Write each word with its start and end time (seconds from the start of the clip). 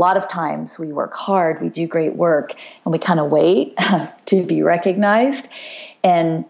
a 0.00 0.02
lot 0.02 0.16
of 0.16 0.28
times 0.28 0.78
we 0.78 0.92
work 0.92 1.12
hard, 1.12 1.60
we 1.60 1.68
do 1.68 1.86
great 1.86 2.16
work, 2.16 2.54
and 2.86 2.92
we 2.92 2.98
kind 2.98 3.20
of 3.20 3.30
wait 3.30 3.76
to 4.24 4.46
be 4.46 4.62
recognized. 4.62 5.46
And 6.02 6.46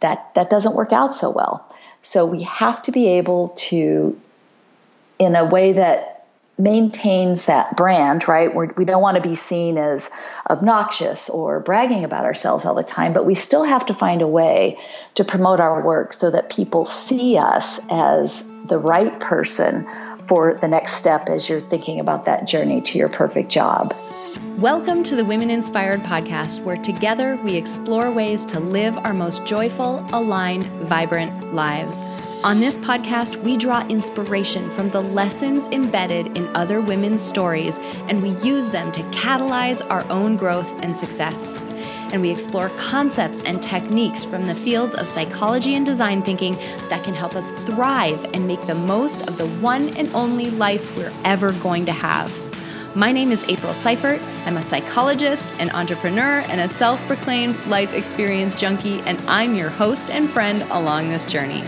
that, 0.00 0.32
that 0.36 0.48
doesn't 0.48 0.74
work 0.74 0.90
out 0.90 1.14
so 1.14 1.28
well. 1.28 1.70
So 2.00 2.24
we 2.24 2.44
have 2.44 2.80
to 2.82 2.92
be 2.92 3.08
able 3.08 3.48
to, 3.68 4.18
in 5.18 5.36
a 5.36 5.44
way 5.44 5.74
that 5.74 6.26
maintains 6.56 7.44
that 7.44 7.76
brand, 7.76 8.26
right? 8.26 8.54
We're, 8.54 8.72
we 8.72 8.86
do 8.86 8.92
not 8.92 9.02
want 9.02 9.16
to 9.16 9.22
be 9.22 9.36
seen 9.36 9.76
as 9.76 10.10
obnoxious 10.48 11.28
or 11.28 11.60
bragging 11.60 12.04
about 12.04 12.24
ourselves 12.24 12.64
all 12.64 12.74
the 12.74 12.82
time, 12.82 13.12
but 13.12 13.26
we 13.26 13.34
still 13.34 13.64
have 13.64 13.84
to 13.86 13.94
find 13.94 14.22
a 14.22 14.26
way 14.26 14.78
to 15.16 15.24
promote 15.24 15.60
our 15.60 15.82
work 15.82 16.14
so 16.14 16.30
that 16.30 16.48
people 16.48 16.86
see 16.86 17.36
us 17.36 17.80
as 17.90 18.46
the 18.64 18.78
right 18.78 19.20
person 19.20 19.86
for 20.26 20.54
the 20.54 20.68
next 20.68 20.94
step 20.94 21.28
as 21.28 21.48
you're 21.48 21.60
thinking 21.60 22.00
about 22.00 22.24
that 22.26 22.46
journey 22.46 22.80
to 22.82 22.98
your 22.98 23.08
perfect 23.08 23.50
job. 23.50 23.94
Welcome 24.58 25.02
to 25.04 25.16
the 25.16 25.24
Women 25.24 25.50
Inspired 25.50 26.00
podcast, 26.00 26.62
where 26.62 26.76
together 26.76 27.36
we 27.42 27.56
explore 27.56 28.10
ways 28.10 28.44
to 28.46 28.60
live 28.60 28.96
our 28.98 29.12
most 29.12 29.44
joyful, 29.44 30.04
aligned, 30.12 30.66
vibrant 30.66 31.52
lives. 31.52 32.02
On 32.44 32.60
this 32.60 32.76
podcast, 32.78 33.36
we 33.42 33.56
draw 33.56 33.86
inspiration 33.88 34.68
from 34.70 34.88
the 34.88 35.00
lessons 35.00 35.66
embedded 35.66 36.36
in 36.36 36.46
other 36.56 36.80
women's 36.80 37.22
stories, 37.22 37.78
and 38.08 38.22
we 38.22 38.30
use 38.46 38.68
them 38.68 38.90
to 38.92 39.02
catalyze 39.04 39.80
our 39.90 40.04
own 40.10 40.36
growth 40.36 40.72
and 40.82 40.96
success. 40.96 41.56
And 42.12 42.20
we 42.20 42.30
explore 42.30 42.68
concepts 42.70 43.42
and 43.42 43.62
techniques 43.62 44.24
from 44.24 44.46
the 44.46 44.54
fields 44.54 44.94
of 44.94 45.08
psychology 45.08 45.74
and 45.74 45.84
design 45.86 46.22
thinking 46.22 46.54
that 46.90 47.02
can 47.02 47.14
help 47.14 47.34
us 47.34 47.50
thrive 47.66 48.22
and 48.34 48.46
make 48.46 48.60
the 48.66 48.74
most 48.74 49.26
of 49.26 49.38
the 49.38 49.46
one 49.46 49.96
and 49.96 50.14
only 50.14 50.50
life 50.50 50.96
we're 50.96 51.12
ever 51.24 51.52
going 51.52 51.86
to 51.86 51.92
have. 51.92 52.30
My 52.94 53.10
name 53.10 53.32
is 53.32 53.42
April 53.48 53.72
Seifert. 53.72 54.20
I'm 54.44 54.58
a 54.58 54.62
psychologist, 54.62 55.48
an 55.58 55.70
entrepreneur, 55.70 56.44
and 56.50 56.60
a 56.60 56.68
self 56.68 57.00
proclaimed 57.06 57.56
life 57.66 57.94
experience 57.94 58.54
junkie, 58.54 59.00
and 59.06 59.18
I'm 59.26 59.54
your 59.54 59.70
host 59.70 60.10
and 60.10 60.28
friend 60.28 60.60
along 60.70 61.08
this 61.08 61.24
journey. 61.24 61.62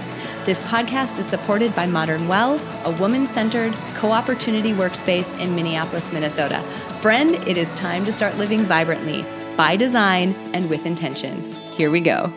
This 0.44 0.60
podcast 0.60 1.18
is 1.18 1.24
supported 1.24 1.74
by 1.74 1.86
Modern 1.86 2.28
Well, 2.28 2.60
a 2.84 2.90
woman 3.00 3.26
centered 3.26 3.72
co 3.94 4.12
opportunity 4.12 4.72
workspace 4.72 5.40
in 5.40 5.54
Minneapolis, 5.54 6.12
Minnesota. 6.12 6.60
Friend, 7.00 7.30
it 7.48 7.56
is 7.56 7.72
time 7.72 8.04
to 8.04 8.12
start 8.12 8.36
living 8.36 8.60
vibrantly, 8.60 9.24
by 9.56 9.76
design, 9.76 10.34
and 10.52 10.68
with 10.68 10.86
intention. 10.86 11.40
Here 11.76 11.90
we 11.90 12.00
go. 12.00 12.32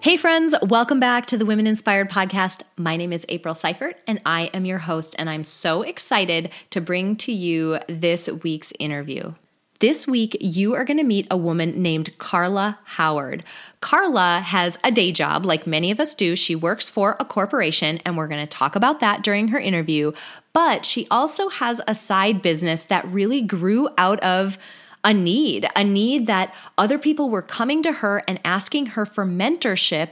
Hey, 0.00 0.16
friends, 0.16 0.54
welcome 0.62 1.00
back 1.00 1.26
to 1.26 1.36
the 1.36 1.44
Women 1.44 1.66
Inspired 1.66 2.08
Podcast. 2.08 2.62
My 2.76 2.96
name 2.96 3.12
is 3.12 3.26
April 3.28 3.54
Seifert, 3.54 3.96
and 4.06 4.20
I 4.24 4.42
am 4.54 4.64
your 4.64 4.78
host, 4.78 5.16
and 5.18 5.28
I'm 5.28 5.42
so 5.42 5.82
excited 5.82 6.50
to 6.70 6.80
bring 6.80 7.16
to 7.16 7.32
you 7.32 7.80
this 7.88 8.28
week's 8.28 8.72
interview. 8.78 9.34
This 9.80 10.06
week, 10.06 10.36
you 10.40 10.74
are 10.74 10.84
going 10.84 10.98
to 10.98 11.04
meet 11.04 11.26
a 11.30 11.36
woman 11.36 11.82
named 11.82 12.16
Carla 12.18 12.78
Howard. 12.84 13.44
Carla 13.80 14.40
has 14.40 14.76
a 14.82 14.90
day 14.90 15.12
job, 15.12 15.46
like 15.46 15.66
many 15.66 15.90
of 15.90 16.00
us 16.00 16.14
do. 16.14 16.34
She 16.34 16.56
works 16.56 16.88
for 16.88 17.16
a 17.20 17.24
corporation, 17.24 18.00
and 18.04 18.16
we're 18.16 18.28
going 18.28 18.44
to 18.44 18.56
talk 18.56 18.76
about 18.76 19.00
that 19.00 19.22
during 19.22 19.48
her 19.48 19.58
interview. 19.58 20.12
But 20.52 20.84
she 20.84 21.06
also 21.10 21.48
has 21.48 21.80
a 21.86 21.94
side 21.94 22.42
business 22.42 22.82
that 22.84 23.06
really 23.06 23.40
grew 23.40 23.88
out 23.98 24.20
of 24.20 24.58
a 25.04 25.14
need, 25.14 25.68
a 25.76 25.84
need 25.84 26.26
that 26.26 26.54
other 26.76 26.98
people 26.98 27.30
were 27.30 27.42
coming 27.42 27.82
to 27.82 27.92
her 27.92 28.22
and 28.28 28.40
asking 28.44 28.86
her 28.86 29.06
for 29.06 29.24
mentorship 29.24 30.10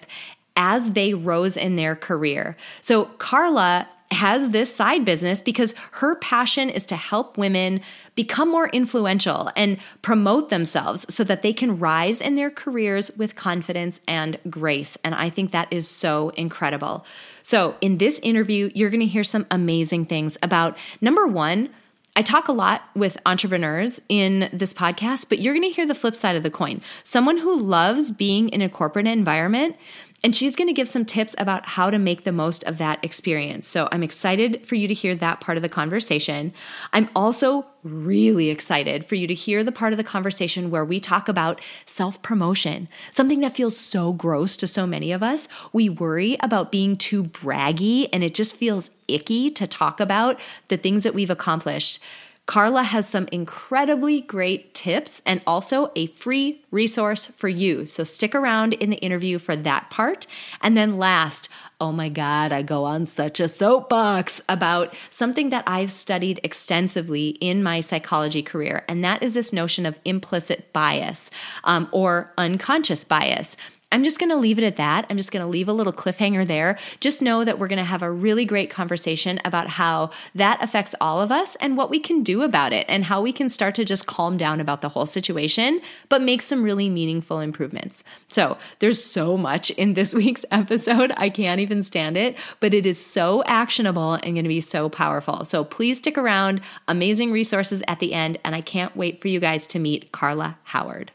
as 0.56 0.92
they 0.92 1.12
rose 1.12 1.56
in 1.56 1.76
their 1.76 1.94
career. 1.94 2.56
So, 2.80 3.06
Carla 3.18 3.88
has 4.12 4.50
this 4.50 4.74
side 4.74 5.04
business 5.04 5.40
because 5.40 5.74
her 5.92 6.14
passion 6.14 6.70
is 6.70 6.86
to 6.86 6.96
help 6.96 7.36
women 7.36 7.80
become 8.14 8.48
more 8.48 8.68
influential 8.68 9.50
and 9.56 9.78
promote 10.00 10.48
themselves 10.48 11.12
so 11.12 11.24
that 11.24 11.42
they 11.42 11.52
can 11.52 11.78
rise 11.78 12.20
in 12.20 12.36
their 12.36 12.50
careers 12.50 13.10
with 13.16 13.34
confidence 13.34 14.00
and 14.06 14.38
grace. 14.48 14.96
And 15.02 15.14
I 15.14 15.28
think 15.28 15.50
that 15.50 15.72
is 15.72 15.88
so 15.88 16.28
incredible. 16.30 17.04
So, 17.42 17.76
in 17.80 17.98
this 17.98 18.18
interview, 18.20 18.70
you're 18.74 18.90
going 18.90 19.00
to 19.00 19.06
hear 19.06 19.24
some 19.24 19.46
amazing 19.50 20.06
things 20.06 20.38
about 20.42 20.76
number 21.00 21.26
one, 21.26 21.70
I 22.18 22.22
talk 22.22 22.48
a 22.48 22.52
lot 22.52 22.88
with 22.94 23.18
entrepreneurs 23.26 24.00
in 24.08 24.48
this 24.50 24.72
podcast, 24.72 25.28
but 25.28 25.38
you're 25.38 25.52
going 25.52 25.68
to 25.68 25.76
hear 25.76 25.84
the 25.84 25.94
flip 25.94 26.16
side 26.16 26.34
of 26.34 26.42
the 26.42 26.50
coin. 26.50 26.80
Someone 27.02 27.36
who 27.36 27.60
loves 27.60 28.10
being 28.10 28.48
in 28.48 28.62
a 28.62 28.70
corporate 28.70 29.06
environment 29.06 29.76
and 30.26 30.34
she's 30.34 30.56
going 30.56 30.66
to 30.66 30.72
give 30.72 30.88
some 30.88 31.04
tips 31.04 31.36
about 31.38 31.66
how 31.66 31.88
to 31.88 32.00
make 32.00 32.24
the 32.24 32.32
most 32.32 32.64
of 32.64 32.78
that 32.78 32.98
experience. 33.04 33.64
So 33.64 33.88
I'm 33.92 34.02
excited 34.02 34.66
for 34.66 34.74
you 34.74 34.88
to 34.88 34.92
hear 34.92 35.14
that 35.14 35.40
part 35.40 35.56
of 35.56 35.62
the 35.62 35.68
conversation. 35.68 36.52
I'm 36.92 37.08
also 37.14 37.64
really 37.84 38.50
excited 38.50 39.04
for 39.04 39.14
you 39.14 39.28
to 39.28 39.34
hear 39.34 39.62
the 39.62 39.70
part 39.70 39.92
of 39.92 39.98
the 39.98 40.02
conversation 40.02 40.68
where 40.68 40.84
we 40.84 40.98
talk 40.98 41.28
about 41.28 41.60
self 41.86 42.20
promotion, 42.22 42.88
something 43.12 43.38
that 43.38 43.54
feels 43.54 43.76
so 43.76 44.12
gross 44.12 44.56
to 44.56 44.66
so 44.66 44.84
many 44.84 45.12
of 45.12 45.22
us. 45.22 45.46
We 45.72 45.88
worry 45.88 46.36
about 46.40 46.72
being 46.72 46.96
too 46.96 47.22
braggy, 47.22 48.08
and 48.12 48.24
it 48.24 48.34
just 48.34 48.56
feels 48.56 48.90
icky 49.06 49.52
to 49.52 49.68
talk 49.68 50.00
about 50.00 50.40
the 50.66 50.76
things 50.76 51.04
that 51.04 51.14
we've 51.14 51.30
accomplished. 51.30 52.00
Carla 52.46 52.84
has 52.84 53.08
some 53.08 53.28
incredibly 53.32 54.20
great 54.20 54.72
tips 54.72 55.20
and 55.26 55.40
also 55.46 55.90
a 55.96 56.06
free 56.06 56.62
resource 56.70 57.26
for 57.26 57.48
you. 57.48 57.86
So 57.86 58.04
stick 58.04 58.36
around 58.36 58.74
in 58.74 58.90
the 58.90 58.98
interview 58.98 59.38
for 59.38 59.56
that 59.56 59.90
part. 59.90 60.28
And 60.62 60.76
then 60.76 60.96
last, 60.96 61.48
oh 61.80 61.90
my 61.92 62.08
God, 62.08 62.52
I 62.52 62.62
go 62.62 62.84
on 62.84 63.04
such 63.04 63.40
a 63.40 63.48
soapbox 63.48 64.40
about 64.48 64.94
something 65.10 65.50
that 65.50 65.64
I've 65.66 65.90
studied 65.90 66.40
extensively 66.42 67.30
in 67.30 67.62
my 67.62 67.80
psychology 67.80 68.42
career, 68.42 68.84
and 68.88 69.04
that 69.04 69.22
is 69.22 69.34
this 69.34 69.52
notion 69.52 69.84
of 69.84 69.98
implicit 70.04 70.72
bias 70.72 71.30
um, 71.64 71.88
or 71.92 72.32
unconscious 72.38 73.04
bias. 73.04 73.56
I'm 73.92 74.02
just 74.02 74.18
going 74.18 74.30
to 74.30 74.36
leave 74.36 74.58
it 74.58 74.64
at 74.64 74.76
that. 74.76 75.06
I'm 75.08 75.16
just 75.16 75.30
going 75.30 75.44
to 75.44 75.48
leave 75.48 75.68
a 75.68 75.72
little 75.72 75.92
cliffhanger 75.92 76.44
there. 76.44 76.76
Just 76.98 77.22
know 77.22 77.44
that 77.44 77.58
we're 77.58 77.68
going 77.68 77.78
to 77.78 77.84
have 77.84 78.02
a 78.02 78.10
really 78.10 78.44
great 78.44 78.68
conversation 78.68 79.40
about 79.44 79.68
how 79.68 80.10
that 80.34 80.60
affects 80.60 80.94
all 81.00 81.22
of 81.22 81.30
us 81.30 81.56
and 81.56 81.76
what 81.76 81.88
we 81.88 82.00
can 82.00 82.24
do 82.24 82.42
about 82.42 82.72
it 82.72 82.84
and 82.88 83.04
how 83.04 83.22
we 83.22 83.32
can 83.32 83.48
start 83.48 83.76
to 83.76 83.84
just 83.84 84.06
calm 84.06 84.36
down 84.36 84.60
about 84.60 84.80
the 84.80 84.88
whole 84.88 85.06
situation, 85.06 85.80
but 86.08 86.20
make 86.20 86.42
some 86.42 86.64
really 86.64 86.90
meaningful 86.90 87.38
improvements. 87.38 88.02
So 88.26 88.58
there's 88.80 89.02
so 89.02 89.36
much 89.36 89.70
in 89.70 89.94
this 89.94 90.14
week's 90.16 90.44
episode. 90.50 91.12
I 91.16 91.30
can't 91.30 91.60
even 91.60 91.84
stand 91.84 92.16
it, 92.16 92.36
but 92.58 92.74
it 92.74 92.86
is 92.86 93.04
so 93.04 93.44
actionable 93.44 94.14
and 94.14 94.34
going 94.34 94.44
to 94.44 94.48
be 94.48 94.60
so 94.60 94.88
powerful. 94.88 95.44
So 95.44 95.62
please 95.62 95.98
stick 95.98 96.18
around. 96.18 96.60
Amazing 96.88 97.30
resources 97.30 97.84
at 97.86 98.00
the 98.00 98.14
end. 98.14 98.38
And 98.42 98.56
I 98.56 98.62
can't 98.62 98.96
wait 98.96 99.22
for 99.22 99.28
you 99.28 99.38
guys 99.38 99.68
to 99.68 99.78
meet 99.78 100.10
Carla 100.10 100.58
Howard. 100.64 101.12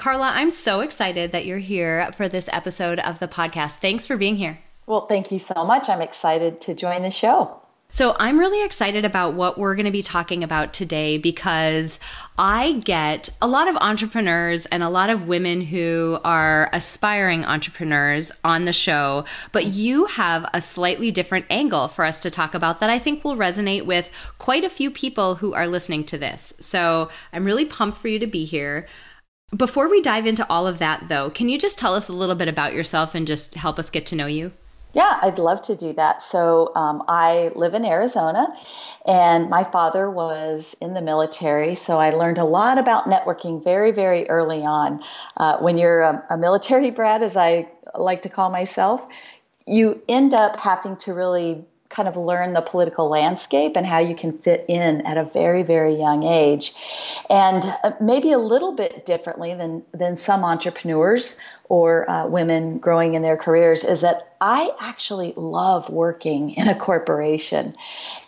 Carla, 0.00 0.32
I'm 0.34 0.50
so 0.50 0.80
excited 0.80 1.32
that 1.32 1.44
you're 1.44 1.58
here 1.58 2.10
for 2.16 2.26
this 2.26 2.48
episode 2.54 2.98
of 3.00 3.18
the 3.18 3.28
podcast. 3.28 3.80
Thanks 3.80 4.06
for 4.06 4.16
being 4.16 4.36
here. 4.36 4.58
Well, 4.86 5.04
thank 5.04 5.30
you 5.30 5.38
so 5.38 5.62
much. 5.62 5.90
I'm 5.90 6.00
excited 6.00 6.62
to 6.62 6.74
join 6.74 7.02
the 7.02 7.10
show. 7.10 7.60
So, 7.90 8.16
I'm 8.18 8.38
really 8.38 8.64
excited 8.64 9.04
about 9.04 9.34
what 9.34 9.58
we're 9.58 9.74
going 9.74 9.84
to 9.84 9.90
be 9.90 10.00
talking 10.00 10.42
about 10.42 10.72
today 10.72 11.18
because 11.18 11.98
I 12.38 12.80
get 12.84 13.28
a 13.42 13.48
lot 13.48 13.68
of 13.68 13.76
entrepreneurs 13.76 14.64
and 14.66 14.82
a 14.82 14.88
lot 14.88 15.10
of 15.10 15.26
women 15.26 15.60
who 15.60 16.18
are 16.24 16.70
aspiring 16.72 17.44
entrepreneurs 17.44 18.32
on 18.42 18.64
the 18.64 18.72
show, 18.72 19.26
but 19.52 19.66
you 19.66 20.06
have 20.06 20.48
a 20.54 20.62
slightly 20.62 21.10
different 21.10 21.44
angle 21.50 21.88
for 21.88 22.06
us 22.06 22.20
to 22.20 22.30
talk 22.30 22.54
about 22.54 22.80
that 22.80 22.88
I 22.88 22.98
think 22.98 23.22
will 23.22 23.36
resonate 23.36 23.84
with 23.84 24.08
quite 24.38 24.64
a 24.64 24.70
few 24.70 24.90
people 24.90 25.34
who 25.34 25.52
are 25.52 25.66
listening 25.66 26.04
to 26.04 26.16
this. 26.16 26.54
So, 26.58 27.10
I'm 27.34 27.44
really 27.44 27.66
pumped 27.66 27.98
for 27.98 28.08
you 28.08 28.18
to 28.20 28.26
be 28.26 28.46
here. 28.46 28.88
Before 29.56 29.88
we 29.88 30.00
dive 30.00 30.26
into 30.26 30.46
all 30.48 30.66
of 30.66 30.78
that, 30.78 31.08
though, 31.08 31.28
can 31.28 31.48
you 31.48 31.58
just 31.58 31.78
tell 31.78 31.94
us 31.94 32.08
a 32.08 32.12
little 32.12 32.36
bit 32.36 32.48
about 32.48 32.72
yourself 32.72 33.14
and 33.14 33.26
just 33.26 33.54
help 33.54 33.78
us 33.78 33.90
get 33.90 34.06
to 34.06 34.16
know 34.16 34.26
you? 34.26 34.52
Yeah, 34.92 35.18
I'd 35.22 35.38
love 35.38 35.62
to 35.62 35.76
do 35.76 35.92
that. 35.94 36.22
So, 36.22 36.72
um, 36.74 37.04
I 37.06 37.50
live 37.54 37.74
in 37.74 37.84
Arizona, 37.84 38.48
and 39.06 39.48
my 39.48 39.62
father 39.62 40.10
was 40.10 40.76
in 40.80 40.94
the 40.94 41.00
military. 41.00 41.76
So, 41.76 41.98
I 41.98 42.10
learned 42.10 42.38
a 42.38 42.44
lot 42.44 42.76
about 42.76 43.04
networking 43.04 43.62
very, 43.62 43.92
very 43.92 44.28
early 44.28 44.62
on. 44.62 45.02
Uh, 45.36 45.58
when 45.58 45.78
you're 45.78 46.02
a, 46.02 46.24
a 46.30 46.36
military 46.36 46.90
brat, 46.90 47.22
as 47.22 47.36
I 47.36 47.68
like 47.94 48.22
to 48.22 48.28
call 48.28 48.50
myself, 48.50 49.06
you 49.66 50.02
end 50.08 50.34
up 50.34 50.56
having 50.56 50.96
to 50.98 51.14
really 51.14 51.64
kind 51.90 52.08
of 52.08 52.16
learn 52.16 52.54
the 52.54 52.62
political 52.62 53.08
landscape 53.08 53.76
and 53.76 53.84
how 53.84 53.98
you 53.98 54.14
can 54.14 54.32
fit 54.38 54.64
in 54.68 55.02
at 55.02 55.18
a 55.18 55.24
very 55.24 55.62
very 55.62 55.94
young 55.94 56.22
age 56.22 56.74
and 57.28 57.64
uh, 57.84 57.92
maybe 58.00 58.32
a 58.32 58.38
little 58.38 58.72
bit 58.72 59.04
differently 59.04 59.54
than 59.54 59.82
than 59.92 60.16
some 60.16 60.44
entrepreneurs 60.44 61.36
or 61.68 62.10
uh, 62.10 62.26
women 62.26 62.78
growing 62.78 63.14
in 63.14 63.22
their 63.22 63.36
careers 63.36 63.84
is 63.84 64.00
that 64.00 64.34
I 64.40 64.70
actually 64.80 65.34
love 65.36 65.88
working 65.90 66.50
in 66.50 66.68
a 66.68 66.74
corporation. 66.74 67.74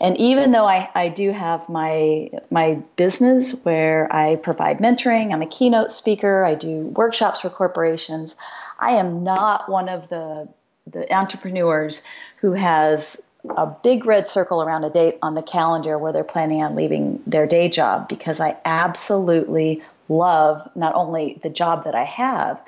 And 0.00 0.16
even 0.18 0.52
though 0.52 0.66
I, 0.66 0.88
I 0.94 1.08
do 1.08 1.30
have 1.32 1.68
my 1.68 2.30
my 2.50 2.82
business 2.96 3.52
where 3.64 4.08
I 4.14 4.36
provide 4.36 4.78
mentoring, 4.78 5.32
I'm 5.32 5.42
a 5.42 5.46
keynote 5.46 5.90
speaker, 5.90 6.44
I 6.44 6.54
do 6.54 6.86
workshops 6.86 7.40
for 7.40 7.50
corporations, 7.50 8.36
I 8.78 8.92
am 8.92 9.24
not 9.24 9.68
one 9.68 9.88
of 9.88 10.08
the 10.08 10.48
the 10.86 11.12
entrepreneurs 11.14 12.02
who 12.40 12.52
has 12.52 13.20
a 13.50 13.66
big 13.66 14.04
red 14.06 14.28
circle 14.28 14.62
around 14.62 14.84
a 14.84 14.90
date 14.90 15.18
on 15.20 15.34
the 15.34 15.42
calendar 15.42 15.98
where 15.98 16.12
they're 16.12 16.24
planning 16.24 16.62
on 16.62 16.74
leaving 16.74 17.22
their 17.26 17.46
day 17.46 17.68
job 17.68 18.08
because 18.08 18.40
I 18.40 18.56
absolutely 18.64 19.82
love 20.08 20.68
not 20.74 20.94
only 20.94 21.40
the 21.42 21.50
job 21.50 21.84
that 21.84 21.94
I 21.94 22.04
have, 22.04 22.60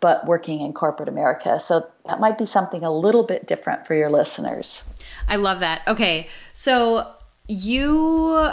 but 0.00 0.26
working 0.26 0.60
in 0.60 0.72
corporate 0.72 1.08
America. 1.08 1.60
So 1.60 1.86
that 2.06 2.18
might 2.18 2.38
be 2.38 2.46
something 2.46 2.82
a 2.82 2.90
little 2.90 3.22
bit 3.22 3.46
different 3.46 3.86
for 3.86 3.94
your 3.94 4.10
listeners. 4.10 4.88
I 5.28 5.36
love 5.36 5.60
that. 5.60 5.82
Okay. 5.86 6.28
So 6.54 7.08
you 7.46 8.50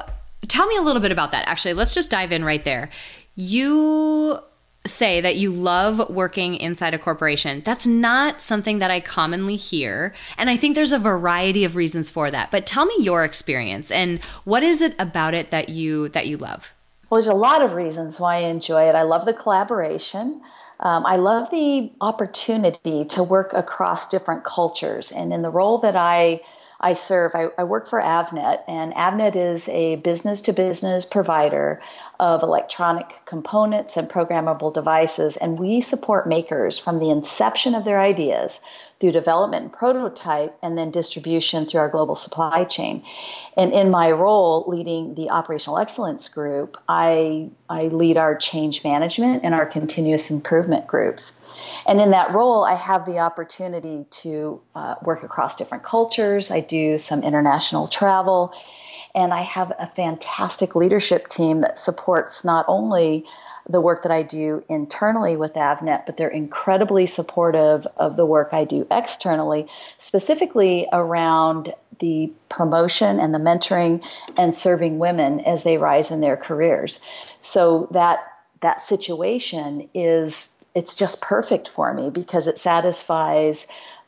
tell 0.47 0.67
me 0.67 0.77
a 0.77 0.81
little 0.81 1.01
bit 1.01 1.11
about 1.11 1.31
that. 1.31 1.47
Actually, 1.47 1.73
let's 1.73 1.93
just 1.93 2.11
dive 2.11 2.31
in 2.31 2.43
right 2.43 2.63
there. 2.63 2.89
You 3.35 4.39
say 4.85 5.21
that 5.21 5.35
you 5.35 5.51
love 5.51 6.09
working 6.09 6.55
inside 6.55 6.93
a 6.93 6.99
corporation. 6.99 7.61
That's 7.65 7.85
not 7.85 8.41
something 8.41 8.79
that 8.79 8.91
I 8.91 8.99
commonly 8.99 9.55
hear. 9.55 10.13
And 10.37 10.49
I 10.49 10.57
think 10.57 10.75
there's 10.75 10.91
a 10.91 10.99
variety 10.99 11.63
of 11.63 11.75
reasons 11.75 12.09
for 12.09 12.31
that. 12.31 12.49
But 12.49 12.65
tell 12.65 12.85
me 12.85 12.95
your 12.99 13.23
experience 13.23 13.91
and 13.91 14.23
what 14.45 14.63
is 14.63 14.81
it 14.81 14.95
about 14.97 15.33
it 15.33 15.51
that 15.51 15.69
you 15.69 16.09
that 16.09 16.27
you 16.27 16.37
love? 16.37 16.73
Well, 17.09 17.19
there's 17.19 17.27
a 17.27 17.33
lot 17.33 17.61
of 17.61 17.73
reasons 17.73 18.19
why 18.19 18.37
I 18.37 18.39
enjoy 18.39 18.87
it. 18.87 18.95
I 18.95 19.03
love 19.03 19.25
the 19.25 19.33
collaboration. 19.33 20.41
Um, 20.79 21.05
I 21.05 21.17
love 21.17 21.49
the 21.49 21.91
opportunity 21.99 23.05
to 23.05 23.23
work 23.23 23.53
across 23.53 24.09
different 24.09 24.43
cultures. 24.43 25.11
And 25.11 25.33
in 25.33 25.41
the 25.41 25.49
role 25.49 25.79
that 25.79 25.95
I 25.95 26.41
I 26.81 26.93
serve, 26.93 27.35
I, 27.35 27.49
I 27.57 27.65
work 27.65 27.89
for 27.89 28.01
Avnet, 28.01 28.61
and 28.67 28.93
Avnet 28.93 29.35
is 29.35 29.67
a 29.67 29.97
business 29.97 30.41
to 30.41 30.53
business 30.53 31.03
provider 31.03 31.81
of 32.19 32.41
electronic 32.41 33.21
components 33.25 33.97
and 33.97 34.09
programmable 34.09 34.73
devices. 34.73 35.35
And 35.35 35.59
we 35.59 35.81
support 35.81 36.27
makers 36.27 36.79
from 36.79 36.99
the 36.99 37.09
inception 37.09 37.75
of 37.75 37.83
their 37.83 37.99
ideas 37.99 38.61
through 38.99 39.13
development 39.13 39.63
and 39.63 39.73
prototype 39.73 40.57
and 40.61 40.77
then 40.77 40.91
distribution 40.91 41.65
through 41.65 41.79
our 41.79 41.89
global 41.89 42.15
supply 42.15 42.65
chain. 42.65 43.03
And 43.55 43.71
in 43.71 43.89
my 43.89 44.11
role 44.11 44.65
leading 44.67 45.15
the 45.15 45.29
operational 45.29 45.79
excellence 45.79 46.27
group, 46.27 46.77
I, 46.87 47.49
I 47.69 47.83
lead 47.87 48.17
our 48.17 48.35
change 48.35 48.83
management 48.83 49.43
and 49.45 49.53
our 49.53 49.65
continuous 49.65 50.29
improvement 50.29 50.85
groups. 50.85 51.39
And 51.87 52.01
in 52.01 52.11
that 52.11 52.33
role, 52.33 52.63
I 52.63 52.75
have 52.75 53.05
the 53.05 53.19
opportunity 53.19 54.05
to 54.09 54.61
uh, 54.75 54.95
work 55.01 55.23
across 55.23 55.55
different 55.55 55.83
cultures. 55.83 56.51
I 56.51 56.59
do 56.59 56.97
some 56.97 57.23
international 57.23 57.87
travel, 57.87 58.53
and 59.15 59.33
I 59.33 59.41
have 59.41 59.71
a 59.79 59.87
fantastic 59.87 60.75
leadership 60.75 61.29
team 61.29 61.61
that 61.61 61.79
supports 61.79 62.43
not 62.43 62.65
only 62.67 63.25
the 63.69 63.79
work 63.79 64.03
that 64.03 64.11
I 64.11 64.23
do 64.23 64.63
internally 64.67 65.35
with 65.35 65.53
Avnet, 65.53 66.05
but 66.05 66.17
they're 66.17 66.27
incredibly 66.27 67.05
supportive 67.05 67.85
of 67.97 68.17
the 68.17 68.25
work 68.25 68.49
I 68.51 68.65
do 68.65 68.87
externally, 68.89 69.67
specifically 69.99 70.87
around 70.91 71.73
the 71.99 72.33
promotion 72.49 73.19
and 73.19 73.33
the 73.33 73.39
mentoring 73.39 74.03
and 74.37 74.55
serving 74.55 74.97
women 74.97 75.41
as 75.41 75.63
they 75.63 75.77
rise 75.77 76.09
in 76.11 76.19
their 76.19 76.37
careers. 76.37 76.99
So 77.41 77.87
that 77.91 78.19
that 78.61 78.81
situation 78.81 79.89
is 79.93 80.49
it's 80.75 80.95
just 80.95 81.21
perfect 81.21 81.67
for 81.67 81.93
me 81.93 82.09
because 82.09 82.47
it 82.47 82.57
satisfies 82.57 83.67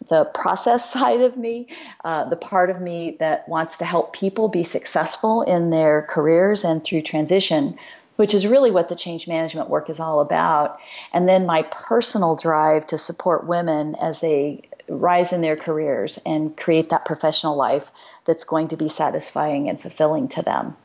the 0.09 0.25
process 0.25 0.89
side 0.93 1.21
of 1.21 1.37
me, 1.37 1.67
uh, 2.03 2.29
the 2.29 2.35
part 2.35 2.69
of 2.69 2.81
me 2.81 3.17
that 3.19 3.47
wants 3.47 3.79
to 3.79 3.85
help 3.85 4.13
people 4.13 4.47
be 4.47 4.63
successful 4.63 5.41
in 5.41 5.69
their 5.69 6.01
careers 6.03 6.63
and 6.63 6.83
through 6.83 7.01
transition, 7.01 7.77
which 8.15 8.33
is 8.33 8.45
really 8.45 8.71
what 8.71 8.89
the 8.89 8.95
change 8.95 9.27
management 9.27 9.69
work 9.69 9.89
is 9.89 9.99
all 9.99 10.19
about. 10.19 10.79
And 11.13 11.27
then 11.27 11.45
my 11.45 11.63
personal 11.63 12.35
drive 12.35 12.87
to 12.87 12.97
support 12.97 13.47
women 13.47 13.95
as 13.95 14.19
they 14.19 14.69
rise 14.87 15.31
in 15.31 15.41
their 15.41 15.55
careers 15.55 16.19
and 16.25 16.55
create 16.57 16.89
that 16.89 17.05
professional 17.05 17.55
life 17.55 17.91
that's 18.25 18.43
going 18.43 18.67
to 18.69 18.77
be 18.77 18.89
satisfying 18.89 19.69
and 19.69 19.81
fulfilling 19.81 20.27
to 20.29 20.41
them. 20.41 20.75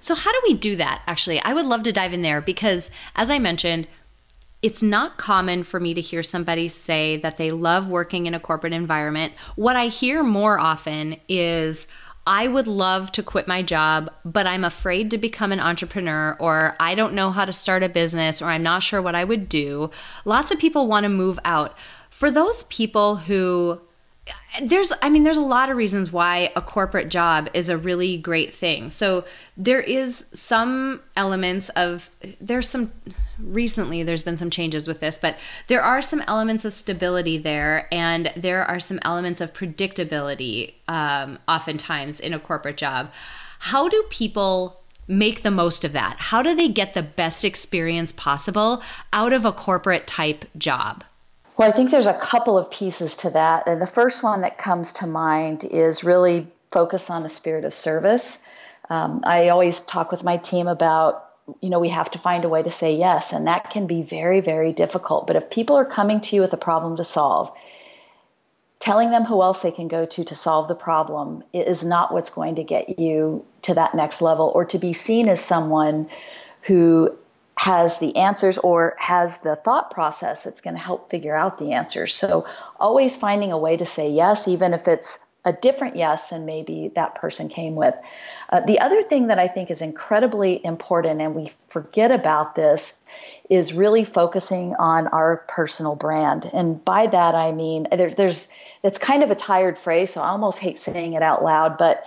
So, 0.00 0.14
how 0.14 0.32
do 0.32 0.40
we 0.44 0.54
do 0.54 0.76
that? 0.76 1.02
Actually, 1.06 1.40
I 1.40 1.52
would 1.52 1.66
love 1.66 1.82
to 1.84 1.92
dive 1.92 2.12
in 2.12 2.22
there 2.22 2.40
because, 2.40 2.90
as 3.16 3.30
I 3.30 3.38
mentioned, 3.38 3.86
it's 4.62 4.82
not 4.82 5.16
common 5.16 5.62
for 5.62 5.80
me 5.80 5.94
to 5.94 6.00
hear 6.00 6.22
somebody 6.22 6.68
say 6.68 7.16
that 7.18 7.38
they 7.38 7.50
love 7.50 7.88
working 7.88 8.26
in 8.26 8.34
a 8.34 8.40
corporate 8.40 8.72
environment. 8.72 9.32
What 9.56 9.76
I 9.76 9.86
hear 9.86 10.22
more 10.22 10.58
often 10.58 11.16
is, 11.28 11.86
I 12.26 12.48
would 12.48 12.66
love 12.66 13.10
to 13.12 13.22
quit 13.22 13.48
my 13.48 13.62
job, 13.62 14.10
but 14.24 14.46
I'm 14.46 14.64
afraid 14.64 15.10
to 15.10 15.18
become 15.18 15.52
an 15.52 15.60
entrepreneur, 15.60 16.36
or 16.38 16.76
I 16.78 16.94
don't 16.94 17.14
know 17.14 17.30
how 17.30 17.44
to 17.44 17.52
start 17.52 17.82
a 17.82 17.88
business, 17.88 18.42
or 18.42 18.46
I'm 18.46 18.62
not 18.62 18.82
sure 18.82 19.00
what 19.00 19.14
I 19.14 19.24
would 19.24 19.48
do. 19.48 19.90
Lots 20.24 20.50
of 20.50 20.58
people 20.58 20.86
want 20.86 21.04
to 21.04 21.08
move 21.08 21.38
out. 21.44 21.76
For 22.10 22.30
those 22.30 22.64
people 22.64 23.16
who 23.16 23.80
there's 24.62 24.92
i 25.02 25.08
mean 25.08 25.22
there's 25.22 25.36
a 25.36 25.44
lot 25.44 25.70
of 25.70 25.76
reasons 25.76 26.10
why 26.10 26.50
a 26.56 26.62
corporate 26.62 27.08
job 27.08 27.48
is 27.54 27.68
a 27.68 27.78
really 27.78 28.16
great 28.16 28.54
thing. 28.54 28.90
So 28.90 29.24
there 29.56 29.80
is 29.80 30.26
some 30.32 31.02
elements 31.16 31.68
of 31.70 32.10
there's 32.40 32.68
some 32.68 32.92
recently 33.38 34.02
there's 34.02 34.22
been 34.22 34.36
some 34.36 34.50
changes 34.50 34.88
with 34.88 35.00
this 35.00 35.16
but 35.18 35.36
there 35.68 35.82
are 35.82 36.02
some 36.02 36.20
elements 36.22 36.64
of 36.64 36.72
stability 36.72 37.38
there 37.38 37.88
and 37.92 38.32
there 38.36 38.64
are 38.64 38.80
some 38.80 38.98
elements 39.02 39.40
of 39.40 39.52
predictability 39.52 40.74
um, 40.88 41.38
oftentimes 41.46 42.20
in 42.20 42.34
a 42.34 42.38
corporate 42.38 42.76
job. 42.76 43.10
How 43.60 43.88
do 43.88 44.04
people 44.10 44.80
make 45.06 45.42
the 45.42 45.50
most 45.50 45.84
of 45.84 45.92
that? 45.92 46.16
How 46.18 46.42
do 46.42 46.54
they 46.54 46.68
get 46.68 46.94
the 46.94 47.02
best 47.02 47.44
experience 47.44 48.12
possible 48.12 48.82
out 49.12 49.32
of 49.32 49.44
a 49.44 49.52
corporate 49.52 50.06
type 50.06 50.44
job 50.56 51.04
well, 51.60 51.68
I 51.68 51.72
think 51.72 51.90
there's 51.90 52.06
a 52.06 52.14
couple 52.14 52.56
of 52.56 52.70
pieces 52.70 53.16
to 53.16 53.30
that. 53.32 53.68
And 53.68 53.82
the 53.82 53.86
first 53.86 54.22
one 54.22 54.40
that 54.40 54.56
comes 54.56 54.94
to 54.94 55.06
mind 55.06 55.62
is 55.62 56.02
really 56.02 56.46
focus 56.72 57.10
on 57.10 57.22
a 57.26 57.28
spirit 57.28 57.66
of 57.66 57.74
service. 57.74 58.38
Um, 58.88 59.20
I 59.24 59.50
always 59.50 59.82
talk 59.82 60.10
with 60.10 60.24
my 60.24 60.38
team 60.38 60.68
about, 60.68 61.28
you 61.60 61.68
know, 61.68 61.78
we 61.78 61.90
have 61.90 62.10
to 62.12 62.18
find 62.18 62.46
a 62.46 62.48
way 62.48 62.62
to 62.62 62.70
say 62.70 62.96
yes, 62.96 63.34
and 63.34 63.46
that 63.46 63.68
can 63.68 63.86
be 63.86 64.00
very, 64.00 64.40
very 64.40 64.72
difficult. 64.72 65.26
But 65.26 65.36
if 65.36 65.50
people 65.50 65.76
are 65.76 65.84
coming 65.84 66.22
to 66.22 66.36
you 66.36 66.40
with 66.40 66.54
a 66.54 66.56
problem 66.56 66.96
to 66.96 67.04
solve, 67.04 67.54
telling 68.78 69.10
them 69.10 69.24
who 69.24 69.42
else 69.42 69.60
they 69.60 69.70
can 69.70 69.88
go 69.88 70.06
to 70.06 70.24
to 70.24 70.34
solve 70.34 70.66
the 70.66 70.74
problem 70.74 71.44
is 71.52 71.84
not 71.84 72.10
what's 72.10 72.30
going 72.30 72.54
to 72.54 72.64
get 72.64 72.98
you 72.98 73.44
to 73.60 73.74
that 73.74 73.94
next 73.94 74.22
level 74.22 74.50
or 74.54 74.64
to 74.64 74.78
be 74.78 74.94
seen 74.94 75.28
as 75.28 75.44
someone 75.44 76.08
who 76.62 77.14
has 77.60 77.98
the 77.98 78.16
answers 78.16 78.56
or 78.56 78.96
has 78.98 79.36
the 79.38 79.54
thought 79.54 79.90
process 79.90 80.44
that's 80.44 80.62
going 80.62 80.72
to 80.72 80.80
help 80.80 81.10
figure 81.10 81.36
out 81.36 81.58
the 81.58 81.72
answers. 81.72 82.14
So, 82.14 82.46
always 82.78 83.18
finding 83.18 83.52
a 83.52 83.58
way 83.58 83.76
to 83.76 83.84
say 83.84 84.12
yes, 84.12 84.48
even 84.48 84.72
if 84.72 84.88
it's 84.88 85.18
a 85.44 85.52
different 85.52 85.96
yes 85.96 86.30
than 86.30 86.46
maybe 86.46 86.90
that 86.94 87.16
person 87.16 87.50
came 87.50 87.74
with. 87.74 87.94
Uh, 88.48 88.60
the 88.60 88.80
other 88.80 89.02
thing 89.02 89.26
that 89.26 89.38
I 89.38 89.46
think 89.46 89.70
is 89.70 89.82
incredibly 89.82 90.64
important, 90.64 91.20
and 91.20 91.34
we 91.34 91.52
forget 91.68 92.10
about 92.10 92.54
this, 92.54 93.04
is 93.50 93.74
really 93.74 94.06
focusing 94.06 94.74
on 94.76 95.08
our 95.08 95.44
personal 95.46 95.96
brand. 95.96 96.48
And 96.54 96.82
by 96.82 97.08
that, 97.08 97.34
I 97.34 97.52
mean 97.52 97.88
there, 97.92 98.08
there's 98.08 98.48
it's 98.82 98.96
kind 98.96 99.22
of 99.22 99.30
a 99.30 99.34
tired 99.34 99.76
phrase, 99.76 100.14
so 100.14 100.22
I 100.22 100.28
almost 100.28 100.58
hate 100.58 100.78
saying 100.78 101.12
it 101.12 101.22
out 101.22 101.44
loud. 101.44 101.76
But 101.76 102.04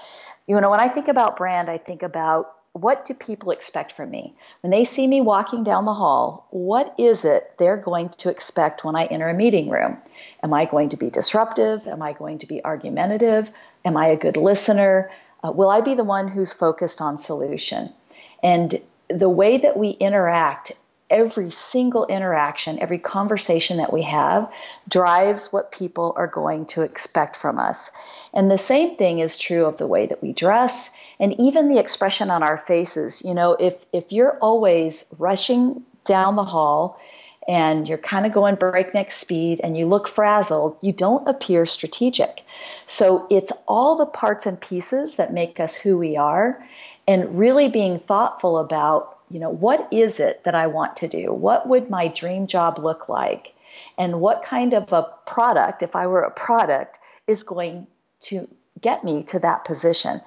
you 0.47 0.59
know, 0.59 0.71
when 0.71 0.79
I 0.79 0.87
think 0.87 1.09
about 1.09 1.37
brand, 1.37 1.69
I 1.69 1.77
think 1.77 2.01
about 2.01 2.55
what 2.73 3.05
do 3.05 3.13
people 3.13 3.51
expect 3.51 3.91
from 3.91 4.09
me? 4.09 4.35
When 4.61 4.71
they 4.71 4.83
see 4.83 5.05
me 5.05 5.21
walking 5.21 5.63
down 5.63 5.85
the 5.85 5.93
hall, 5.93 6.47
what 6.49 6.95
is 6.97 7.23
it 7.23 7.53
they're 7.59 7.77
going 7.77 8.09
to 8.09 8.29
expect 8.29 8.83
when 8.83 8.95
I 8.95 9.05
enter 9.05 9.29
a 9.29 9.33
meeting 9.33 9.69
room? 9.69 9.97
Am 10.41 10.53
I 10.53 10.65
going 10.65 10.89
to 10.89 10.97
be 10.97 11.11
disruptive? 11.11 11.87
Am 11.87 12.01
I 12.01 12.13
going 12.13 12.39
to 12.39 12.47
be 12.47 12.65
argumentative? 12.65 13.51
Am 13.85 13.95
I 13.95 14.07
a 14.07 14.17
good 14.17 14.37
listener? 14.37 15.11
Uh, 15.43 15.51
will 15.51 15.69
I 15.69 15.81
be 15.81 15.93
the 15.93 16.03
one 16.03 16.27
who's 16.27 16.51
focused 16.51 16.99
on 16.99 17.19
solution? 17.19 17.93
And 18.41 18.81
the 19.07 19.29
way 19.29 19.57
that 19.59 19.77
we 19.77 19.89
interact, 19.89 20.71
every 21.13 21.49
single 21.49 22.05
interaction, 22.07 22.79
every 22.79 22.97
conversation 22.97 23.77
that 23.77 23.93
we 23.93 24.01
have 24.01 24.51
drives 24.89 25.53
what 25.53 25.71
people 25.71 26.13
are 26.17 26.27
going 26.27 26.65
to 26.65 26.81
expect 26.81 27.37
from 27.37 27.59
us. 27.59 27.91
And 28.33 28.51
the 28.51 28.57
same 28.57 28.97
thing 28.97 29.19
is 29.19 29.37
true 29.37 29.65
of 29.65 29.77
the 29.77 29.87
way 29.87 30.07
that 30.07 30.21
we 30.21 30.33
dress 30.33 30.89
and 31.19 31.39
even 31.39 31.69
the 31.69 31.79
expression 31.79 32.31
on 32.31 32.43
our 32.43 32.57
faces 32.57 33.23
you 33.23 33.33
know 33.33 33.53
if 33.53 33.85
if 33.93 34.11
you're 34.11 34.37
always 34.39 35.05
rushing 35.19 35.83
down 36.05 36.35
the 36.35 36.43
hall 36.43 36.99
and 37.47 37.87
you're 37.87 37.97
kind 37.97 38.25
of 38.25 38.31
going 38.31 38.55
breakneck 38.55 39.11
speed 39.11 39.59
and 39.63 39.77
you 39.77 39.85
look 39.85 40.07
frazzled, 40.07 40.77
you 40.81 40.93
don't 40.93 41.27
appear 41.27 41.65
strategic. 41.65 42.43
So 42.87 43.27
it's 43.29 43.51
all 43.67 43.97
the 43.97 44.05
parts 44.05 44.45
and 44.45 44.59
pieces 44.59 45.15
that 45.15 45.33
make 45.33 45.59
us 45.59 45.75
who 45.75 45.97
we 45.97 46.15
are 46.15 46.63
and 47.07 47.37
really 47.37 47.67
being 47.67 47.99
thoughtful 47.99 48.57
about, 48.57 49.12
you 49.29 49.39
know, 49.39 49.49
what 49.49 49.87
is 49.91 50.19
it 50.19 50.43
that 50.43 50.55
I 50.55 50.67
want 50.67 50.97
to 50.97 51.07
do? 51.07 51.33
What 51.33 51.67
would 51.67 51.89
my 51.89 52.07
dream 52.07 52.47
job 52.47 52.79
look 52.79 53.09
like? 53.09 53.53
And 53.97 54.21
what 54.21 54.43
kind 54.43 54.73
of 54.73 54.93
a 54.93 55.07
product, 55.25 55.81
if 55.83 55.95
I 55.95 56.07
were 56.07 56.21
a 56.21 56.31
product, 56.31 56.99
is 57.27 57.43
going 57.43 57.87
to 58.21 58.47
get 58.79 59.03
me 59.03 59.23
to 59.23 59.39
that 59.39 59.65
position? 59.65 60.21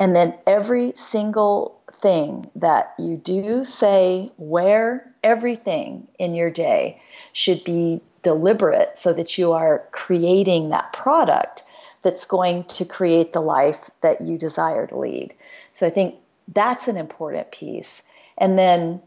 And 0.00 0.14
then 0.14 0.34
every 0.46 0.92
single 0.94 1.80
thing 1.92 2.50
that 2.56 2.94
you 2.98 3.16
do, 3.16 3.64
say, 3.64 4.32
wear, 4.38 5.12
everything 5.22 6.06
in 6.18 6.34
your 6.34 6.50
day 6.50 7.00
should 7.32 7.64
be 7.64 8.00
deliberate 8.22 8.98
so 8.98 9.12
that 9.12 9.38
you 9.38 9.52
are 9.52 9.84
creating 9.90 10.68
that 10.68 10.92
product 10.92 11.64
that's 12.02 12.24
going 12.24 12.64
to 12.64 12.84
create 12.84 13.32
the 13.32 13.40
life 13.40 13.90
that 14.02 14.20
you 14.20 14.38
desire 14.38 14.86
to 14.86 14.98
lead. 14.98 15.34
So 15.72 15.86
I 15.86 15.90
think 15.90 16.14
that's 16.46 16.88
an 16.88 16.96
important 16.96 17.50
piece. 17.50 18.02
And 18.38 18.58
then 18.58 19.02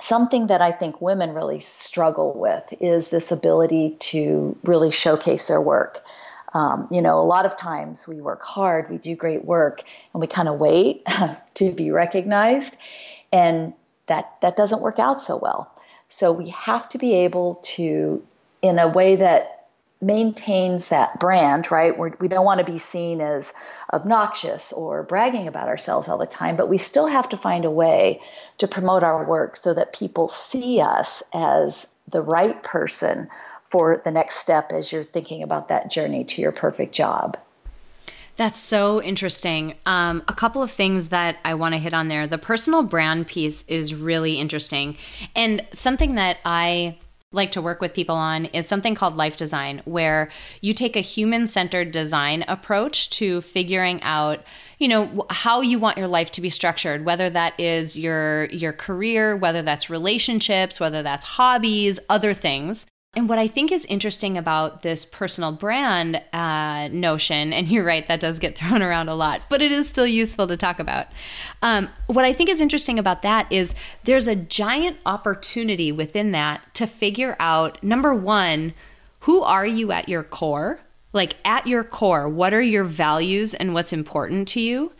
something 0.00 0.48
that 0.48 0.60
I 0.60 0.72
think 0.72 1.00
women 1.00 1.32
really 1.32 1.60
struggle 1.60 2.34
with 2.34 2.74
is 2.80 3.08
this 3.08 3.32
ability 3.32 3.96
to 3.98 4.56
really 4.62 4.90
showcase 4.90 5.48
their 5.48 5.60
work. 5.60 6.02
Um, 6.52 6.88
you 6.90 7.02
know, 7.02 7.20
a 7.20 7.24
lot 7.24 7.46
of 7.46 7.56
times 7.56 8.06
we 8.06 8.20
work 8.20 8.42
hard, 8.42 8.90
we 8.90 8.98
do 8.98 9.14
great 9.14 9.44
work, 9.44 9.82
and 10.12 10.20
we 10.20 10.26
kind 10.26 10.48
of 10.48 10.58
wait 10.58 11.06
to 11.54 11.72
be 11.72 11.90
recognized, 11.90 12.76
and 13.32 13.74
that 14.06 14.40
that 14.40 14.56
doesn't 14.56 14.80
work 14.80 14.98
out 14.98 15.20
so 15.22 15.36
well. 15.36 15.70
So 16.08 16.32
we 16.32 16.50
have 16.50 16.88
to 16.90 16.98
be 16.98 17.14
able 17.14 17.56
to, 17.76 18.24
in 18.62 18.78
a 18.78 18.88
way 18.88 19.16
that 19.16 19.55
maintains 20.00 20.88
that 20.88 21.18
brand, 21.18 21.70
right? 21.70 21.96
We're, 21.96 22.12
we 22.20 22.28
do 22.28 22.34
not 22.34 22.44
want 22.44 22.58
to 22.58 22.70
be 22.70 22.78
seen 22.78 23.20
as 23.20 23.52
obnoxious 23.92 24.72
or 24.72 25.02
bragging 25.02 25.48
about 25.48 25.68
ourselves 25.68 26.08
all 26.08 26.18
the 26.18 26.26
time, 26.26 26.56
but 26.56 26.68
we 26.68 26.78
still 26.78 27.06
have 27.06 27.28
to 27.30 27.36
find 27.36 27.64
a 27.64 27.70
way 27.70 28.20
to 28.58 28.68
promote 28.68 29.02
our 29.02 29.24
work 29.24 29.56
so 29.56 29.72
that 29.72 29.94
people 29.94 30.28
see 30.28 30.80
us 30.80 31.22
as 31.32 31.88
the 32.08 32.20
right 32.20 32.62
person 32.62 33.28
for 33.64 34.00
the 34.04 34.10
next 34.10 34.36
step 34.36 34.70
as 34.70 34.92
you're 34.92 35.02
thinking 35.02 35.42
about 35.42 35.68
that 35.68 35.90
journey 35.90 36.24
to 36.24 36.42
your 36.42 36.52
perfect 36.52 36.94
job. 36.94 37.36
That's 38.36 38.60
so 38.60 39.02
interesting. 39.02 39.76
Um, 39.86 40.22
a 40.28 40.34
couple 40.34 40.62
of 40.62 40.70
things 40.70 41.08
that 41.08 41.38
I 41.42 41.54
want 41.54 41.72
to 41.72 41.78
hit 41.78 41.94
on 41.94 42.08
there. 42.08 42.26
The 42.26 42.36
personal 42.36 42.82
brand 42.82 43.26
piece 43.26 43.64
is 43.66 43.94
really 43.94 44.38
interesting. 44.38 44.98
And 45.34 45.64
something 45.72 46.16
that 46.16 46.38
I 46.44 46.98
like 47.32 47.50
to 47.52 47.62
work 47.62 47.80
with 47.80 47.92
people 47.92 48.14
on 48.14 48.46
is 48.46 48.66
something 48.66 48.94
called 48.94 49.16
life 49.16 49.36
design, 49.36 49.82
where 49.84 50.30
you 50.60 50.72
take 50.72 50.96
a 50.96 51.00
human 51.00 51.46
centered 51.46 51.90
design 51.90 52.44
approach 52.48 53.10
to 53.10 53.40
figuring 53.40 54.02
out 54.02 54.44
you 54.78 54.88
know 54.88 55.26
how 55.30 55.60
you 55.60 55.78
want 55.78 55.96
your 55.96 56.06
life 56.06 56.30
to 56.30 56.40
be 56.42 56.50
structured 56.50 57.04
whether 57.04 57.30
that 57.30 57.58
is 57.58 57.96
your 57.96 58.44
your 58.46 58.74
career 58.74 59.34
whether 59.34 59.62
that's 59.62 59.88
relationships 59.88 60.78
whether 60.78 61.02
that's 61.02 61.24
hobbies 61.24 61.98
other 62.10 62.34
things 62.34 62.86
and 63.16 63.30
what 63.30 63.38
I 63.38 63.48
think 63.48 63.72
is 63.72 63.86
interesting 63.86 64.36
about 64.36 64.82
this 64.82 65.06
personal 65.06 65.50
brand 65.50 66.22
uh, 66.34 66.88
notion, 66.92 67.54
and 67.54 67.66
you're 67.70 67.82
right, 67.82 68.06
that 68.06 68.20
does 68.20 68.38
get 68.38 68.56
thrown 68.56 68.82
around 68.82 69.08
a 69.08 69.14
lot, 69.14 69.40
but 69.48 69.62
it 69.62 69.72
is 69.72 69.88
still 69.88 70.06
useful 70.06 70.46
to 70.46 70.56
talk 70.56 70.78
about. 70.78 71.06
Um, 71.62 71.88
what 72.06 72.26
I 72.26 72.34
think 72.34 72.50
is 72.50 72.60
interesting 72.60 72.98
about 72.98 73.22
that 73.22 73.50
is 73.50 73.74
there's 74.04 74.28
a 74.28 74.36
giant 74.36 74.98
opportunity 75.06 75.90
within 75.90 76.32
that 76.32 76.74
to 76.74 76.86
figure 76.86 77.36
out 77.40 77.82
number 77.82 78.14
one, 78.14 78.74
who 79.20 79.42
are 79.42 79.66
you 79.66 79.90
at 79.90 80.08
your 80.08 80.22
core? 80.22 80.80
Like 81.14 81.36
at 81.46 81.66
your 81.66 81.82
core, 81.82 82.28
what 82.28 82.52
are 82.52 82.62
your 82.62 82.84
values 82.84 83.54
and 83.54 83.72
what's 83.72 83.92
important 83.92 84.46
to 84.48 84.60
you? 84.60 84.92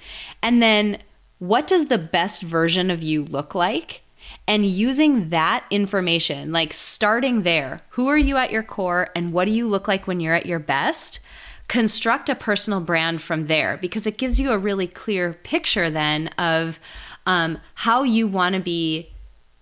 And 0.43 0.63
then 0.63 1.03
what 1.39 1.67
does 1.67 1.87
the 1.87 1.99
best 1.99 2.41
version 2.41 2.91
of 2.91 3.03
you 3.03 3.23
look 3.23 3.55
like? 3.55 4.03
And 4.49 4.65
using 4.65 5.31
that 5.31 5.65
information, 5.71 6.53
like 6.53 6.73
starting 6.73 7.43
there, 7.43 7.81
who 7.91 8.09
are 8.09 8.19
you 8.19 8.37
at 8.37 8.53
your 8.53 8.63
core 8.63 9.11
and 9.15 9.33
what 9.33 9.47
do 9.47 9.51
you 9.51 9.67
look 9.67 9.89
like 9.89 10.07
when 10.07 10.21
you're 10.21 10.35
at 10.35 10.47
your 10.47 10.61
best? 10.61 11.21
Construct 11.69 12.29
a 12.29 12.35
personal 12.37 12.81
brand 12.81 13.21
from 13.21 13.49
there 13.49 13.77
because 13.77 14.07
it 14.07 14.19
gives 14.19 14.41
you 14.41 14.53
a 14.53 14.59
really 14.59 14.87
clear 14.87 15.33
picture 15.33 15.91
then 15.91 16.29
of 16.39 16.79
um, 17.27 17.59
how 17.75 18.05
you 18.05 18.29
want 18.29 18.55
to 18.55 18.61
be 18.61 19.11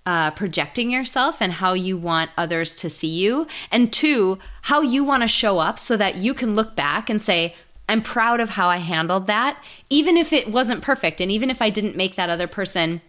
uh, 0.07 0.31
projecting 0.33 0.91
yourself 0.91 1.41
and 1.41 1.55
how 1.55 1.73
you 1.73 1.97
want 1.97 2.31
others 2.37 2.75
to 2.77 2.91
see 2.91 3.09
you. 3.09 3.47
And 3.71 3.91
two, 3.91 4.39
how 4.63 4.83
you 4.83 5.03
want 5.03 5.23
to 5.23 5.29
show 5.29 5.61
up 5.61 5.79
so 5.79 5.97
that 5.97 6.17
you 6.17 6.35
can 6.35 6.55
look 6.55 6.77
back 6.77 7.09
and 7.09 7.23
say, 7.23 7.55
I'm 7.89 8.03
proud 8.03 8.41
of 8.41 8.51
how 8.51 8.69
I 8.69 8.79
handled 8.79 9.27
that, 9.29 9.63
even 9.89 10.19
if 10.19 10.31
it 10.33 10.51
wasn't 10.51 10.83
perfect. 10.83 11.23
And 11.23 11.31
even 11.31 11.49
if 11.49 11.63
I 11.63 11.71
didn't 11.71 11.97
make 11.97 12.17
that 12.17 12.29
other 12.29 12.47
person 12.47 13.01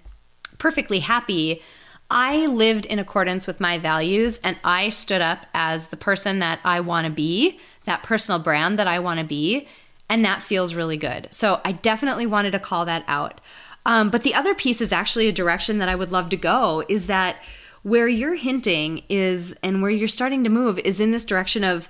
perfectly 0.57 0.99
happy, 0.99 1.61
I 2.09 2.45
lived 2.45 2.85
in 2.85 2.99
accordance 2.99 3.47
with 3.47 3.59
my 3.59 3.77
values 3.77 4.39
and 4.43 4.57
I 4.63 4.89
stood 4.89 5.21
up 5.21 5.47
as 5.53 5.87
the 5.87 5.97
person 5.97 6.39
that 6.39 6.59
I 6.63 6.79
want 6.79 7.05
to 7.05 7.11
be, 7.11 7.59
that 7.85 8.03
personal 8.03 8.39
brand 8.39 8.77
that 8.79 8.87
I 8.87 8.99
want 8.99 9.19
to 9.19 9.25
be. 9.25 9.67
And 10.07 10.23
that 10.23 10.43
feels 10.43 10.75
really 10.75 10.97
good. 10.97 11.27
So 11.31 11.61
I 11.65 11.71
definitely 11.71 12.27
wanted 12.27 12.51
to 12.51 12.59
call 12.59 12.85
that 12.85 13.03
out. 13.07 13.41
Um, 13.87 14.09
but 14.09 14.23
the 14.23 14.35
other 14.35 14.53
piece 14.53 14.81
is 14.81 14.91
actually 14.91 15.27
a 15.27 15.31
direction 15.31 15.79
that 15.79 15.89
I 15.89 15.95
would 15.95 16.11
love 16.11 16.29
to 16.29 16.37
go 16.37 16.83
is 16.87 17.07
that 17.07 17.37
where 17.83 18.07
you're 18.07 18.35
hinting 18.35 19.03
is, 19.09 19.55
and 19.61 19.81
where 19.81 19.91
you're 19.91 20.07
starting 20.07 20.43
to 20.43 20.49
move 20.49 20.79
is 20.79 20.99
in 20.99 21.11
this 21.11 21.25
direction 21.25 21.63
of 21.63 21.87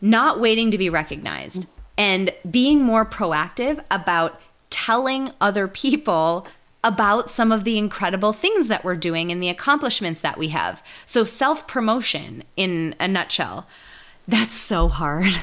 not 0.00 0.40
waiting 0.40 0.70
to 0.72 0.78
be 0.78 0.90
recognized 0.90 1.66
and 1.96 2.32
being 2.50 2.82
more 2.82 3.06
proactive 3.06 3.82
about 3.90 4.40
telling 4.70 5.30
other 5.40 5.68
people 5.68 6.46
about 6.84 7.30
some 7.30 7.52
of 7.52 7.64
the 7.64 7.78
incredible 7.78 8.32
things 8.32 8.68
that 8.68 8.84
we're 8.84 8.96
doing 8.96 9.30
and 9.30 9.42
the 9.42 9.48
accomplishments 9.48 10.20
that 10.20 10.38
we 10.38 10.48
have. 10.48 10.82
So, 11.06 11.24
self 11.24 11.66
promotion 11.66 12.44
in 12.56 12.94
a 12.98 13.06
nutshell. 13.08 13.66
That's 14.28 14.54
so 14.54 14.88
hard. 14.88 15.26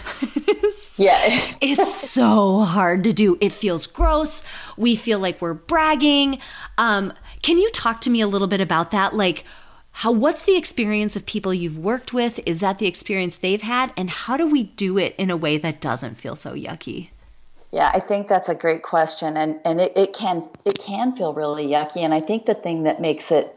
yeah. 0.97 1.55
it's 1.61 1.93
so 2.09 2.61
hard 2.61 3.03
to 3.03 3.13
do. 3.13 3.37
It 3.41 3.51
feels 3.51 3.87
gross. 3.87 4.41
We 4.77 4.95
feel 4.95 5.19
like 5.19 5.41
we're 5.41 5.53
bragging. 5.53 6.39
Um, 6.77 7.13
can 7.41 7.57
you 7.57 7.69
talk 7.71 7.99
to 8.01 8.09
me 8.09 8.21
a 8.21 8.27
little 8.27 8.47
bit 8.47 8.61
about 8.61 8.91
that? 8.91 9.15
Like, 9.15 9.43
how 9.91 10.11
what's 10.13 10.43
the 10.43 10.55
experience 10.55 11.17
of 11.17 11.25
people 11.25 11.53
you've 11.53 11.77
worked 11.77 12.13
with? 12.13 12.39
Is 12.45 12.61
that 12.61 12.79
the 12.79 12.87
experience 12.87 13.35
they've 13.37 13.61
had? 13.61 13.91
And 13.97 14.09
how 14.09 14.37
do 14.37 14.47
we 14.47 14.63
do 14.63 14.97
it 14.97 15.13
in 15.17 15.29
a 15.29 15.37
way 15.37 15.57
that 15.57 15.81
doesn't 15.81 16.15
feel 16.15 16.37
so 16.37 16.53
yucky? 16.53 17.09
Yeah, 17.71 17.89
I 17.93 17.99
think 17.99 18.27
that's 18.27 18.49
a 18.49 18.55
great 18.55 18.81
question, 18.81 19.37
and 19.37 19.59
and 19.63 19.79
it, 19.79 19.93
it 19.95 20.13
can 20.13 20.49
it 20.65 20.79
can 20.79 21.15
feel 21.15 21.33
really 21.33 21.67
yucky, 21.67 21.97
and 21.97 22.13
I 22.13 22.21
think 22.21 22.45
the 22.45 22.55
thing 22.55 22.83
that 22.83 22.99
makes 22.99 23.31
it 23.31 23.55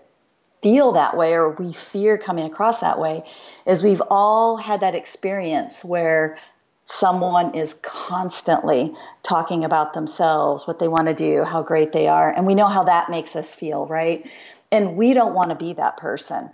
feel 0.63 0.93
that 0.93 1.17
way 1.17 1.33
or 1.33 1.51
we 1.51 1.73
fear 1.73 2.19
coming 2.19 2.45
across 2.45 2.81
that 2.81 2.99
way 2.99 3.25
is 3.67 3.83
we've 3.83 4.03
all 4.11 4.57
had 4.57 4.81
that 4.81 4.95
experience 4.95 5.85
where 5.85 6.39
someone 6.85 7.55
is 7.55 7.75
constantly 7.83 8.95
talking 9.23 9.65
about 9.65 9.93
themselves, 9.95 10.67
what 10.67 10.79
they 10.79 10.89
want 10.89 11.09
to 11.09 11.15
do, 11.15 11.43
how 11.43 11.63
great 11.63 11.93
they 11.93 12.07
are, 12.07 12.31
and 12.31 12.47
we 12.47 12.55
know 12.55 12.69
how 12.69 12.85
that 12.85 13.11
makes 13.11 13.35
us 13.35 13.55
feel, 13.55 13.87
right? 13.87 14.27
And 14.71 14.97
we 14.97 15.15
don't 15.15 15.35
want 15.35 15.49
to 15.49 15.57
be 15.57 15.73
that 15.75 15.97
person. 15.97 16.51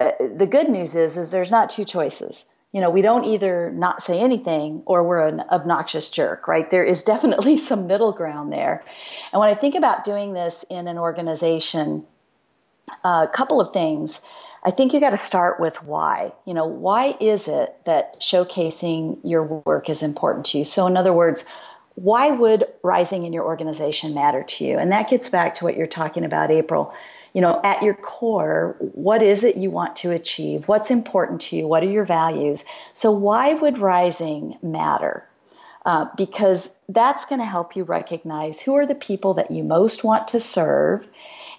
Uh, 0.00 0.12
the 0.20 0.46
good 0.46 0.68
news 0.68 0.96
is 0.96 1.16
is 1.16 1.30
there's 1.30 1.52
not 1.52 1.70
two 1.70 1.84
choices 1.84 2.46
you 2.72 2.80
know, 2.80 2.90
we 2.90 3.00
don't 3.00 3.24
either 3.24 3.70
not 3.70 4.02
say 4.02 4.20
anything 4.20 4.82
or 4.86 5.02
we're 5.02 5.26
an 5.26 5.40
obnoxious 5.40 6.10
jerk, 6.10 6.46
right? 6.46 6.68
There 6.68 6.84
is 6.84 7.02
definitely 7.02 7.56
some 7.70 7.86
middle 7.86 8.12
ground 8.12 8.52
there. 8.52 8.84
And 9.32 9.40
when 9.40 9.48
I 9.48 9.54
think 9.54 9.74
about 9.74 10.04
doing 10.04 10.32
this 10.32 10.64
in 10.68 10.88
an 10.88 10.98
organization, 10.98 12.06
uh, 13.04 13.26
a 13.28 13.32
couple 13.32 13.60
of 13.60 13.72
things. 13.72 14.20
I 14.62 14.70
think 14.70 14.92
you 14.92 15.00
got 15.00 15.10
to 15.10 15.16
start 15.16 15.60
with 15.60 15.82
why. 15.82 16.32
You 16.44 16.54
know, 16.54 16.66
why 16.66 17.16
is 17.20 17.48
it 17.48 17.74
that 17.84 18.20
showcasing 18.20 19.20
your 19.24 19.44
work 19.44 19.88
is 19.88 20.02
important 20.02 20.46
to 20.46 20.58
you? 20.58 20.64
So, 20.64 20.86
in 20.86 20.96
other 20.96 21.12
words, 21.12 21.44
why 21.94 22.30
would 22.30 22.66
rising 22.82 23.24
in 23.24 23.32
your 23.32 23.44
organization 23.44 24.14
matter 24.14 24.42
to 24.42 24.64
you? 24.64 24.78
And 24.78 24.92
that 24.92 25.08
gets 25.08 25.30
back 25.30 25.56
to 25.56 25.64
what 25.64 25.76
you're 25.76 25.86
talking 25.86 26.24
about, 26.24 26.50
April 26.50 26.92
you 27.36 27.42
know, 27.42 27.60
at 27.62 27.82
your 27.82 27.92
core, 27.92 28.76
what 28.78 29.22
is 29.22 29.44
it 29.44 29.58
you 29.58 29.70
want 29.70 29.96
to 29.96 30.10
achieve? 30.10 30.66
What's 30.68 30.90
important 30.90 31.42
to 31.42 31.56
you? 31.56 31.68
What 31.68 31.82
are 31.82 31.90
your 31.90 32.06
values? 32.06 32.64
So, 32.94 33.10
why 33.10 33.52
would 33.52 33.76
rising 33.76 34.56
matter? 34.62 35.22
Uh, 35.84 36.06
because 36.16 36.70
that's 36.88 37.26
going 37.26 37.42
to 37.42 37.46
help 37.46 37.76
you 37.76 37.84
recognize 37.84 38.58
who 38.58 38.74
are 38.76 38.86
the 38.86 38.94
people 38.94 39.34
that 39.34 39.50
you 39.50 39.64
most 39.64 40.02
want 40.02 40.28
to 40.28 40.40
serve 40.40 41.06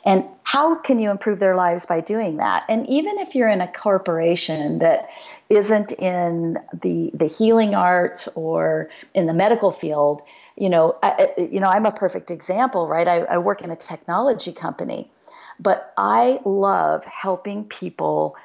and 0.03 0.25
how 0.41 0.73
can 0.73 0.97
you 0.97 1.11
improve 1.11 1.37
their 1.37 1.55
lives 1.55 1.85
by 1.85 2.01
doing 2.01 2.37
that 2.37 2.65
and 2.69 2.89
even 2.89 3.19
if 3.19 3.35
you're 3.35 3.47
in 3.47 3.61
a 3.61 3.71
corporation 3.71 4.79
that 4.79 5.09
isn't 5.49 5.91
in 5.93 6.57
the 6.73 7.11
the 7.13 7.27
healing 7.27 7.75
arts 7.75 8.27
or 8.29 8.89
in 9.13 9.27
the 9.27 9.33
medical 9.33 9.71
field 9.71 10.21
you 10.57 10.69
know 10.69 10.97
I, 11.01 11.33
you 11.37 11.59
know 11.59 11.69
i'm 11.69 11.85
a 11.85 11.91
perfect 11.91 12.31
example 12.31 12.87
right 12.87 13.07
I, 13.07 13.19
I 13.19 13.37
work 13.37 13.61
in 13.61 13.71
a 13.71 13.75
technology 13.75 14.51
company 14.51 15.09
but 15.59 15.93
I 15.97 16.39
love 16.45 17.03
helping 17.03 17.65
people 17.65 18.35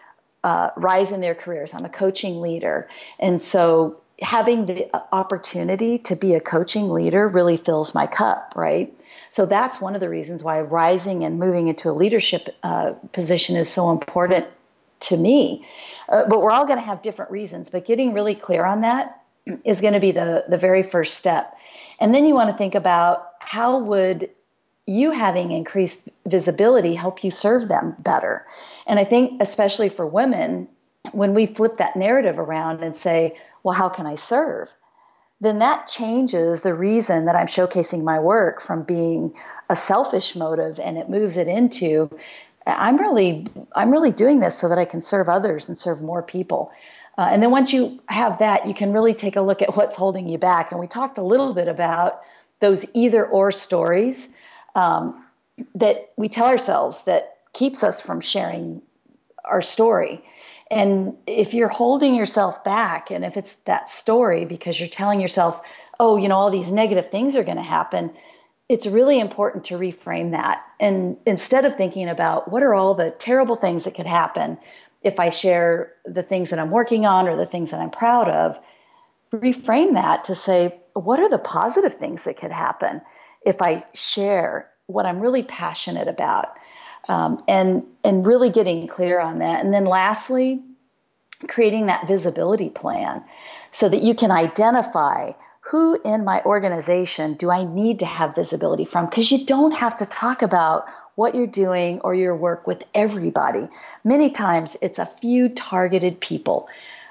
uh, 0.45 0.71
rise 0.77 1.13
in 1.13 1.21
their 1.21 1.35
careers. 1.35 1.75
I'm 1.75 1.85
a 1.85 1.89
coaching 1.89 2.41
leader. 2.41 2.89
And 3.19 3.41
so 3.41 4.01
having 4.21 4.67
the 4.67 4.89
opportunity 5.15 5.99
to 5.99 6.17
be 6.17 6.35
a 6.35 6.41
coaching 6.41 6.91
leader 6.91 7.29
really 7.29 7.57
fills 7.57 7.95
my 7.95 8.07
cup, 8.07 8.55
right? 8.57 8.97
So 9.31 9.47
that's 9.47 9.81
one 9.81 9.95
of 9.95 10.01
the 10.01 10.09
reasons 10.09 10.43
why 10.43 10.61
rising 10.61 11.25
and 11.25 11.39
moving 11.39 11.69
into 11.69 11.91
a 11.91 11.93
leadership 11.93 12.49
uh, 12.63 12.93
position 13.13 13.57
is 13.57 13.69
so 13.69 13.91
important 13.91 14.47
to 15.01 15.17
me. 15.17 15.67
Uh, 16.09 16.25
but 16.29 16.43
we're 16.43 16.51
all 16.51 16.67
going 16.67 16.79
to 16.79 16.85
have 16.85 17.03
different 17.03 17.31
reasons, 17.31 17.71
but 17.71 17.85
getting 17.85 18.13
really 18.13 18.35
clear 18.35 18.65
on 18.65 18.83
that 18.83 19.23
is 19.65 19.81
going 19.81 19.95
to 19.95 20.01
be 20.01 20.13
the, 20.13 20.45
the 20.49 20.59
very 20.59 20.83
first 20.83 21.15
step. 21.15 21.57
And 21.99 22.15
then 22.15 22.27
you 22.27 22.35
want 22.35 22.51
to 22.51 22.57
think 22.57 22.75
about 22.75 23.29
how 23.41 23.79
would 23.79 24.31
you 24.87 25.11
having 25.11 25.53
increased 25.53 26.09
visibility 26.27 26.95
help 26.95 27.23
you 27.23 27.31
serve 27.31 27.69
them 27.69 27.95
better. 27.99 28.47
And 28.87 28.99
I 28.99 29.05
think, 29.05 29.41
especially 29.41 29.89
for 29.89 30.07
women, 30.07 30.69
when 31.13 31.35
we 31.35 31.47
flip 31.47 31.77
that 31.77 31.97
narrative 31.97 32.39
around 32.39 32.83
and 32.83 32.97
say, 32.97 33.37
well, 33.63 33.75
how 33.75 33.89
can 33.89 34.07
I 34.07 34.17
serve? 34.17 34.69
then 35.43 35.59
that 35.59 35.89
changes 35.89 36.63
the 36.63 36.73
reason 36.73 37.25
that 37.25 37.35
I'm 37.35 37.49
showcasing 37.49 38.05
my 38.05 38.21
work 38.21 38.63
from 38.63 38.85
being 38.85 39.35
a 39.69 39.75
selfish 39.75 40.37
motive 40.37 40.79
and 40.79 40.97
it 40.97 41.11
moves 41.11 41.37
it 41.37 41.49
into 41.49 42.09
I'm 42.65 42.97
really 42.97 43.49
I'm 43.75 43.91
really 43.91 44.13
doing 44.13 44.39
this 44.39 44.57
so 44.57 44.69
that 44.69 44.79
I 44.79 44.85
can 44.85 45.03
serve 45.03 45.29
others 45.29 45.69
and 45.69 45.77
serve 45.77 46.01
more 46.01 46.23
people. 46.23 46.71
Uh, 47.19 47.29
and 47.29 47.43
then 47.43 47.51
once 47.51 47.73
you 47.73 48.01
have 48.09 48.39
that, 48.39 48.69
you 48.69 48.73
can 48.73 48.93
really 48.93 49.15
take 49.15 49.35
a 49.35 49.41
look 49.41 49.63
at 49.63 49.77
what's 49.77 49.97
holding 49.97 50.29
you 50.29 50.39
back. 50.39 50.71
And 50.71 50.81
we 50.81 50.87
talked 50.87 51.19
a 51.19 51.23
little 51.23 51.55
bit 51.55 51.67
about 51.67 52.23
those 52.61 52.87
either 52.95 53.27
or 53.27 53.51
stories 53.51 54.29
um, 54.75 55.25
that 55.75 56.13
we 56.17 56.29
tell 56.29 56.47
ourselves 56.47 57.03
that 57.05 57.39
keeps 57.53 57.83
us 57.83 58.01
from 58.01 58.21
sharing 58.21 58.83
our 59.45 59.63
story. 59.63 60.25
And 60.71 61.17
if 61.27 61.53
you're 61.53 61.69
holding 61.69 62.15
yourself 62.15 62.65
back, 62.65 63.11
and 63.11 63.25
if 63.25 63.37
it's 63.37 63.57
that 63.67 63.91
story 63.91 64.45
because 64.45 64.81
you're 64.81 64.89
telling 64.89 65.21
yourself, 65.21 65.61
oh, 66.01 66.17
you 66.17 66.29
know, 66.29 66.37
all 66.37 66.51
these 66.51 66.73
negative 66.73 67.11
things 67.11 67.37
are 67.37 67.45
going 67.45 67.59
to 67.59 67.63
happen, 67.63 68.13
it's 68.69 68.87
really 68.87 69.21
important 69.21 69.65
to 69.65 69.75
reframe 69.75 70.31
that. 70.31 70.65
And 70.81 71.19
instead 71.27 71.67
of 71.67 71.77
thinking 71.77 72.09
about 72.09 72.51
what 72.51 72.63
are 72.63 72.73
all 72.73 72.95
the 72.95 73.11
terrible 73.11 73.57
things 73.57 73.85
that 73.85 73.95
could 73.95 74.07
happen 74.07 74.59
if 75.03 75.21
I 75.21 75.31
share 75.31 75.93
the 76.07 76.23
things 76.23 76.51
that 76.51 76.59
I'm 76.59 76.71
working 76.71 77.05
on 77.05 77.29
or 77.29 77.37
the 77.37 77.45
things 77.45 77.73
that 77.73 77.81
I'm 77.81 77.91
proud 77.91 78.29
of, 78.29 78.59
reframe 79.33 79.95
that 79.95 80.25
to 80.25 80.35
say, 80.35 80.75
what 80.95 81.19
are 81.19 81.29
the 81.29 81.39
positive 81.39 81.95
things 81.95 82.25
that 82.25 82.37
could 82.37 82.53
happen 82.53 83.03
if 83.45 83.63
I 83.63 83.85
share 83.95 84.71
what 84.87 85.07
I'm 85.07 85.21
really 85.21 85.43
passionate 85.43 86.09
about? 86.09 86.57
um, 87.09 87.43
and 87.49 87.85
and 88.05 88.27
really 88.27 88.51
getting 88.51 88.87
clear 88.87 89.21
on 89.21 89.39
that. 89.39 89.65
And 89.65 89.73
then 89.73 89.85
lastly, 89.85 90.63
creating 91.49 91.87
that 91.87 92.07
visibility 92.07 92.71
plan 92.71 93.25
so 93.71 93.89
that 93.89 94.03
you 94.03 94.15
can 94.15 94.31
identify 94.31 95.33
who 95.61 95.99
in 96.05 96.25
my 96.25 96.43
organization 96.43 97.35
do 97.35 97.51
I 97.51 97.65
need 97.65 98.01
to 98.01 98.07
have 98.07 98.35
visibility 98.35 98.85
from? 98.85 99.07
Because 99.07 99.31
you 99.31 99.47
don't 99.47 99.73
have 99.73 99.97
to 99.99 100.07
talk 100.07 100.43
about 100.43 100.87
what 101.15 101.35
you're 101.35 101.47
doing 101.47 102.01
or 102.01 102.15
your 102.15 102.35
work 102.35 102.67
with 102.67 102.83
everybody. 102.95 103.69
Many 104.03 104.31
times 104.31 104.77
it's 104.83 104.99
a 104.99 105.07
few 105.07 105.49
targeted 105.49 106.21
people. 106.21 106.69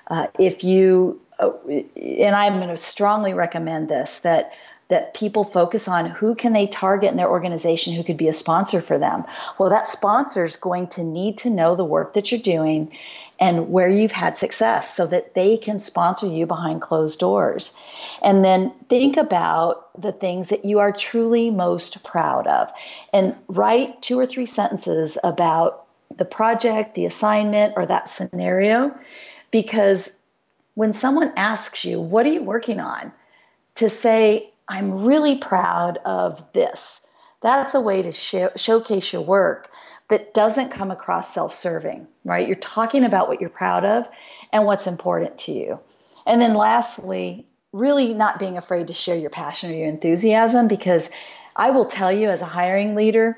Uh, 0.08 0.28
if 0.38 0.64
you, 0.66 1.22
uh, 1.40 1.52
and 1.96 2.36
I'm 2.36 2.58
going 2.58 2.68
to 2.68 2.78
strongly 2.78 3.34
recommend 3.34 3.88
this, 3.88 4.20
that 4.20 4.52
that 4.92 5.14
people 5.14 5.46
focus 5.46 5.88
on 5.88 6.06
who 6.06 6.36
can 6.36 6.52
they 6.52 6.68
target 6.68 7.10
in 7.10 7.16
their 7.16 7.30
organization 7.30 7.94
who 7.94 8.04
could 8.04 8.18
be 8.18 8.28
a 8.28 8.34
sponsor 8.34 8.82
for 8.82 9.00
them. 9.00 9.24
Well 9.58 9.70
that 9.70 9.88
sponsor 9.88 10.44
is 10.44 10.58
going 10.58 10.88
to 10.90 11.04
need 11.04 11.40
to 11.40 11.50
know 11.50 11.76
the 11.76 11.86
work 11.86 12.14
that 12.14 12.30
you're 12.30 12.42
doing 12.42 12.92
and 13.40 13.72
where 13.72 13.90
you've 13.90 14.12
had 14.12 14.38
success 14.38 14.94
so 14.94 15.08
that 15.08 15.34
they 15.34 15.58
can 15.58 15.80
sponsor 15.80 16.28
you 16.28 16.46
behind 16.46 16.82
closed 16.82 17.20
doors. 17.20 17.74
And 18.22 18.44
then 18.44 18.74
think 18.90 19.16
about 19.16 19.90
the 20.00 20.12
things 20.12 20.50
that 20.50 20.66
you 20.66 20.80
are 20.80 20.92
truly 20.92 21.52
most 21.52 22.04
proud 22.04 22.46
of 22.46 22.70
and 23.14 23.36
write 23.48 24.02
two 24.02 24.20
or 24.20 24.26
three 24.26 24.46
sentences 24.46 25.18
about 25.24 25.86
the 26.18 26.26
project 26.26 26.96
the 26.96 27.06
assignment 27.06 27.76
or 27.78 27.86
that 27.86 28.10
scenario. 28.10 28.94
Because 29.52 30.12
when 30.76 30.92
someone 30.92 31.32
asks 31.38 31.86
you 31.86 32.02
what 32.02 32.26
are 32.26 32.34
you 32.34 32.44
working 32.44 32.82
on? 32.82 33.14
to 33.76 33.90
say 33.90 34.51
I'm 34.72 35.04
really 35.04 35.36
proud 35.36 35.98
of 36.06 36.42
this. 36.54 37.02
That's 37.42 37.74
a 37.74 37.82
way 37.82 38.04
to 38.04 38.12
showcase 38.56 39.12
your 39.12 39.22
work 39.22 39.70
that 40.08 40.34
doesn't 40.34 40.70
come 40.70 40.92
across 40.92 41.34
self 41.34 41.54
serving, 41.54 42.08
right? 42.24 42.48
You're 42.48 42.56
talking 42.56 43.04
about 43.04 43.28
what 43.28 43.42
you're 43.42 43.50
proud 43.50 43.84
of 43.84 44.08
and 44.54 44.66
what's 44.66 44.88
important 44.88 45.40
to 45.40 45.52
you. 45.52 45.82
And 46.26 46.42
then 46.42 46.54
lastly, 46.54 47.46
really 47.74 48.14
not 48.14 48.40
being 48.40 48.58
afraid 48.58 48.88
to 48.88 48.94
share 48.94 49.18
your 49.18 49.30
passion 49.30 49.72
or 49.72 49.74
your 49.74 49.90
enthusiasm 49.90 50.70
because 50.70 51.10
I 51.54 51.72
will 51.72 51.86
tell 51.86 52.12
you 52.12 52.30
as 52.30 52.42
a 52.42 52.46
hiring 52.46 52.96
leader, 52.96 53.38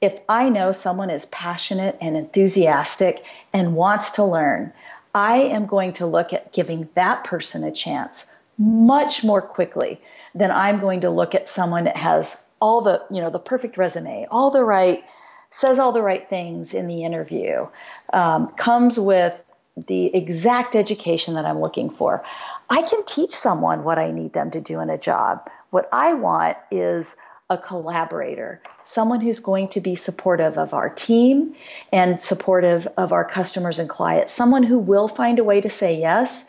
if 0.00 0.20
I 0.28 0.50
know 0.50 0.70
someone 0.70 1.10
is 1.10 1.26
passionate 1.26 1.98
and 2.00 2.16
enthusiastic 2.16 3.24
and 3.52 3.74
wants 3.74 4.12
to 4.12 4.24
learn, 4.24 4.72
I 5.12 5.38
am 5.38 5.66
going 5.66 5.94
to 5.94 6.06
look 6.06 6.32
at 6.32 6.52
giving 6.52 6.88
that 6.94 7.24
person 7.24 7.64
a 7.64 7.72
chance 7.72 8.28
much 8.60 9.24
more 9.24 9.40
quickly 9.40 9.98
than 10.34 10.50
I'm 10.50 10.80
going 10.80 11.00
to 11.00 11.10
look 11.10 11.34
at 11.34 11.48
someone 11.48 11.84
that 11.84 11.96
has 11.96 12.36
all 12.60 12.82
the, 12.82 13.02
you 13.10 13.22
know, 13.22 13.30
the 13.30 13.38
perfect 13.38 13.78
resume, 13.78 14.26
all 14.30 14.50
the 14.50 14.62
right, 14.62 15.02
says 15.48 15.78
all 15.78 15.92
the 15.92 16.02
right 16.02 16.28
things 16.28 16.74
in 16.74 16.86
the 16.86 17.02
interview, 17.02 17.66
um, 18.12 18.48
comes 18.48 19.00
with 19.00 19.42
the 19.86 20.14
exact 20.14 20.76
education 20.76 21.34
that 21.34 21.46
I'm 21.46 21.60
looking 21.60 21.88
for. 21.88 22.22
I 22.68 22.82
can 22.82 23.04
teach 23.06 23.30
someone 23.30 23.82
what 23.82 23.98
I 23.98 24.10
need 24.10 24.34
them 24.34 24.50
to 24.50 24.60
do 24.60 24.80
in 24.80 24.90
a 24.90 24.98
job. 24.98 25.48
What 25.70 25.88
I 25.90 26.12
want 26.12 26.58
is 26.70 27.16
a 27.48 27.56
collaborator, 27.56 28.60
someone 28.82 29.22
who's 29.22 29.40
going 29.40 29.68
to 29.68 29.80
be 29.80 29.94
supportive 29.94 30.58
of 30.58 30.74
our 30.74 30.90
team 30.90 31.54
and 31.92 32.20
supportive 32.20 32.86
of 32.98 33.12
our 33.12 33.24
customers 33.24 33.78
and 33.78 33.88
clients, 33.88 34.32
someone 34.32 34.64
who 34.64 34.78
will 34.78 35.08
find 35.08 35.38
a 35.38 35.44
way 35.44 35.62
to 35.62 35.70
say 35.70 35.98
yes 35.98 36.44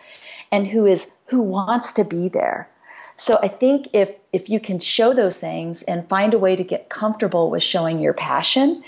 and 0.52 0.68
who 0.68 0.86
is 0.86 1.10
who 1.32 1.42
wants 1.42 1.94
to 1.94 2.04
be 2.04 2.28
there. 2.28 2.70
So 3.16 3.40
I 3.42 3.48
think 3.48 3.88
if 3.94 4.10
if 4.34 4.50
you 4.50 4.60
can 4.60 4.80
show 4.80 5.14
those 5.14 5.40
things 5.40 5.82
and 5.82 6.08
find 6.10 6.34
a 6.34 6.40
way 6.40 6.58
to 6.58 6.64
get 6.64 6.90
comfortable 6.90 7.50
with 7.50 7.64
showing 7.64 8.02
your 8.02 8.14
passion, 8.14 8.84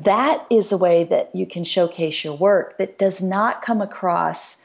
that 0.00 0.44
is 0.50 0.68
the 0.68 0.76
way 0.76 1.04
that 1.04 1.34
you 1.34 1.46
can 1.46 1.62
showcase 1.62 2.24
your 2.24 2.36
work 2.36 2.78
that 2.78 2.98
does 2.98 3.22
not 3.22 3.62
come 3.62 3.80
across 3.80 4.58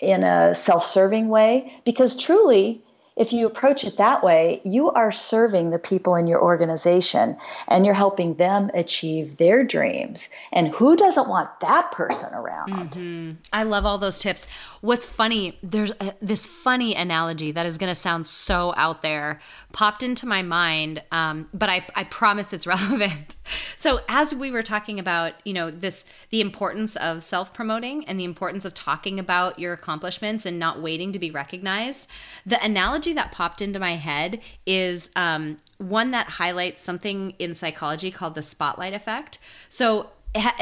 in 0.00 0.24
a 0.24 0.54
self-serving 0.54 1.28
way 1.28 1.72
because 1.84 2.16
truly 2.16 2.82
if 3.16 3.32
you 3.32 3.46
approach 3.46 3.84
it 3.84 3.96
that 3.96 4.22
way, 4.22 4.60
you 4.64 4.90
are 4.90 5.10
serving 5.10 5.70
the 5.70 5.78
people 5.78 6.14
in 6.16 6.26
your 6.26 6.42
organization 6.42 7.36
and 7.66 7.86
you're 7.86 7.94
helping 7.94 8.34
them 8.34 8.70
achieve 8.74 9.38
their 9.38 9.64
dreams. 9.64 10.28
And 10.52 10.68
who 10.68 10.96
doesn't 10.96 11.26
want 11.26 11.60
that 11.60 11.90
person 11.92 12.32
around? 12.34 12.92
Mm-hmm. 12.92 13.32
I 13.52 13.62
love 13.62 13.86
all 13.86 13.96
those 13.96 14.18
tips. 14.18 14.46
What's 14.82 15.06
funny, 15.06 15.58
there's 15.62 15.92
a, 15.98 16.14
this 16.20 16.44
funny 16.44 16.94
analogy 16.94 17.52
that 17.52 17.64
is 17.64 17.78
going 17.78 17.90
to 17.90 17.94
sound 17.94 18.26
so 18.26 18.74
out 18.76 19.00
there 19.00 19.40
popped 19.72 20.02
into 20.02 20.26
my 20.26 20.42
mind, 20.42 21.02
um, 21.10 21.48
but 21.54 21.70
I, 21.70 21.86
I 21.94 22.04
promise 22.04 22.52
it's 22.52 22.66
relevant. 22.66 23.36
So, 23.76 24.00
as 24.08 24.34
we 24.34 24.50
were 24.50 24.62
talking 24.62 24.98
about, 24.98 25.34
you 25.44 25.52
know, 25.52 25.70
this 25.70 26.04
the 26.30 26.40
importance 26.40 26.96
of 26.96 27.22
self 27.22 27.52
promoting 27.54 28.04
and 28.06 28.18
the 28.18 28.24
importance 28.24 28.64
of 28.64 28.74
talking 28.74 29.18
about 29.18 29.58
your 29.58 29.72
accomplishments 29.72 30.46
and 30.46 30.58
not 30.58 30.82
waiting 30.82 31.12
to 31.12 31.18
be 31.18 31.30
recognized, 31.30 32.08
the 32.44 32.62
analogy 32.62 33.05
analogy 33.06 33.14
that 33.14 33.32
popped 33.32 33.62
into 33.62 33.78
my 33.78 33.96
head 33.96 34.40
is 34.66 35.10
um, 35.16 35.56
one 35.78 36.10
that 36.10 36.28
highlights 36.28 36.82
something 36.82 37.34
in 37.38 37.54
psychology 37.54 38.10
called 38.10 38.34
the 38.34 38.42
spotlight 38.42 38.94
effect. 38.94 39.38
So 39.68 40.10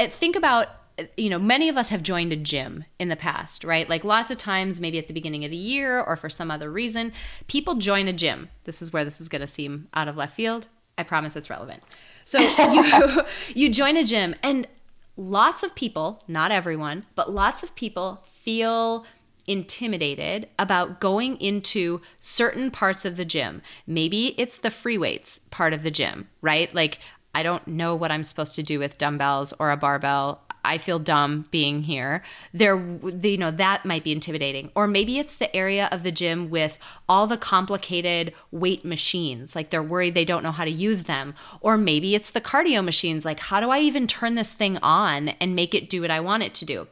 think 0.09 0.35
about 0.35 0.69
you 1.17 1.29
know, 1.29 1.37
many 1.37 1.67
of 1.67 1.75
us 1.75 1.89
have 1.89 2.01
joined 2.01 2.31
a 2.31 2.37
gym 2.37 2.85
in 2.99 3.09
the 3.09 3.17
past, 3.17 3.65
right? 3.65 3.89
Like 3.89 4.05
lots 4.05 4.31
of 4.31 4.37
times, 4.37 4.79
maybe 4.79 4.97
at 4.97 5.07
the 5.09 5.13
beginning 5.13 5.43
of 5.43 5.51
the 5.51 5.57
year 5.57 5.99
or 6.01 6.15
for 6.15 6.29
some 6.29 6.49
other 6.49 6.71
reason, 6.71 7.11
people 7.47 7.75
join 7.75 8.07
a 8.07 8.13
gym. 8.13 8.47
This 8.63 8.81
is 8.81 8.93
where 8.93 9.03
this 9.03 9.19
is 9.19 9.27
going 9.27 9.41
to 9.41 9.47
seem 9.47 9.89
out 9.93 10.07
of 10.07 10.15
left 10.15 10.33
field. 10.33 10.69
I 10.97 11.03
promise 11.03 11.35
it's 11.35 11.49
relevant. 11.49 11.83
So 12.23 12.39
you 12.39 13.23
you 13.53 13.69
join 13.69 13.97
a 13.97 14.05
gym 14.05 14.35
and 14.41 14.69
lots 15.17 15.63
of 15.63 15.75
people, 15.75 16.23
not 16.29 16.53
everyone, 16.53 17.03
but 17.13 17.29
lots 17.29 17.61
of 17.61 17.75
people 17.75 18.23
feel 18.31 19.05
intimidated 19.47 20.47
about 20.57 20.99
going 20.99 21.37
into 21.37 22.01
certain 22.19 22.71
parts 22.71 23.05
of 23.05 23.15
the 23.15 23.25
gym. 23.25 23.61
Maybe 23.85 24.35
it's 24.37 24.57
the 24.57 24.71
free 24.71 24.97
weights 24.97 25.39
part 25.51 25.73
of 25.73 25.83
the 25.83 25.91
gym, 25.91 26.29
right? 26.41 26.73
Like, 26.73 26.99
I 27.33 27.43
don't 27.43 27.67
know 27.67 27.95
what 27.95 28.11
I'm 28.11 28.23
supposed 28.23 28.55
to 28.55 28.63
do 28.63 28.79
with 28.79 28.97
dumbbells 28.97 29.53
or 29.59 29.71
a 29.71 29.77
barbell. 29.77 30.41
I 30.63 30.77
feel 30.77 30.99
dumb 30.99 31.47
being 31.51 31.83
here. 31.83 32.23
There, 32.53 32.77
you 33.21 33.37
know, 33.37 33.51
that 33.51 33.85
might 33.85 34.03
be 34.03 34.11
intimidating. 34.11 34.71
Or 34.73 34.87
maybe 34.87 35.19
it's 35.19 35.35
the 35.35 35.55
area 35.55 35.87
of 35.91 36.03
the 36.03 36.11
gym 36.11 36.49
with 36.49 36.79
all 37.07 37.27
the 37.27 37.37
complicated 37.37 38.33
weight 38.51 38.83
machines. 38.83 39.55
Like 39.55 39.69
they're 39.69 39.83
worried 39.83 40.15
they 40.15 40.25
don't 40.25 40.43
know 40.43 40.51
how 40.51 40.65
to 40.65 40.71
use 40.71 41.03
them. 41.03 41.35
Or 41.61 41.77
maybe 41.77 42.15
it's 42.15 42.31
the 42.31 42.41
cardio 42.41 42.83
machines. 42.83 43.25
Like, 43.25 43.41
how 43.41 43.59
do 43.59 43.69
I 43.69 43.79
even 43.79 44.07
turn 44.07 44.35
this 44.35 44.53
thing 44.53 44.77
on 44.77 45.29
and 45.29 45.55
make 45.55 45.75
it 45.75 45.89
do 45.89 46.01
what 46.01 46.11
I 46.11 46.19
want 46.19 46.43
it 46.43 46.53
to 46.55 46.65
do? 46.65 46.87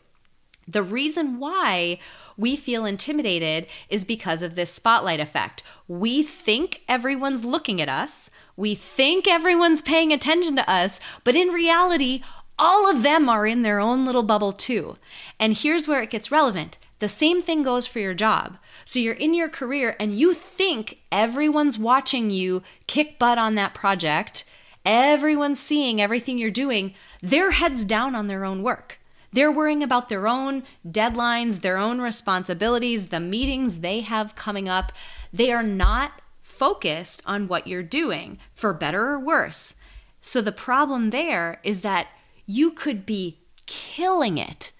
The 0.67 0.83
reason 0.83 1.39
why 1.39 1.99
we 2.37 2.55
feel 2.55 2.85
intimidated 2.85 3.67
is 3.89 4.05
because 4.05 4.41
of 4.41 4.55
this 4.55 4.71
spotlight 4.71 5.19
effect. 5.19 5.63
We 5.87 6.23
think 6.23 6.81
everyone's 6.87 7.45
looking 7.45 7.81
at 7.81 7.89
us, 7.89 8.29
we 8.55 8.75
think 8.75 9.27
everyone's 9.27 9.81
paying 9.81 10.11
attention 10.11 10.55
to 10.55 10.69
us, 10.69 10.99
but 11.23 11.35
in 11.35 11.49
reality, 11.49 12.21
all 12.59 12.89
of 12.89 13.03
them 13.03 13.29
are 13.29 13.47
in 13.47 13.63
their 13.63 13.79
own 13.79 14.05
little 14.05 14.23
bubble 14.23 14.51
too. 14.51 14.97
And 15.39 15.57
here's 15.57 15.87
where 15.87 16.01
it 16.01 16.09
gets 16.09 16.31
relevant. 16.31 16.77
The 16.99 17.09
same 17.09 17.41
thing 17.41 17.63
goes 17.63 17.87
for 17.87 17.99
your 17.99 18.13
job. 18.13 18.57
So 18.85 18.99
you're 18.99 19.13
in 19.13 19.33
your 19.33 19.49
career 19.49 19.95
and 19.99 20.17
you 20.17 20.33
think 20.33 20.99
everyone's 21.11 21.77
watching 21.77 22.29
you 22.29 22.63
kick 22.87 23.19
butt 23.19 23.37
on 23.37 23.55
that 23.55 23.73
project, 23.73 24.45
everyone's 24.85 25.59
seeing 25.59 25.99
everything 25.99 26.37
you're 26.37 26.51
doing, 26.51 26.93
they're 27.21 27.51
heads 27.51 27.83
down 27.83 28.15
on 28.15 28.27
their 28.27 28.45
own 28.45 28.63
work. 28.63 28.99
They're 29.33 29.51
worrying 29.51 29.83
about 29.83 30.09
their 30.09 30.27
own 30.27 30.63
deadlines, 30.87 31.61
their 31.61 31.77
own 31.77 31.99
responsibilities, 31.99 33.07
the 33.07 33.19
meetings 33.19 33.79
they 33.79 34.01
have 34.01 34.35
coming 34.35 34.69
up. 34.69 34.91
They 35.31 35.51
are 35.51 35.63
not 35.63 36.21
focused 36.41 37.21
on 37.25 37.47
what 37.47 37.67
you're 37.67 37.83
doing, 37.83 38.37
for 38.53 38.73
better 38.73 39.07
or 39.07 39.19
worse. 39.19 39.73
So 40.21 40.39
the 40.39 40.51
problem 40.51 41.09
there 41.09 41.59
is 41.63 41.81
that 41.81 42.07
you 42.45 42.71
could 42.71 43.05
be 43.05 43.39
killing 43.65 44.37
it 44.37 44.71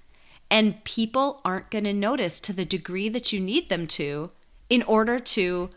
and 0.50 0.84
people 0.84 1.42
aren't 1.44 1.72
going 1.72 1.86
to 1.86 1.94
notice 1.94 2.40
to 2.42 2.54
the 2.54 2.64
degree 2.64 3.10
that 3.10 3.34
you 3.34 3.40
need 3.40 3.70
them 3.70 3.88
to 3.88 4.30
in 4.70 4.84
order 4.84 5.18
to 5.20 5.72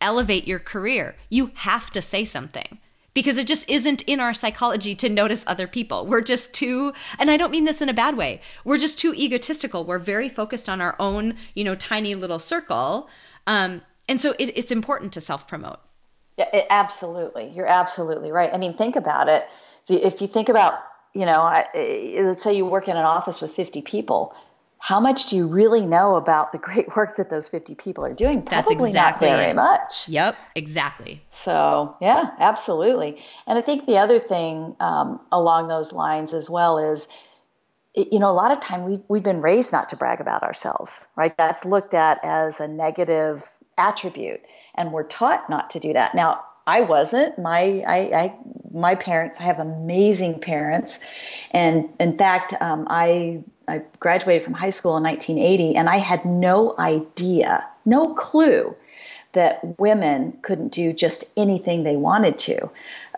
elevate 0.00 0.48
your 0.48 0.58
career. 0.58 1.16
You 1.30 1.52
have 1.54 1.90
to 1.92 2.02
say 2.02 2.24
something 2.24 2.80
because 3.16 3.38
it 3.38 3.46
just 3.46 3.66
isn't 3.66 4.02
in 4.02 4.20
our 4.20 4.34
psychology 4.34 4.94
to 4.94 5.08
notice 5.08 5.42
other 5.46 5.66
people. 5.66 6.04
We're 6.04 6.20
just 6.20 6.52
too, 6.52 6.92
and 7.18 7.30
I 7.30 7.38
don't 7.38 7.50
mean 7.50 7.64
this 7.64 7.80
in 7.80 7.88
a 7.88 7.94
bad 7.94 8.14
way, 8.14 8.42
we're 8.62 8.76
just 8.76 8.98
too 8.98 9.14
egotistical. 9.14 9.84
We're 9.84 9.98
very 9.98 10.28
focused 10.28 10.68
on 10.68 10.82
our 10.82 10.94
own, 10.98 11.34
you 11.54 11.64
know, 11.64 11.74
tiny 11.74 12.14
little 12.14 12.38
circle. 12.38 13.08
Um, 13.46 13.80
and 14.06 14.20
so 14.20 14.34
it, 14.38 14.52
it's 14.54 14.70
important 14.70 15.14
to 15.14 15.22
self 15.22 15.48
promote. 15.48 15.80
Yeah, 16.36 16.50
it, 16.52 16.66
absolutely. 16.68 17.48
You're 17.48 17.64
absolutely 17.64 18.30
right. 18.30 18.50
I 18.52 18.58
mean, 18.58 18.74
think 18.74 18.96
about 18.96 19.30
it. 19.30 19.48
If 19.88 20.20
you, 20.20 20.28
think 20.28 20.50
about, 20.50 20.74
you 21.14 21.24
know, 21.24 21.40
I, 21.40 22.20
let's 22.20 22.42
say 22.42 22.54
you 22.54 22.66
work 22.66 22.86
in 22.86 22.98
an 22.98 23.06
office 23.06 23.40
with 23.40 23.50
50 23.50 23.80
people 23.80 24.34
how 24.78 25.00
much 25.00 25.30
do 25.30 25.36
you 25.36 25.46
really 25.46 25.84
know 25.84 26.16
about 26.16 26.52
the 26.52 26.58
great 26.58 26.94
work 26.96 27.16
that 27.16 27.30
those 27.30 27.48
50 27.48 27.74
people 27.74 28.04
are 28.04 28.14
doing? 28.14 28.42
Probably 28.42 28.50
That's 28.50 28.70
exactly 28.70 29.28
not 29.28 29.36
very 29.36 29.50
it. 29.50 29.56
much. 29.56 30.08
Yep, 30.08 30.36
exactly. 30.54 31.22
So, 31.30 31.96
yeah, 32.00 32.30
absolutely. 32.38 33.22
And 33.46 33.58
I 33.58 33.62
think 33.62 33.86
the 33.86 33.98
other 33.98 34.20
thing 34.20 34.76
um, 34.80 35.20
along 35.32 35.68
those 35.68 35.92
lines 35.92 36.32
as 36.32 36.48
well 36.48 36.78
is, 36.78 37.08
you 37.94 38.18
know, 38.18 38.30
a 38.30 38.34
lot 38.34 38.52
of 38.52 38.60
time 38.60 38.84
we, 38.84 39.00
we've 39.08 39.22
been 39.22 39.40
raised 39.40 39.72
not 39.72 39.88
to 39.88 39.96
brag 39.96 40.20
about 40.20 40.42
ourselves, 40.42 41.06
right? 41.16 41.36
That's 41.36 41.64
looked 41.64 41.94
at 41.94 42.20
as 42.22 42.60
a 42.60 42.68
negative 42.68 43.50
attribute, 43.78 44.42
and 44.74 44.92
we're 44.92 45.04
taught 45.04 45.48
not 45.48 45.70
to 45.70 45.80
do 45.80 45.94
that. 45.94 46.14
Now, 46.14 46.44
I 46.66 46.82
wasn't. 46.82 47.38
My 47.38 47.82
I, 47.86 47.96
I 47.96 48.34
my 48.72 48.96
parents. 48.96 49.40
I 49.40 49.44
have 49.44 49.60
amazing 49.60 50.40
parents, 50.40 50.98
and 51.52 51.88
in 51.98 52.18
fact, 52.18 52.54
um, 52.60 52.86
I 52.90 53.44
I 53.68 53.82
graduated 53.98 54.42
from 54.42 54.54
high 54.54 54.70
school 54.70 54.96
in 54.96 55.02
1980, 55.02 55.76
and 55.76 55.88
I 55.88 55.96
had 55.96 56.24
no 56.24 56.74
idea, 56.78 57.66
no 57.84 58.14
clue 58.14 58.76
that 59.36 59.78
women 59.78 60.32
couldn't 60.40 60.72
do 60.72 60.94
just 60.94 61.22
anything 61.36 61.84
they 61.84 61.94
wanted 61.94 62.38
to. 62.38 62.70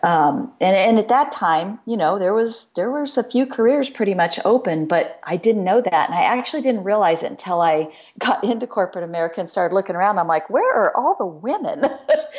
Um, 0.03 0.51
and, 0.59 0.75
and 0.75 0.99
at 0.99 1.07
that 1.07 1.31
time, 1.31 1.79
you 1.85 1.95
know, 1.95 2.19
there 2.19 2.33
was 2.33 2.65
there 2.75 2.91
was 2.91 3.17
a 3.17 3.23
few 3.23 3.45
careers 3.45 3.89
pretty 3.89 4.13
much 4.13 4.37
open, 4.43 4.85
but 4.85 5.17
I 5.23 5.37
didn't 5.37 5.63
know 5.63 5.79
that, 5.79 6.09
and 6.09 6.17
I 6.17 6.23
actually 6.23 6.61
didn't 6.61 6.83
realize 6.83 7.23
it 7.23 7.31
until 7.31 7.61
I 7.61 7.93
got 8.19 8.43
into 8.43 8.67
corporate 8.67 9.05
America 9.05 9.39
and 9.39 9.49
started 9.49 9.73
looking 9.73 9.95
around. 9.95 10.19
I'm 10.19 10.27
like, 10.27 10.49
where 10.49 10.75
are 10.75 10.95
all 10.95 11.15
the 11.15 11.25
women? 11.25 11.85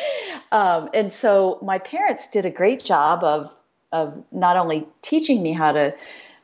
um, 0.53 0.90
and 0.92 1.11
so 1.11 1.59
my 1.62 1.79
parents 1.79 2.29
did 2.29 2.44
a 2.44 2.51
great 2.51 2.85
job 2.85 3.25
of 3.25 3.51
of 3.92 4.23
not 4.31 4.57
only 4.57 4.87
teaching 5.03 5.42
me 5.42 5.53
how 5.53 5.73
to 5.73 5.94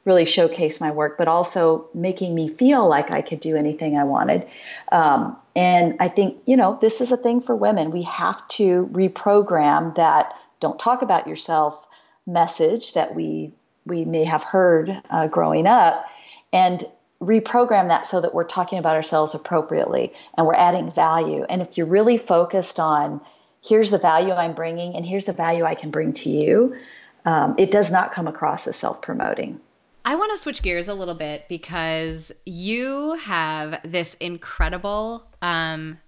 really 0.06 0.24
showcase 0.24 0.80
my 0.80 0.92
work, 0.92 1.18
but 1.18 1.28
also 1.28 1.88
making 1.92 2.34
me 2.34 2.48
feel 2.48 2.88
like 2.88 3.10
I 3.10 3.20
could 3.20 3.40
do 3.40 3.56
anything 3.56 3.98
I 3.98 4.04
wanted. 4.04 4.46
Um, 4.90 5.36
and 5.54 5.96
I 6.00 6.08
think, 6.08 6.38
you 6.46 6.56
know, 6.56 6.78
this 6.80 7.00
is 7.00 7.10
a 7.10 7.16
thing 7.16 7.40
for 7.42 7.54
women. 7.54 7.90
We 7.90 8.02
have 8.04 8.46
to 8.48 8.88
reprogram 8.92 9.96
that 9.96 10.32
don't 10.60 10.78
talk 10.78 11.02
about 11.02 11.26
yourself 11.26 11.84
message 12.26 12.94
that 12.94 13.14
we 13.14 13.52
we 13.84 14.04
may 14.04 14.24
have 14.24 14.42
heard 14.42 15.00
uh, 15.10 15.28
growing 15.28 15.66
up 15.66 16.04
and 16.52 16.84
reprogram 17.20 17.88
that 17.88 18.06
so 18.06 18.20
that 18.20 18.34
we're 18.34 18.44
talking 18.44 18.78
about 18.78 18.96
ourselves 18.96 19.34
appropriately 19.34 20.12
and 20.36 20.44
we're 20.44 20.54
adding 20.54 20.90
value. 20.90 21.44
And 21.48 21.62
if 21.62 21.78
you're 21.78 21.86
really 21.86 22.18
focused 22.18 22.80
on 22.80 23.20
here's 23.64 23.90
the 23.90 23.98
value 23.98 24.32
I'm 24.32 24.54
bringing 24.54 24.96
and 24.96 25.06
here's 25.06 25.26
the 25.26 25.32
value 25.32 25.64
I 25.64 25.74
can 25.76 25.90
bring 25.90 26.12
to 26.14 26.30
you, 26.30 26.76
um, 27.24 27.54
it 27.58 27.70
does 27.70 27.90
not 27.92 28.12
come 28.12 28.26
across 28.26 28.66
as 28.66 28.76
self 28.76 29.02
promoting. 29.02 29.60
I 30.06 30.14
want 30.14 30.30
to 30.30 30.38
switch 30.38 30.62
gears 30.62 30.86
a 30.86 30.94
little 30.94 31.16
bit 31.16 31.46
because 31.48 32.30
you 32.46 33.14
have 33.14 33.80
this 33.84 34.14
incredible 34.14 35.26
um, 35.42 35.98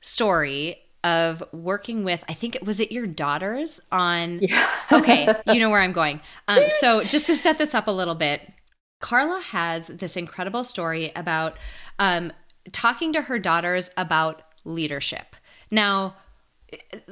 story 0.00 0.78
of 1.02 1.42
working 1.52 2.04
with 2.04 2.22
i 2.28 2.34
think 2.34 2.54
it 2.54 2.62
was 2.64 2.78
it 2.78 2.92
your 2.92 3.06
daughters 3.06 3.80
on 3.90 4.38
yeah. 4.42 4.68
okay 4.92 5.26
you 5.46 5.58
know 5.58 5.70
where 5.70 5.80
i'm 5.80 5.92
going 5.92 6.20
um, 6.46 6.62
so 6.78 7.02
just 7.04 7.26
to 7.26 7.34
set 7.34 7.56
this 7.56 7.74
up 7.74 7.86
a 7.86 7.90
little 7.90 8.14
bit 8.14 8.52
carla 9.00 9.40
has 9.40 9.86
this 9.86 10.14
incredible 10.14 10.62
story 10.62 11.10
about 11.16 11.56
um, 11.98 12.30
talking 12.70 13.14
to 13.14 13.22
her 13.22 13.38
daughters 13.38 13.90
about 13.96 14.42
leadership 14.66 15.36
now 15.70 16.14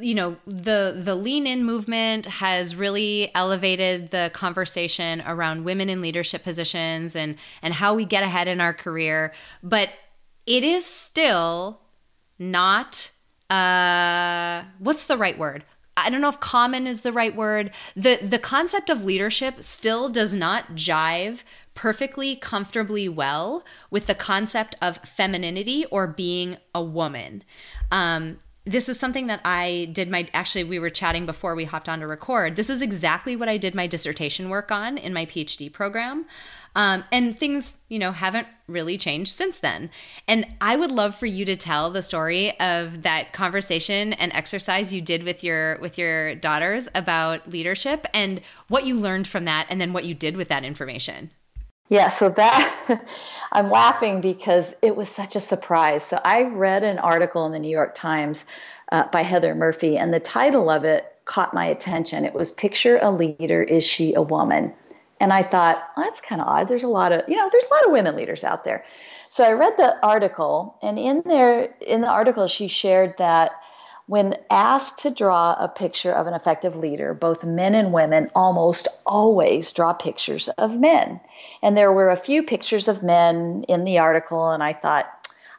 you 0.01 0.15
know 0.15 0.37
the 0.47 1.01
the 1.03 1.15
lean 1.15 1.47
in 1.47 1.65
movement 1.65 2.27
has 2.27 2.77
really 2.77 3.31
elevated 3.35 4.11
the 4.11 4.31
conversation 4.35 5.23
around 5.27 5.65
women 5.65 5.89
in 5.89 6.01
leadership 6.01 6.45
positions 6.45 7.17
and 7.17 7.37
and 7.63 7.75
how 7.75 7.95
we 7.95 8.05
get 8.05 8.23
ahead 8.23 8.49
in 8.49 8.61
our 8.61 8.73
career 8.73 9.33
but 9.63 9.91
it 10.47 10.65
is 10.65 10.85
still 10.85 11.81
not 12.39 13.11
uh 13.51 14.63
what's 14.79 15.05
the 15.05 15.17
right 15.17 15.39
word 15.39 15.65
I 15.97 16.11
don't 16.11 16.21
know 16.21 16.29
if 16.29 16.39
common 16.39 16.87
is 16.87 17.01
the 17.01 17.13
right 17.13 17.35
word. 17.35 17.73
The 17.97 18.21
the 18.23 18.39
concept 18.39 18.89
of 18.89 19.05
leadership 19.05 19.65
still 19.65 20.09
does 20.09 20.33
not 20.33 20.77
jive 20.77 21.43
perfectly 21.75 22.37
comfortably 22.37 23.09
well 23.09 23.65
with 23.91 24.07
the 24.07 24.15
concept 24.15 24.77
of 24.81 24.99
femininity 24.99 25.85
or 25.87 26.07
being 26.07 26.57
a 26.75 26.83
woman. 26.83 27.43
Um, 27.91 28.39
this 28.69 28.89
is 28.89 28.99
something 28.99 29.29
that 29.29 29.41
I 29.45 29.89
did 29.93 30.11
my 30.11 30.29
actually 30.35 30.65
we 30.65 30.79
were 30.79 30.91
chatting 30.91 31.27
before 31.27 31.55
we 31.55 31.65
hopped 31.65 31.89
on 31.89 32.01
to 32.01 32.07
record. 32.07 32.57
This 32.57 32.69
is 32.69 32.83
exactly 32.83 33.35
what 33.35 33.49
I 33.49 33.57
did 33.57 33.75
my 33.75 33.87
dissertation 33.87 34.51
work 34.51 34.71
on 34.71 34.99
in 34.99 35.15
my 35.15 35.27
PhD 35.27 35.73
program. 35.73 36.27
Um, 36.77 37.03
and 37.11 37.37
things, 37.37 37.79
you 37.89 37.99
know, 37.99 38.13
haven't 38.13 38.47
really 38.67 38.99
changed 38.99 39.33
since 39.33 39.59
then. 39.59 39.91
And 40.29 40.47
I 40.61 40.77
would 40.77 40.93
love 40.93 41.17
for 41.17 41.27
you 41.27 41.45
to 41.47 41.57
tell 41.57 41.91
the 41.91 42.03
story 42.03 42.59
of 42.61 43.03
that 43.03 43.33
conversation 43.33 44.13
and 44.13 44.33
exercise 44.33 44.93
you 44.93 45.01
did 45.01 45.25
with 45.25 45.43
your 45.43 45.79
with 45.79 45.99
your 45.99 46.35
daughters 46.35 46.89
about 46.95 47.51
leadership 47.51 48.07
and 48.13 48.41
what 48.69 48.85
you 48.85 48.97
learned 48.97 49.27
from 49.27 49.47
that 49.47 49.67
and 49.71 49.81
then 49.81 49.93
what 49.93 50.05
you 50.05 50.15
did 50.15 50.37
with 50.37 50.49
that 50.49 50.65
information. 50.65 51.31
Yeah, 51.89 52.09
so 52.11 52.29
that 52.31 53.03
I'm 53.53 53.71
laughing 53.71 54.21
because 54.21 54.75
it 54.83 54.95
was 54.95 55.09
such 55.09 55.37
a 55.37 55.41
surprise. 55.41 56.03
So 56.05 56.21
I 56.23 56.43
read 56.43 56.85
an 56.85 56.99
article 56.99 57.47
in 57.47 57.53
the 57.53 57.59
New 57.59 57.71
York 57.71 57.95
Times 57.95 58.45
uh, 58.93 59.05
by 59.11 59.23
Heather 59.23 59.55
Murphy, 59.55 59.97
and 59.97 60.13
the 60.13 60.21
title 60.21 60.69
of 60.69 60.85
it 60.85 61.11
caught 61.25 61.55
my 61.55 61.67
attention. 61.67 62.25
It 62.25 62.35
was 62.35 62.53
Picture 62.53 62.99
a 63.01 63.11
Leader, 63.11 63.63
Is 63.63 63.87
She 63.87 64.15
a 64.15 64.23
Woman? 64.23 64.73
And 65.21 65.33
I 65.33 65.43
thought, 65.43 65.83
well, 65.97 66.07
that's 66.07 66.21
kind 66.21 66.41
of 66.41 66.47
odd. 66.47 66.69
There's 66.69 66.85
a 66.85 66.89
lot 66.89 67.13
of, 67.13 67.29
you 67.29 67.37
know, 67.37 67.49
there's 67.51 67.65
a 67.65 67.75
lot 67.75 67.87
of 67.87 67.93
women 67.93 68.17
leaders 68.17 68.45
out 68.45 68.65
there. 68.65 68.85
So 69.31 69.45
I 69.45 69.53
read 69.53 69.75
the 69.77 69.97
article, 70.05 70.77
and 70.83 70.99
in 70.99 71.23
there, 71.25 71.75
in 71.81 72.03
the 72.03 72.09
article, 72.09 72.47
she 72.49 72.69
shared 72.69 73.15
that 73.19 73.53
when 74.09 74.35
asked 74.49 75.01
to 75.01 75.11
draw 75.11 75.53
a 75.53 75.69
picture 75.69 76.11
of 76.11 76.27
an 76.27 76.33
effective 76.33 76.77
leader, 76.77 77.13
both 77.13 77.45
men 77.45 77.75
and 77.75 77.93
women 77.93 78.31
almost 78.35 78.89
always 79.05 79.71
draw 79.73 79.93
pictures 79.93 80.49
of 80.49 80.81
men. 80.81 81.21
And 81.63 81.77
there 81.77 81.93
were 81.93 82.09
a 82.09 82.17
few 82.17 82.43
pictures 82.43 82.89
of 82.89 83.03
men 83.03 83.67
in 83.69 83.85
the 83.85 83.99
article, 83.99 84.51
and 84.51 84.63
I 84.63 84.73
thought, 84.73 85.07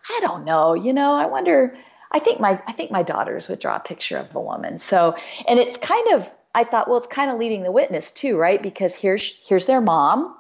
I 0.09 0.19
don't 0.21 0.45
know, 0.45 0.73
you 0.73 0.93
know, 0.93 1.13
I 1.13 1.27
wonder. 1.27 1.77
I 2.12 2.17
think 2.17 2.39
my 2.39 2.59
I 2.65 2.71
think 2.71 2.89
my 2.89 3.03
daughters 3.03 3.49
would 3.49 3.59
draw 3.59 3.75
a 3.75 3.81
picture 3.81 4.17
of 4.17 4.35
a 4.35 4.41
woman. 4.41 4.79
So, 4.79 5.15
and 5.47 5.59
it's 5.59 5.77
kind 5.77 6.13
of 6.13 6.27
I 6.55 6.63
thought, 6.63 6.88
well, 6.88 6.97
it's 6.97 7.05
kind 7.05 7.29
of 7.29 7.38
leading 7.38 7.62
the 7.62 7.71
witness 7.71 8.12
too, 8.12 8.35
right? 8.35 8.62
Because 8.62 8.95
here's 8.95 9.38
here's 9.45 9.67
their 9.67 9.79
mom. 9.79 10.35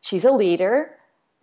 She's 0.00 0.24
a 0.24 0.32
leader. 0.32 0.90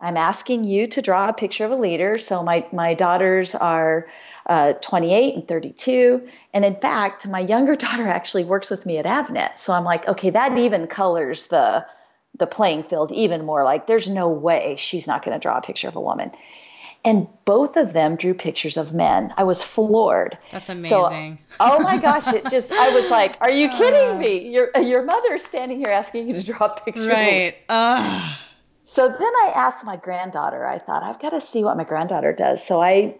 I'm 0.00 0.16
asking 0.16 0.64
you 0.64 0.88
to 0.88 1.02
draw 1.02 1.28
a 1.28 1.34
picture 1.34 1.66
of 1.66 1.70
a 1.70 1.76
leader. 1.76 2.18
So 2.18 2.42
my 2.42 2.66
my 2.72 2.94
daughters 2.94 3.54
are 3.54 4.08
uh, 4.50 4.72
28 4.72 5.34
and 5.36 5.48
32. 5.48 6.28
And 6.52 6.64
in 6.64 6.74
fact, 6.74 7.26
my 7.26 7.38
younger 7.38 7.76
daughter 7.86 8.06
actually 8.06 8.44
works 8.44 8.68
with 8.68 8.84
me 8.84 8.98
at 8.98 9.06
Avnet. 9.06 9.58
So 9.58 9.72
I'm 9.72 9.84
like, 9.84 10.06
okay, 10.08 10.30
that 10.30 10.58
even 10.58 10.86
colors 10.88 11.46
the 11.46 11.86
the 12.38 12.46
playing 12.46 12.84
field 12.84 13.10
even 13.12 13.44
more. 13.44 13.64
Like, 13.64 13.86
there's 13.86 14.08
no 14.08 14.28
way 14.28 14.76
she's 14.78 15.06
not 15.06 15.24
going 15.24 15.34
to 15.34 15.40
draw 15.40 15.58
a 15.58 15.60
picture 15.60 15.88
of 15.88 15.96
a 15.96 16.00
woman. 16.00 16.30
And 17.04 17.26
both 17.44 17.76
of 17.76 17.92
them 17.92 18.16
drew 18.16 18.34
pictures 18.34 18.76
of 18.76 18.94
men. 18.94 19.34
I 19.36 19.44
was 19.44 19.64
floored. 19.64 20.38
That's 20.50 20.68
amazing. 20.68 21.38
So, 21.50 21.56
oh 21.60 21.80
my 21.80 21.96
gosh! 21.96 22.26
It 22.28 22.48
just 22.50 22.70
I 22.70 22.90
was 22.90 23.10
like, 23.10 23.36
"Are 23.40 23.50
you 23.50 23.68
kidding 23.68 24.18
me? 24.18 24.48
Your 24.50 24.70
your 24.78 25.02
mother's 25.02 25.44
standing 25.44 25.78
here 25.78 25.88
asking 25.90 26.28
you 26.28 26.34
to 26.34 26.42
draw 26.42 26.66
a 26.66 26.80
picture." 26.80 27.08
Right. 27.08 27.56
Uh. 27.68 28.36
So 28.84 29.08
then 29.08 29.20
I 29.20 29.52
asked 29.54 29.84
my 29.84 29.96
granddaughter. 29.96 30.66
I 30.66 30.78
thought 30.78 31.02
I've 31.02 31.20
got 31.20 31.30
to 31.30 31.40
see 31.40 31.64
what 31.64 31.76
my 31.76 31.84
granddaughter 31.84 32.32
does. 32.32 32.64
So 32.64 32.82
I 32.82 33.16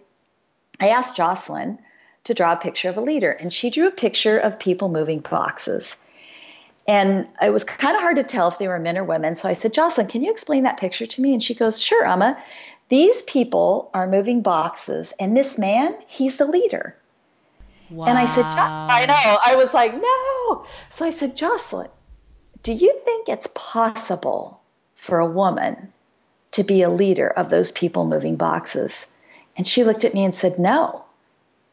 I 0.81 0.89
asked 0.89 1.17
Jocelyn 1.17 1.79
to 2.25 2.35
draw 2.35 2.53
a 2.53 2.57
picture 2.57 2.89
of 2.89 2.97
a 2.97 3.01
leader, 3.01 3.31
and 3.31 3.53
she 3.53 3.71
drew 3.71 3.87
a 3.87 3.93
picture 3.93 4.39
of 4.39 4.59
people 4.59 4.89
moving 4.89 5.21
boxes. 5.21 5.97
And 6.89 7.29
it 7.41 7.53
was 7.53 7.65
kind 7.65 7.95
of 7.95 8.03
hard 8.03 8.17
to 8.17 8.23
tell 8.23 8.49
if 8.49 8.59
they 8.59 8.67
were 8.67 8.79
men 8.79 8.99
or 8.99 9.05
women. 9.05 9.37
So 9.37 9.49
I 9.49 9.53
said, 9.53 9.75
Jocelyn, 9.75 10.09
can 10.09 10.23
you 10.23 10.33
explain 10.33 10.65
that 10.65 10.79
picture 10.79 11.07
to 11.07 11.23
me? 11.23 11.33
And 11.33 11.43
she 11.43 11.55
goes, 11.55 11.81
Sure, 11.81 12.05
Emma. 12.05 12.37
These 12.89 13.23
people 13.23 13.91
are 13.95 14.09
moving 14.09 14.43
boxes, 14.43 15.13
and 15.21 15.37
this 15.37 15.57
man, 15.59 15.97
he's 16.09 16.39
the 16.39 16.47
leader. 16.47 16.97
Wow. 17.89 18.07
And 18.07 18.19
I 18.19 18.27
said, 18.27 18.45
I 18.47 19.07
know. 19.07 19.39
I 19.45 19.57
was 19.57 19.75
like, 19.75 19.95
no. 19.95 20.67
So 20.91 21.05
I 21.05 21.11
said, 21.11 21.37
Jocelyn, 21.37 21.89
do 22.63 22.73
you 22.73 22.93
think 23.05 23.29
it's 23.29 23.49
possible 23.55 24.61
for 24.95 25.19
a 25.19 25.27
woman 25.27 25.93
to 26.53 26.65
be 26.65 26.83
a 26.83 26.91
leader 26.91 27.29
of 27.29 27.51
those 27.51 27.73
people 27.73 28.05
moving 28.07 28.37
boxes? 28.37 29.09
And 29.61 29.67
she 29.67 29.85
looked 29.85 30.07
at 30.07 30.15
me 30.15 30.25
and 30.25 30.35
said, 30.35 30.59
no. 30.59 31.05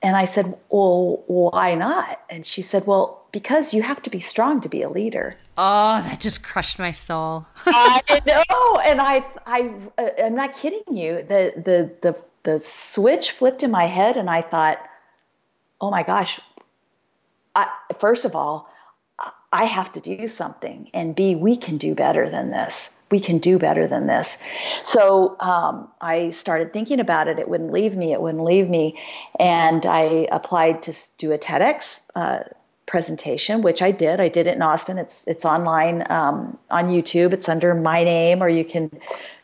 And 0.02 0.14
I 0.14 0.26
said, 0.26 0.58
well, 0.68 1.24
why 1.28 1.76
not? 1.76 2.20
And 2.30 2.46
she 2.46 2.62
said, 2.62 2.86
well, 2.86 3.24
because 3.32 3.74
you 3.74 3.82
have 3.82 4.04
to 4.04 4.10
be 4.10 4.20
strong 4.20 4.60
to 4.60 4.68
be 4.68 4.82
a 4.82 4.90
leader. 4.90 5.38
Oh, 5.58 6.02
that 6.02 6.20
just 6.20 6.44
crushed 6.44 6.80
my 6.80 6.92
soul. 6.92 7.46
I 7.66 8.22
know. 8.26 8.76
And 8.84 9.00
I, 9.00 9.26
I, 9.46 9.74
uh, 9.98 10.10
I'm 10.22 10.36
not 10.36 10.58
kidding 10.58 10.98
you. 10.98 11.24
The, 11.24 11.54
the, 11.56 11.92
the, 12.02 12.16
the 12.44 12.60
switch 12.60 13.32
flipped 13.32 13.64
in 13.64 13.72
my 13.72 13.86
head 13.86 14.18
and 14.18 14.30
I 14.30 14.42
thought, 14.42 14.86
oh 15.80 15.90
my 15.90 16.04
gosh, 16.04 16.42
I, 17.56 17.70
first 18.00 18.26
of 18.26 18.36
all, 18.36 18.70
I 19.58 19.64
have 19.64 19.92
to 19.94 20.00
do 20.00 20.28
something. 20.28 20.92
And 20.94 21.16
B, 21.16 21.34
we 21.34 21.58
can 21.58 21.78
do 21.78 21.96
better 21.96 22.30
than 22.30 22.52
this. 22.52 22.94
We 23.10 23.20
can 23.20 23.40
do 23.40 23.58
better 23.58 23.88
than 23.88 24.06
this. 24.06 24.38
So 24.84 25.36
um, 25.40 25.88
I 26.00 26.30
started 26.30 26.74
thinking 26.74 27.00
about 27.00 27.28
it. 27.28 27.40
It 27.40 27.50
wouldn't 27.50 27.72
leave 27.72 27.98
me. 27.98 28.14
It 28.14 28.22
wouldn't 28.22 28.44
leave 28.44 28.70
me. 28.70 29.00
And 29.40 29.84
I 29.84 30.28
applied 30.32 30.84
to 30.84 30.94
do 31.18 31.32
a 31.32 31.40
TEDx 31.40 32.04
uh, 32.14 32.44
presentation, 32.86 33.64
which 33.64 33.82
I 33.82 33.90
did. 33.90 34.20
I 34.20 34.30
did 34.30 34.46
it 34.46 34.56
in 34.56 34.62
Austin. 34.62 35.00
It's 35.00 35.24
it's 35.26 35.44
online 35.44 36.04
um, 36.12 36.60
on 36.70 36.90
YouTube. 36.90 37.34
It's 37.34 37.50
under 37.50 37.74
my 37.74 38.04
name, 38.04 38.44
or 38.44 38.50
you 38.50 38.64
can 38.64 38.92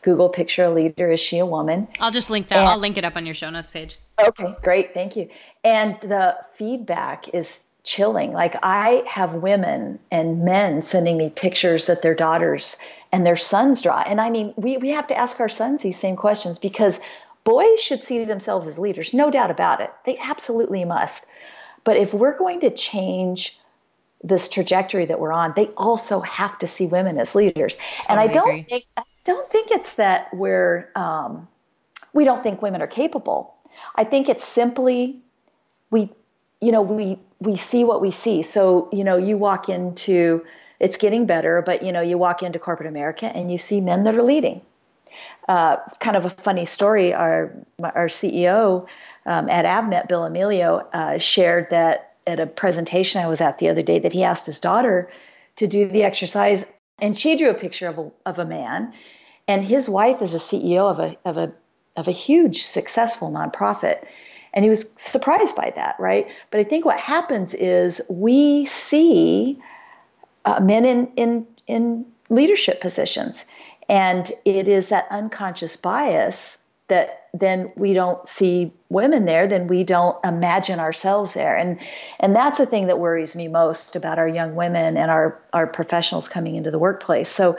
Google 0.02 0.28
"Picture 0.28 0.64
a 0.64 0.70
Leader." 0.70 1.10
Is 1.10 1.18
she 1.18 1.38
a 1.38 1.46
woman? 1.46 1.88
I'll 1.98 2.12
just 2.12 2.30
link 2.30 2.46
that. 2.48 2.58
And, 2.58 2.68
I'll 2.68 2.78
link 2.78 2.96
it 2.98 3.04
up 3.04 3.16
on 3.16 3.26
your 3.26 3.34
show 3.34 3.50
notes 3.50 3.70
page. 3.70 3.98
Okay, 4.24 4.54
great. 4.62 4.94
Thank 4.94 5.16
you. 5.16 5.28
And 5.64 5.98
the 6.00 6.36
feedback 6.54 7.34
is 7.34 7.66
chilling. 7.84 8.32
Like 8.32 8.56
I 8.62 9.04
have 9.06 9.34
women 9.34 10.00
and 10.10 10.44
men 10.44 10.82
sending 10.82 11.16
me 11.16 11.30
pictures 11.30 11.86
that 11.86 12.02
their 12.02 12.14
daughters 12.14 12.76
and 13.12 13.24
their 13.24 13.36
sons 13.36 13.82
draw. 13.82 14.02
And 14.04 14.20
I 14.20 14.30
mean, 14.30 14.54
we, 14.56 14.78
we 14.78 14.88
have 14.90 15.06
to 15.08 15.16
ask 15.16 15.38
our 15.38 15.50
sons 15.50 15.82
these 15.82 15.98
same 15.98 16.16
questions 16.16 16.58
because 16.58 16.98
boys 17.44 17.80
should 17.80 18.02
see 18.02 18.24
themselves 18.24 18.66
as 18.66 18.78
leaders, 18.78 19.14
no 19.14 19.30
doubt 19.30 19.50
about 19.50 19.80
it. 19.80 19.92
They 20.06 20.18
absolutely 20.18 20.84
must. 20.84 21.26
But 21.84 21.98
if 21.98 22.14
we're 22.14 22.36
going 22.36 22.60
to 22.60 22.70
change 22.70 23.60
this 24.22 24.48
trajectory 24.48 25.04
that 25.04 25.20
we're 25.20 25.32
on, 25.32 25.52
they 25.54 25.66
also 25.76 26.20
have 26.20 26.58
to 26.60 26.66
see 26.66 26.86
women 26.86 27.18
as 27.18 27.34
leaders. 27.34 27.76
and 28.08 28.18
I 28.18 28.26
don't 28.26 28.48
agree. 28.48 28.62
think 28.62 28.84
I 28.96 29.02
don't 29.24 29.50
think 29.50 29.70
it's 29.70 29.94
that 29.94 30.32
we're 30.34 30.88
um, 30.96 31.46
we 32.14 32.24
don't 32.24 32.42
think 32.42 32.62
women 32.62 32.80
are 32.80 32.86
capable. 32.86 33.54
I 33.94 34.04
think 34.04 34.30
it's 34.30 34.44
simply 34.44 35.20
we 35.90 36.10
you 36.62 36.72
know 36.72 36.80
we 36.80 37.18
we 37.44 37.56
see 37.56 37.84
what 37.84 38.00
we 38.00 38.10
see. 38.10 38.42
So, 38.42 38.88
you 38.92 39.04
know, 39.04 39.16
you 39.16 39.36
walk 39.36 39.68
into 39.68 40.44
it's 40.80 40.96
getting 40.96 41.26
better, 41.26 41.62
but 41.62 41.82
you 41.82 41.92
know, 41.92 42.00
you 42.00 42.18
walk 42.18 42.42
into 42.42 42.58
corporate 42.58 42.88
America 42.88 43.26
and 43.26 43.50
you 43.50 43.58
see 43.58 43.80
men 43.80 44.04
that 44.04 44.14
are 44.14 44.22
leading. 44.22 44.60
Uh, 45.48 45.76
kind 46.00 46.16
of 46.16 46.24
a 46.24 46.30
funny 46.30 46.64
story. 46.64 47.14
Our 47.14 47.54
our 47.82 48.08
CEO 48.08 48.88
um, 49.26 49.48
at 49.48 49.64
Avnet, 49.64 50.08
Bill 50.08 50.22
Amelio, 50.22 50.86
uh, 50.92 51.18
shared 51.18 51.70
that 51.70 52.14
at 52.26 52.40
a 52.40 52.46
presentation 52.46 53.22
I 53.22 53.28
was 53.28 53.40
at 53.40 53.58
the 53.58 53.68
other 53.68 53.82
day 53.82 54.00
that 54.00 54.12
he 54.12 54.24
asked 54.24 54.46
his 54.46 54.58
daughter 54.58 55.10
to 55.56 55.66
do 55.66 55.86
the 55.86 56.02
exercise, 56.02 56.64
and 56.98 57.16
she 57.16 57.36
drew 57.36 57.50
a 57.50 57.54
picture 57.54 57.88
of 57.88 57.98
a 57.98 58.10
of 58.26 58.38
a 58.38 58.44
man, 58.44 58.94
and 59.46 59.64
his 59.64 59.88
wife 59.88 60.22
is 60.22 60.34
a 60.34 60.38
CEO 60.38 60.90
of 60.90 60.98
a 60.98 61.16
of 61.24 61.36
a 61.36 61.52
of 61.96 62.08
a 62.08 62.12
huge 62.12 62.62
successful 62.62 63.30
nonprofit. 63.30 64.04
And 64.54 64.64
he 64.64 64.68
was 64.70 64.90
surprised 64.92 65.56
by 65.56 65.72
that, 65.76 65.96
right? 65.98 66.28
But 66.50 66.60
I 66.60 66.64
think 66.64 66.84
what 66.84 66.98
happens 66.98 67.52
is 67.54 68.00
we 68.08 68.66
see 68.66 69.60
uh, 70.44 70.60
men 70.60 70.84
in, 70.84 71.08
in, 71.16 71.46
in 71.66 72.06
leadership 72.30 72.80
positions. 72.80 73.44
And 73.88 74.30
it 74.44 74.68
is 74.68 74.88
that 74.88 75.06
unconscious 75.10 75.76
bias 75.76 76.58
that 76.88 77.28
then 77.32 77.72
we 77.76 77.94
don't 77.94 78.26
see 78.28 78.72
women 78.90 79.24
there, 79.24 79.46
then 79.46 79.66
we 79.66 79.84
don't 79.84 80.22
imagine 80.24 80.78
ourselves 80.78 81.32
there. 81.32 81.56
And 81.56 81.80
and 82.20 82.36
that's 82.36 82.58
the 82.58 82.66
thing 82.66 82.86
that 82.86 82.98
worries 82.98 83.34
me 83.34 83.48
most 83.48 83.96
about 83.96 84.18
our 84.18 84.28
young 84.28 84.54
women 84.54 84.96
and 84.96 85.10
our, 85.10 85.40
our 85.52 85.66
professionals 85.66 86.28
coming 86.28 86.56
into 86.56 86.70
the 86.70 86.78
workplace. 86.78 87.28
So, 87.28 87.56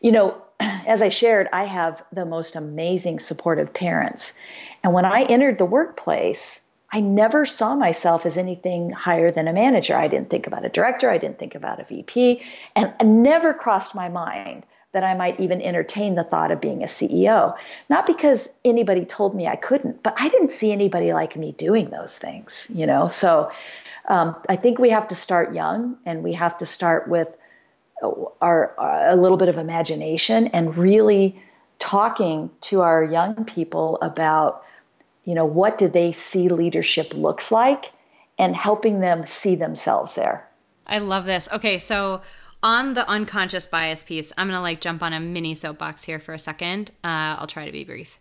you 0.00 0.12
know, 0.12 0.40
as 0.60 1.02
I 1.02 1.08
shared, 1.08 1.48
I 1.52 1.64
have 1.64 2.04
the 2.12 2.24
most 2.24 2.56
amazing 2.56 3.18
supportive 3.20 3.72
parents. 3.72 4.34
And 4.82 4.92
when 4.92 5.04
I 5.04 5.22
entered 5.22 5.58
the 5.58 5.64
workplace, 5.64 6.60
I 6.92 7.00
never 7.00 7.46
saw 7.46 7.74
myself 7.74 8.26
as 8.26 8.36
anything 8.36 8.90
higher 8.90 9.30
than 9.30 9.48
a 9.48 9.52
manager. 9.52 9.96
I 9.96 10.08
didn't 10.08 10.30
think 10.30 10.46
about 10.46 10.64
a 10.64 10.68
director, 10.68 11.10
I 11.10 11.18
didn't 11.18 11.38
think 11.38 11.54
about 11.54 11.80
a 11.80 11.84
VP, 11.84 12.42
and 12.74 12.92
it 13.00 13.04
never 13.04 13.52
crossed 13.52 13.94
my 13.94 14.08
mind 14.08 14.64
that 14.92 15.04
I 15.04 15.14
might 15.14 15.38
even 15.40 15.60
entertain 15.60 16.14
the 16.14 16.24
thought 16.24 16.50
of 16.50 16.60
being 16.60 16.82
a 16.82 16.86
CEO. 16.86 17.54
Not 17.90 18.06
because 18.06 18.48
anybody 18.64 19.04
told 19.04 19.34
me 19.34 19.46
I 19.46 19.56
couldn't, 19.56 20.02
but 20.02 20.14
I 20.16 20.30
didn't 20.30 20.52
see 20.52 20.72
anybody 20.72 21.12
like 21.12 21.36
me 21.36 21.52
doing 21.52 21.90
those 21.90 22.16
things, 22.16 22.70
you 22.72 22.86
know? 22.86 23.08
So 23.08 23.50
um, 24.08 24.36
I 24.48 24.56
think 24.56 24.78
we 24.78 24.88
have 24.90 25.08
to 25.08 25.14
start 25.14 25.54
young 25.54 25.98
and 26.06 26.22
we 26.22 26.32
have 26.32 26.56
to 26.58 26.66
start 26.66 27.08
with 27.08 27.28
our, 28.02 28.74
our, 28.78 29.10
a 29.10 29.16
little 29.16 29.36
bit 29.36 29.48
of 29.48 29.56
imagination 29.56 30.48
and 30.48 30.76
really 30.76 31.40
talking 31.78 32.50
to 32.62 32.80
our 32.82 33.04
young 33.04 33.44
people 33.44 33.98
about 34.02 34.62
you 35.24 35.34
know 35.34 35.44
what 35.44 35.78
do 35.78 35.88
they 35.88 36.12
see 36.12 36.48
leadership 36.48 37.12
looks 37.14 37.50
like 37.50 37.92
and 38.38 38.54
helping 38.54 39.00
them 39.00 39.26
see 39.26 39.54
themselves 39.54 40.14
there. 40.14 40.46
I 40.86 40.98
love 40.98 41.24
this. 41.24 41.48
Okay 41.52 41.78
so 41.78 42.22
on 42.62 42.94
the 42.94 43.08
unconscious 43.08 43.66
bias 43.66 44.02
piece 44.02 44.32
i'm 44.38 44.48
gonna 44.48 44.62
like 44.62 44.80
jump 44.80 45.02
on 45.02 45.12
a 45.12 45.20
mini 45.20 45.54
soapbox 45.54 46.04
here 46.04 46.18
for 46.18 46.34
a 46.34 46.38
second. 46.38 46.90
Uh, 47.04 47.36
i'll 47.38 47.46
try 47.46 47.66
to 47.66 47.72
be 47.72 47.84
brief. 47.84 48.18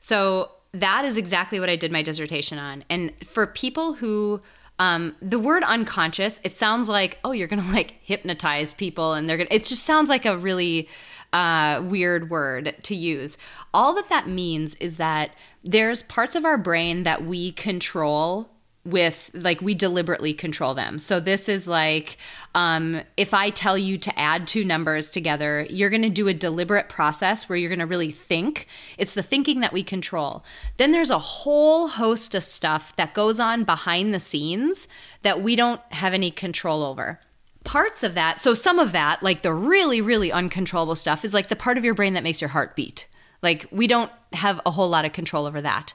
So 0.00 0.50
that 0.72 1.04
is 1.04 1.16
exactly 1.16 1.60
what 1.60 1.70
i 1.70 1.76
did 1.76 1.92
my 1.92 2.02
dissertation 2.02 2.58
on. 2.58 2.84
And 2.90 3.12
for 3.26 3.46
people 3.46 3.94
who 3.94 4.40
um, 4.78 5.16
the 5.20 5.38
word 5.38 5.64
unconscious, 5.64 6.40
it 6.44 6.56
sounds 6.56 6.88
like, 6.88 7.18
oh, 7.24 7.32
you're 7.32 7.48
going 7.48 7.62
to 7.62 7.72
like 7.72 7.96
hypnotize 8.02 8.74
people 8.74 9.12
and 9.12 9.28
they're 9.28 9.36
going 9.36 9.48
to, 9.48 9.54
it 9.54 9.64
just 9.64 9.84
sounds 9.84 10.08
like 10.08 10.24
a 10.24 10.36
really 10.36 10.88
uh, 11.32 11.82
weird 11.84 12.30
word 12.30 12.74
to 12.84 12.94
use. 12.94 13.36
All 13.74 13.92
that 13.94 14.08
that 14.08 14.28
means 14.28 14.74
is 14.76 14.96
that 14.96 15.32
there's 15.64 16.02
parts 16.02 16.34
of 16.34 16.44
our 16.44 16.56
brain 16.56 17.02
that 17.02 17.24
we 17.24 17.52
control 17.52 18.50
with 18.84 19.30
like 19.34 19.60
we 19.60 19.74
deliberately 19.74 20.32
control 20.32 20.72
them. 20.74 20.98
So 20.98 21.20
this 21.20 21.48
is 21.48 21.68
like 21.68 22.16
um, 22.54 23.02
if 23.16 23.34
I 23.34 23.50
tell 23.50 23.76
you 23.76 23.98
to 23.98 24.18
add 24.18 24.46
two 24.46 24.64
numbers 24.64 25.10
together, 25.10 25.66
you're 25.68 25.90
going 25.90 26.02
to 26.02 26.08
do 26.08 26.28
a 26.28 26.34
deliberate 26.34 26.88
process 26.88 27.48
where 27.48 27.58
you're 27.58 27.68
going 27.68 27.78
to 27.80 27.86
really 27.86 28.10
think. 28.10 28.66
It's 28.96 29.14
the 29.14 29.22
thinking 29.22 29.60
that 29.60 29.72
we 29.72 29.82
control. 29.82 30.44
Then 30.78 30.92
there's 30.92 31.10
a 31.10 31.18
whole 31.18 31.88
host 31.88 32.34
of 32.34 32.42
stuff 32.42 32.96
that 32.96 33.14
goes 33.14 33.38
on 33.38 33.64
behind 33.64 34.14
the 34.14 34.20
scenes 34.20 34.88
that 35.22 35.42
we 35.42 35.54
don't 35.54 35.80
have 35.92 36.14
any 36.14 36.30
control 36.30 36.82
over. 36.82 37.20
Parts 37.64 38.02
of 38.02 38.14
that, 38.14 38.40
so 38.40 38.54
some 38.54 38.78
of 38.78 38.92
that, 38.92 39.22
like 39.22 39.42
the 39.42 39.52
really, 39.52 40.00
really 40.00 40.32
uncontrollable 40.32 40.96
stuff, 40.96 41.24
is 41.24 41.34
like 41.34 41.48
the 41.48 41.56
part 41.56 41.76
of 41.76 41.84
your 41.84 41.94
brain 41.94 42.14
that 42.14 42.22
makes 42.22 42.40
your 42.40 42.48
heart 42.48 42.74
beat. 42.74 43.08
Like 43.42 43.66
we 43.70 43.86
don't 43.86 44.10
have 44.32 44.60
a 44.64 44.70
whole 44.70 44.88
lot 44.88 45.04
of 45.04 45.12
control 45.12 45.44
over 45.44 45.60
that. 45.60 45.92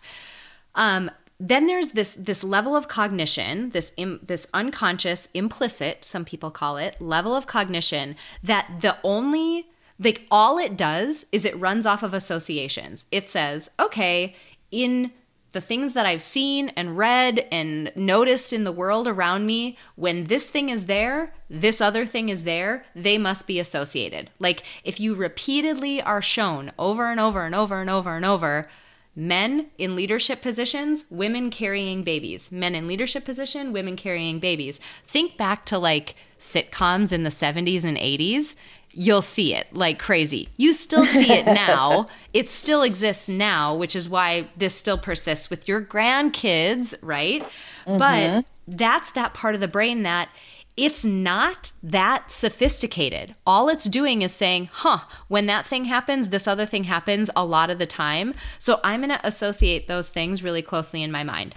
Um, 0.76 1.10
then 1.50 1.68
there's 1.68 1.90
this 1.90 2.14
this 2.14 2.44
level 2.44 2.76
of 2.76 2.88
cognition 2.88 3.70
this 3.72 3.92
Im, 3.98 4.20
this 4.24 4.48
unconscious 4.54 5.28
implicit 5.34 6.04
some 6.04 6.24
people 6.24 6.50
call 6.50 6.78
it 6.78 7.00
level 7.02 7.36
of 7.36 7.48
cognition 7.48 8.16
that 8.42 8.78
the 8.82 8.96
only 9.04 9.68
like 10.00 10.26
all 10.32 10.58
it 10.58 10.78
does 10.78 11.26
is 11.32 11.46
it 11.46 11.60
runs 11.60 11.86
off 11.86 12.04
of 12.04 12.14
associations 12.14 13.06
it 13.12 13.28
says 13.28 13.70
okay 13.80 14.36
in 14.72 15.12
the 15.54 15.62
things 15.62 15.94
that 15.94 16.06
I've 16.06 16.22
seen 16.22 16.70
and 16.70 16.98
read 16.98 17.48
and 17.52 17.92
noticed 17.96 18.54
in 18.54 18.64
the 18.64 18.72
world 18.72 19.08
around 19.08 19.46
me, 19.46 19.78
when 19.96 20.26
this 20.26 20.50
thing 20.50 20.70
is 20.70 20.88
there, 20.88 21.32
this 21.48 21.80
other 21.80 22.08
thing 22.08 22.30
is 22.30 22.44
there, 22.44 22.86
they 22.96 23.20
must 23.20 23.46
be 23.46 23.60
associated. 23.60 24.32
Like 24.40 24.64
if 24.84 25.00
you 25.00 25.14
repeatedly 25.14 26.02
are 26.02 26.24
shown 26.24 26.72
over 26.80 27.06
and 27.06 27.20
over 27.20 27.46
and 27.46 27.54
over 27.54 27.80
and 27.80 27.90
over 27.90 28.16
and 28.16 28.26
over, 28.26 28.68
men 29.16 29.68
in 29.78 29.96
leadership 29.96 30.42
positions, 30.42 31.06
women 31.10 31.50
carrying 31.50 32.04
babies, 32.04 32.52
men 32.52 32.76
in 32.76 32.88
leadership 32.88 33.26
position, 33.26 33.74
women 33.74 33.96
carrying 33.96 34.40
babies. 34.40 34.80
Think 35.06 35.38
back 35.38 35.66
to 35.66 35.78
like 35.78 36.16
sitcoms 36.40 37.14
in 37.14 37.24
the 37.24 37.30
70s 37.30 37.84
and 37.84 37.98
80s. 37.98 38.56
You'll 38.92 39.22
see 39.22 39.56
it 39.56 39.68
like 39.74 40.00
crazy. 40.00 40.50
You 40.58 40.74
still 40.74 41.06
see 41.06 41.32
it 41.32 41.46
now. 41.48 42.08
it 42.34 42.50
still 42.50 42.84
exists 42.84 43.30
now, 43.30 43.76
which 43.76 43.96
is 43.96 44.10
why 44.10 44.48
this 44.58 44.76
still 44.76 44.98
persists 44.98 45.50
with 45.50 45.68
your 45.68 45.84
grandkids, 45.84 46.96
right? 47.02 47.44
Mm-hmm. 47.86 47.98
But 47.98 48.46
that's 48.68 49.12
that 49.12 49.34
part 49.34 49.56
of 49.56 49.62
the 49.62 49.68
brain 49.68 50.04
that 50.04 50.30
it's 50.76 51.06
not 51.06 51.72
that 51.84 52.32
sophisticated. 52.32 53.36
All 53.46 53.70
it's 53.70 53.86
doing 53.86 54.22
is 54.24 54.34
saying, 54.34 54.70
huh, 54.72 55.00
when 55.28 55.46
that 55.46 55.68
thing 55.68 55.86
happens, 55.86 56.30
this 56.30 56.48
other 56.48 56.66
thing 56.66 56.86
happens 56.86 57.30
a 57.36 57.46
lot 57.46 57.70
of 57.70 57.78
the 57.78 57.86
time. 57.86 58.34
So 58.58 58.80
I'm 58.84 59.02
going 59.02 59.10
to 59.10 59.28
associate 59.28 59.88
those 59.88 60.10
things 60.10 60.42
really 60.42 60.64
closely 60.64 61.04
in 61.04 61.12
my 61.12 61.24
mind. 61.24 61.56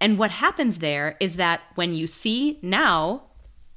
And 0.00 0.18
what 0.18 0.30
happens 0.30 0.78
there 0.78 1.16
is 1.20 1.36
that 1.36 1.60
when 1.74 1.94
you 1.94 2.06
see 2.06 2.58
now, 2.62 3.24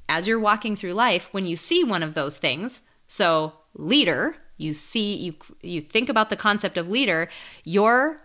as 0.08 0.28
you're 0.28 0.40
walking 0.40 0.76
through 0.76 0.94
life, 0.94 1.28
when 1.32 1.46
you 1.46 1.56
see 1.58 1.84
one 1.84 2.04
of 2.04 2.14
those 2.14 2.38
things, 2.38 2.82
so 3.08 3.54
leader, 3.74 4.36
you 4.58 4.74
see, 4.74 5.16
you, 5.16 5.36
you 5.62 5.82
think 5.82 6.08
about 6.08 6.30
the 6.30 6.36
concept 6.38 6.78
of 6.78 6.90
leader, 6.90 7.30
your 7.64 8.21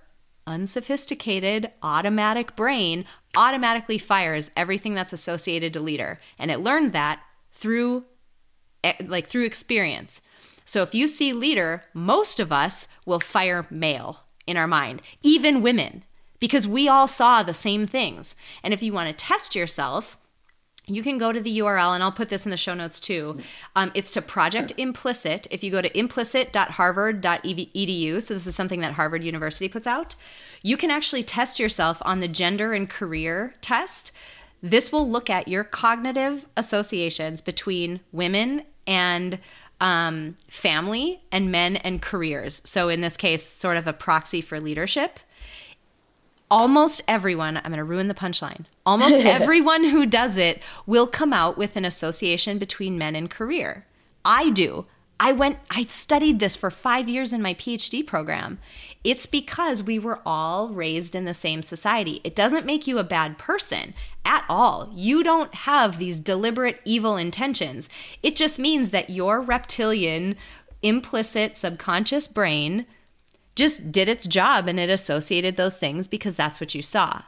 unsophisticated 0.47 1.71
automatic 1.83 2.57
brain 2.57 3.05
automatically 3.37 3.99
fires 3.99 4.51
everything 4.57 4.95
that's 4.95 5.13
associated 5.13 5.73
to 5.73 5.81
leader. 5.81 6.21
And 6.39 6.51
it 6.51 6.61
learned 6.61 6.93
that 6.93 7.21
through 7.51 8.05
eh, 8.85 8.95
like 9.05 9.27
through 9.27 9.45
experience. 9.45 10.21
So 10.65 10.83
if 10.83 10.95
you 10.95 11.07
see 11.07 11.33
leader 11.33 11.85
most 11.95 12.41
of 12.41 12.53
us 12.53 12.89
will 13.05 13.21
fire 13.21 13.67
male 13.71 14.21
in 14.47 14.57
our 14.57 14.67
mind 14.67 15.03
even 15.23 15.63
women 15.63 16.05
because 16.39 16.67
we 16.67 16.89
all 16.89 17.09
saw 17.09 17.43
the 17.43 17.55
same 17.55 17.87
things. 17.87 18.37
And 18.63 18.75
if 18.75 18.83
you 18.83 18.93
want 18.93 19.09
to 19.09 19.25
test 19.25 19.55
yourself 19.55 20.19
you 20.87 21.03
can 21.03 21.19
go 21.19 21.33
to 21.33 21.41
the 21.41 21.59
URL, 21.59 21.95
and 21.95 22.03
I'll 22.03 22.13
put 22.13 22.29
this 22.29 22.45
in 22.47 22.51
the 22.51 22.57
show 22.57 22.75
notes 22.75 23.01
too. 23.01 23.39
Um, 23.75 23.91
it's 23.95 24.13
to 24.13 24.23
Project 24.23 24.73
Implicit. 24.77 25.49
If 25.51 25.65
you 25.65 25.73
go 25.73 25.83
to 25.83 25.99
implicit.harvard.edu, 25.99 28.23
so 28.23 28.35
this 28.35 28.47
is 28.47 28.55
something 28.55 28.83
that 28.83 28.93
Harvard 28.93 29.25
University 29.25 29.69
puts 29.69 29.89
out, 29.89 30.15
you 30.63 30.77
can 30.77 30.91
actually 30.91 31.25
test 31.25 31.59
yourself 31.59 32.01
on 32.05 32.21
the 32.21 32.29
gender 32.29 32.73
and 32.73 32.89
career 32.89 33.55
test. 33.61 34.13
This 34.63 34.93
will 34.93 35.11
look 35.11 35.29
at 35.29 35.49
your 35.49 35.65
cognitive 35.65 36.47
associations 36.57 37.41
between 37.41 37.99
women 38.13 38.63
and 38.87 39.41
um, 39.81 40.37
family 40.49 41.21
and 41.33 41.51
men 41.51 41.77
and 41.77 42.01
careers. 42.01 42.63
So, 42.65 42.89
in 42.89 43.01
this 43.01 43.17
case, 43.17 43.45
sort 43.45 43.77
of 43.77 43.87
a 43.87 43.93
proxy 43.93 44.41
for 44.41 44.61
leadership 44.61 45.21
almost 46.51 47.03
everyone, 47.09 47.57
I'm 47.57 47.65
going 47.65 47.79
to 47.79 47.85
ruin 47.85 48.09
the 48.09 48.15
punchline. 48.15 48.67
Almost 48.85 49.21
everyone 49.25 49.85
who 49.85 50.07
does 50.07 50.37
it 50.37 50.63
will 50.87 51.07
come 51.07 51.33
out 51.33 51.59
with 51.59 51.77
an 51.77 51.85
association 51.85 52.59
between 52.59 52.99
men 52.99 53.15
and 53.15 53.31
career. 53.31 53.87
I 54.25 54.51
do. 54.51 54.87
I 55.19 55.33
went, 55.33 55.59
I 55.71 55.85
studied 55.85 56.41
this 56.41 56.57
for 56.57 56.71
five 56.71 57.09
years 57.09 57.33
in 57.33 57.41
my 57.41 57.55
PhD 57.55 58.07
program. 58.07 58.59
It's 59.03 59.25
because 59.25 59.83
we 59.83 59.99
were 59.99 60.21
all 60.27 60.69
raised 60.69 61.15
in 61.15 61.25
the 61.25 61.33
same 61.33 61.63
society. 61.63 62.21
It 62.23 62.35
doesn't 62.35 62.67
make 62.67 62.87
you 62.87 62.99
a 62.99 63.05
bad 63.05 63.39
person 63.39 63.95
at 64.27 64.45
all. 64.49 64.91
You 64.95 65.25
don't 65.25 65.55
have 65.55 65.99
these 65.99 66.21
deliberate 66.21 66.81
evil 66.85 67.17
intentions. 67.17 67.89
It 68.23 68.37
just 68.37 68.59
means 68.59 68.91
that 68.91 69.09
your 69.09 69.41
reptilian, 69.41 70.37
implicit, 70.83 71.57
subconscious 71.57 72.29
brain 72.29 72.87
just 73.57 73.91
did 73.91 74.09
its 74.09 74.27
job 74.27 74.69
and 74.69 74.79
it 74.79 74.91
associated 74.91 75.57
those 75.57 75.77
things 75.77 76.07
because 76.07 76.37
that's 76.37 76.61
what 76.61 76.75
you 76.75 76.83
saw. 76.83 77.23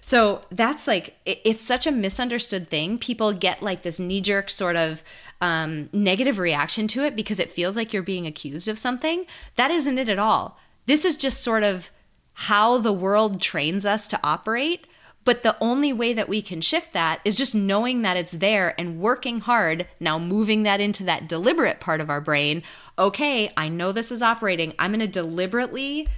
So 0.00 0.40
that's 0.50 0.86
like, 0.86 1.16
it's 1.24 1.62
such 1.62 1.86
a 1.86 1.92
misunderstood 1.92 2.68
thing. 2.68 2.98
People 2.98 3.32
get 3.32 3.62
like 3.62 3.82
this 3.82 4.00
knee 4.00 4.20
jerk 4.20 4.50
sort 4.50 4.76
of 4.76 5.02
um, 5.40 5.88
negative 5.92 6.38
reaction 6.38 6.88
to 6.88 7.04
it 7.04 7.14
because 7.14 7.38
it 7.38 7.50
feels 7.50 7.76
like 7.76 7.92
you're 7.92 8.02
being 8.02 8.26
accused 8.26 8.68
of 8.68 8.78
something. 8.78 9.26
That 9.56 9.70
isn't 9.70 9.98
it 9.98 10.08
at 10.08 10.18
all. 10.18 10.58
This 10.86 11.04
is 11.04 11.16
just 11.16 11.42
sort 11.42 11.62
of 11.62 11.90
how 12.34 12.78
the 12.78 12.92
world 12.92 13.40
trains 13.40 13.86
us 13.86 14.06
to 14.08 14.20
operate. 14.22 14.86
But 15.24 15.42
the 15.42 15.56
only 15.60 15.92
way 15.92 16.12
that 16.12 16.28
we 16.28 16.42
can 16.42 16.60
shift 16.60 16.92
that 16.92 17.20
is 17.24 17.36
just 17.36 17.54
knowing 17.54 18.02
that 18.02 18.16
it's 18.16 18.32
there 18.32 18.78
and 18.78 19.00
working 19.00 19.40
hard, 19.40 19.86
now 19.98 20.18
moving 20.18 20.64
that 20.64 20.80
into 20.80 21.04
that 21.04 21.28
deliberate 21.28 21.80
part 21.80 22.00
of 22.00 22.10
our 22.10 22.20
brain. 22.20 22.62
Okay, 22.98 23.50
I 23.56 23.68
know 23.68 23.90
this 23.90 24.12
is 24.12 24.22
operating. 24.22 24.74
I'm 24.78 24.90
going 24.90 25.00
to 25.00 25.06
deliberately 25.06 26.08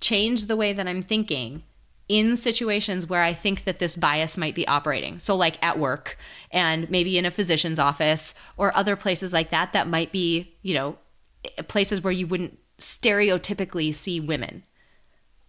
change 0.00 0.46
the 0.46 0.56
way 0.56 0.72
that 0.72 0.88
I'm 0.88 1.02
thinking 1.02 1.62
in 2.08 2.36
situations 2.36 3.06
where 3.06 3.22
I 3.22 3.32
think 3.32 3.64
that 3.64 3.78
this 3.78 3.96
bias 3.96 4.36
might 4.36 4.54
be 4.54 4.68
operating. 4.68 5.18
So, 5.18 5.36
like 5.36 5.62
at 5.62 5.78
work 5.78 6.18
and 6.50 6.90
maybe 6.90 7.16
in 7.16 7.24
a 7.24 7.30
physician's 7.30 7.78
office 7.78 8.34
or 8.56 8.76
other 8.76 8.96
places 8.96 9.32
like 9.32 9.50
that, 9.50 9.72
that 9.72 9.88
might 9.88 10.12
be, 10.12 10.54
you 10.62 10.74
know, 10.74 10.98
places 11.68 12.02
where 12.02 12.12
you 12.12 12.26
wouldn't 12.26 12.58
stereotypically 12.78 13.94
see 13.94 14.20
women 14.20 14.64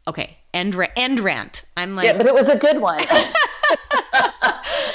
okay, 0.07 0.37
end 0.53 0.75
end 0.95 1.19
rant. 1.19 1.65
I'm 1.77 1.95
like, 1.95 2.05
yeah, 2.05 2.17
but 2.17 2.25
it 2.25 2.33
was 2.33 2.49
a 2.49 2.57
good 2.57 2.79
one. 2.79 2.99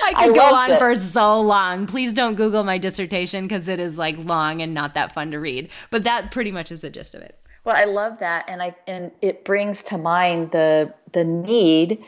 I 0.03 0.15
could 0.17 0.31
I 0.31 0.35
go 0.35 0.55
on 0.55 0.71
it. 0.73 0.79
for 0.79 0.95
so 0.97 1.41
long. 1.41 1.87
Please 1.87 2.13
don't 2.13 2.35
Google 2.35 2.65
my 2.65 2.79
dissertation 2.79 3.47
because 3.47 3.69
it 3.69 3.81
is 3.81 3.99
like 3.99 4.17
long 4.19 4.63
and 4.63 4.75
not 4.75 4.95
that 4.95 5.13
fun 5.13 5.31
to 5.33 5.39
read. 5.39 5.69
But 5.91 6.05
that 6.05 6.31
pretty 6.31 6.53
much 6.53 6.73
is 6.73 6.81
the 6.81 6.91
gist 6.91 7.15
of 7.15 7.23
it. 7.23 7.39
Well, 7.65 7.77
I 7.77 7.85
love 7.85 8.19
that, 8.21 8.47
and 8.49 8.63
I 8.63 8.75
and 8.87 9.13
it 9.21 9.45
brings 9.45 9.83
to 9.85 9.99
mind 9.99 10.53
the 10.53 10.95
the 11.13 11.25
need 11.25 12.03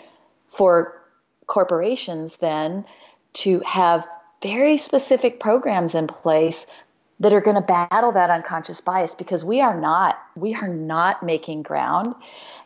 for 0.48 1.00
corporations 1.46 2.36
then 2.38 2.84
to 3.34 3.60
have 3.60 4.06
very 4.42 4.76
specific 4.76 5.38
programs 5.40 5.94
in 5.94 6.06
place 6.06 6.66
that 7.20 7.32
are 7.32 7.40
going 7.40 7.54
to 7.54 7.62
battle 7.62 8.12
that 8.12 8.30
unconscious 8.30 8.80
bias 8.80 9.14
because 9.14 9.44
we 9.44 9.60
are 9.60 9.78
not 9.78 10.20
we 10.34 10.54
are 10.54 10.68
not 10.68 11.22
making 11.22 11.62
ground 11.62 12.14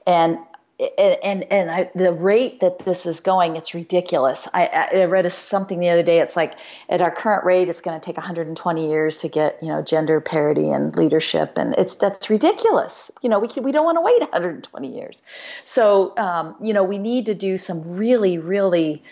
and 0.07 0.39
and 0.79 1.51
and 1.51 1.71
I, 1.71 1.91
the 1.95 2.13
rate 2.13 2.61
that 2.61 2.81
this 2.81 3.07
is 3.07 3.21
going, 3.21 3.57
it's 3.57 3.73
ridiculous. 3.73 4.47
I, 4.53 4.89
I 4.93 5.05
read 5.05 5.31
something 5.33 5.81
the 5.81 5.89
other 5.89 6.03
day. 6.03 6.21
It's 6.21 6.37
like 6.37 6.55
at 6.91 7.01
our 7.01 7.11
current 7.11 7.45
rate, 7.45 7.71
it's 7.71 7.81
going 7.81 7.99
to 7.99 8.05
take 8.05 8.19
120 8.19 8.89
years 8.89 9.19
to 9.19 9.29
get 9.29 9.59
you 9.63 9.69
know 9.69 9.81
gender 9.81 10.21
parity 10.21 10.71
and 10.71 10.95
leadership, 10.95 11.57
and 11.57 11.75
it's 11.79 11.97
that's 11.97 12.29
ridiculous. 12.29 13.11
You 13.23 13.31
know, 13.31 13.39
we 13.39 13.49
can, 13.49 13.63
we 13.63 13.73
don't 13.73 13.87
want 13.87 13.97
to 13.97 14.03
wait 14.03 14.21
120 14.21 14.95
years. 14.95 15.23
So 15.65 16.15
um, 16.19 16.55
you 16.61 16.75
know, 16.75 16.85
we 16.85 16.99
need 16.99 17.27
to 17.27 17.35
do 17.35 17.57
some 17.57 17.97
really 17.97 18.37
really 18.37 19.03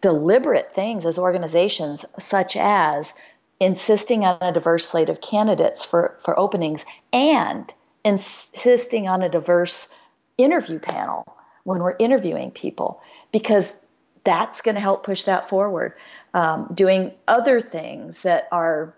deliberate 0.00 0.72
things 0.72 1.04
as 1.04 1.18
organizations, 1.18 2.04
such 2.20 2.56
as 2.56 3.12
insisting 3.58 4.24
on 4.24 4.38
a 4.40 4.52
diverse 4.52 4.86
slate 4.86 5.08
of 5.08 5.20
candidates 5.20 5.84
for 5.84 6.16
for 6.20 6.38
openings 6.38 6.86
and 7.12 7.74
insisting 8.04 9.08
on 9.08 9.22
a 9.22 9.28
diverse 9.28 9.92
interview 10.38 10.78
panel 10.78 11.24
when 11.64 11.80
we're 11.80 11.96
interviewing 11.98 12.50
people 12.50 13.02
because 13.32 13.76
that's 14.24 14.62
going 14.62 14.74
to 14.74 14.80
help 14.80 15.04
push 15.04 15.24
that 15.24 15.48
forward. 15.48 15.94
Um, 16.34 16.70
doing 16.72 17.12
other 17.26 17.60
things 17.60 18.22
that 18.22 18.48
are 18.52 18.94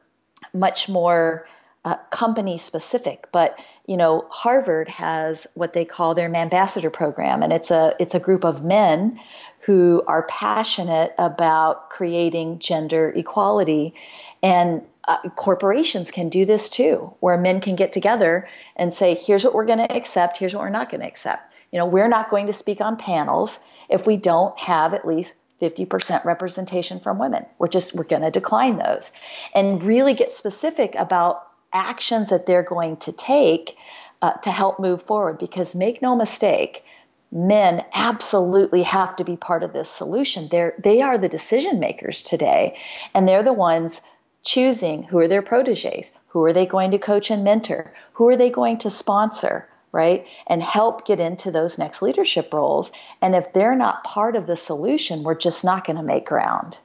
much 0.53 0.89
more 0.89 1.47
uh, 1.85 1.97
company 2.11 2.59
specific, 2.59 3.29
but 3.33 3.59
you 3.87 3.97
know, 3.97 4.27
Harvard 4.31 4.89
has 4.89 5.47
what 5.55 5.73
they 5.73 5.85
call 5.85 6.15
their 6.15 6.33
ambassador 6.35 6.91
program, 6.91 7.43
and 7.43 7.53
it's 7.53 7.71
a 7.71 7.95
it's 7.99 8.15
a 8.15 8.21
group 8.21 8.45
of 8.45 8.63
men 8.63 9.19
who 9.61 10.03
are 10.07 10.25
passionate 10.25 11.15
about 11.19 11.91
creating 11.91 12.59
gender 12.59 13.11
equality, 13.11 13.95
and 14.43 14.83
uh, 15.11 15.29
corporations 15.31 16.13
can 16.13 16.29
do 16.29 16.45
this 16.45 16.69
too, 16.69 17.13
where 17.19 17.37
men 17.37 17.61
can 17.61 17.75
get 17.75 17.93
together 17.93 18.49
and 18.77 18.95
say, 18.95 19.17
here's 19.17 19.43
what 19.43 19.55
we're 19.55 19.65
going 19.65 19.81
to 19.81 19.93
accept, 19.93 20.39
here's 20.39 20.55
what 20.55 20.63
we're 20.63 20.71
not 20.71 20.89
going 20.89 21.01
to 21.01 21.07
accept. 21.07 21.53
You 21.73 21.81
know, 21.81 21.87
we're 21.87 22.09
not 22.09 22.31
going 22.31 22.47
to 22.47 22.53
speak 22.53 22.81
on 22.81 22.97
panels 22.97 23.59
if 23.89 24.07
we 24.07 24.17
don't 24.17 24.57
have 24.57 24.95
at 24.95 25.05
least 25.05 25.35
50% 25.61 26.25
representation 26.25 27.01
from 27.01 27.19
women. 27.19 27.45
We're 27.59 27.67
just, 27.67 27.93
we're 27.93 28.05
going 28.05 28.23
to 28.23 28.31
decline 28.31 28.79
those 28.79 29.11
and 29.53 29.83
really 29.83 30.15
get 30.15 30.31
specific 30.31 30.95
about 30.95 31.45
actions 31.73 32.29
that 32.29 32.47
they're 32.47 32.63
going 32.63 32.99
to 32.99 33.13
take 33.13 33.77
uh, 34.23 34.35
to 34.35 34.51
help 34.53 34.79
move 34.79 35.03
forward. 35.03 35.41
Because 35.41 35.75
make 35.75 36.01
no 36.01 36.15
mistake, 36.15 36.85
men 37.33 37.85
absolutely 37.93 38.85
have 38.85 39.17
to 39.17 39.25
be 39.25 39.37
part 39.37 39.65
of 39.65 39.73
this 39.73 39.91
solution. 39.91 40.47
They're, 40.49 40.75
they 40.79 41.03
are 41.03 41.19
the 41.19 41.29
decision 41.29 41.81
makers 41.81 42.23
today, 42.23 42.79
and 43.13 43.27
they're 43.27 43.43
the 43.43 43.53
ones 43.53 44.01
choosing 44.43 45.03
who 45.03 45.19
are 45.19 45.29
their 45.29 45.43
proteges, 45.43 46.13
who 46.29 46.45
are 46.45 46.53
they 46.53 46.67
going 46.67 46.93
to 46.93 46.99
coach 46.99 47.31
and 47.31 47.45
mentor, 47.45 47.93
who 48.13 48.29
are 48.29 48.37
they 48.37 48.51
going 48.51 48.79
to 48.79 48.91
sponsor, 48.91 49.69
right? 49.93 50.27
And 50.47 50.63
help 50.63 51.07
get 51.07 51.21
into 51.21 51.51
those 51.51 51.79
next 51.79 52.03
leadership 52.03 52.53
roles. 52.53 52.93
And 53.21 53.35
if 53.35 53.53
they're 53.53 53.77
not 53.77 54.05
part 54.05 54.37
of 54.37 54.47
the 54.47 54.57
solution, 54.57 55.23
we're 55.23 55.35
just 55.35 55.65
not 55.65 55.85
going 55.85 55.97
to 55.97 56.03
make 56.03 56.27
ground. 56.27 56.79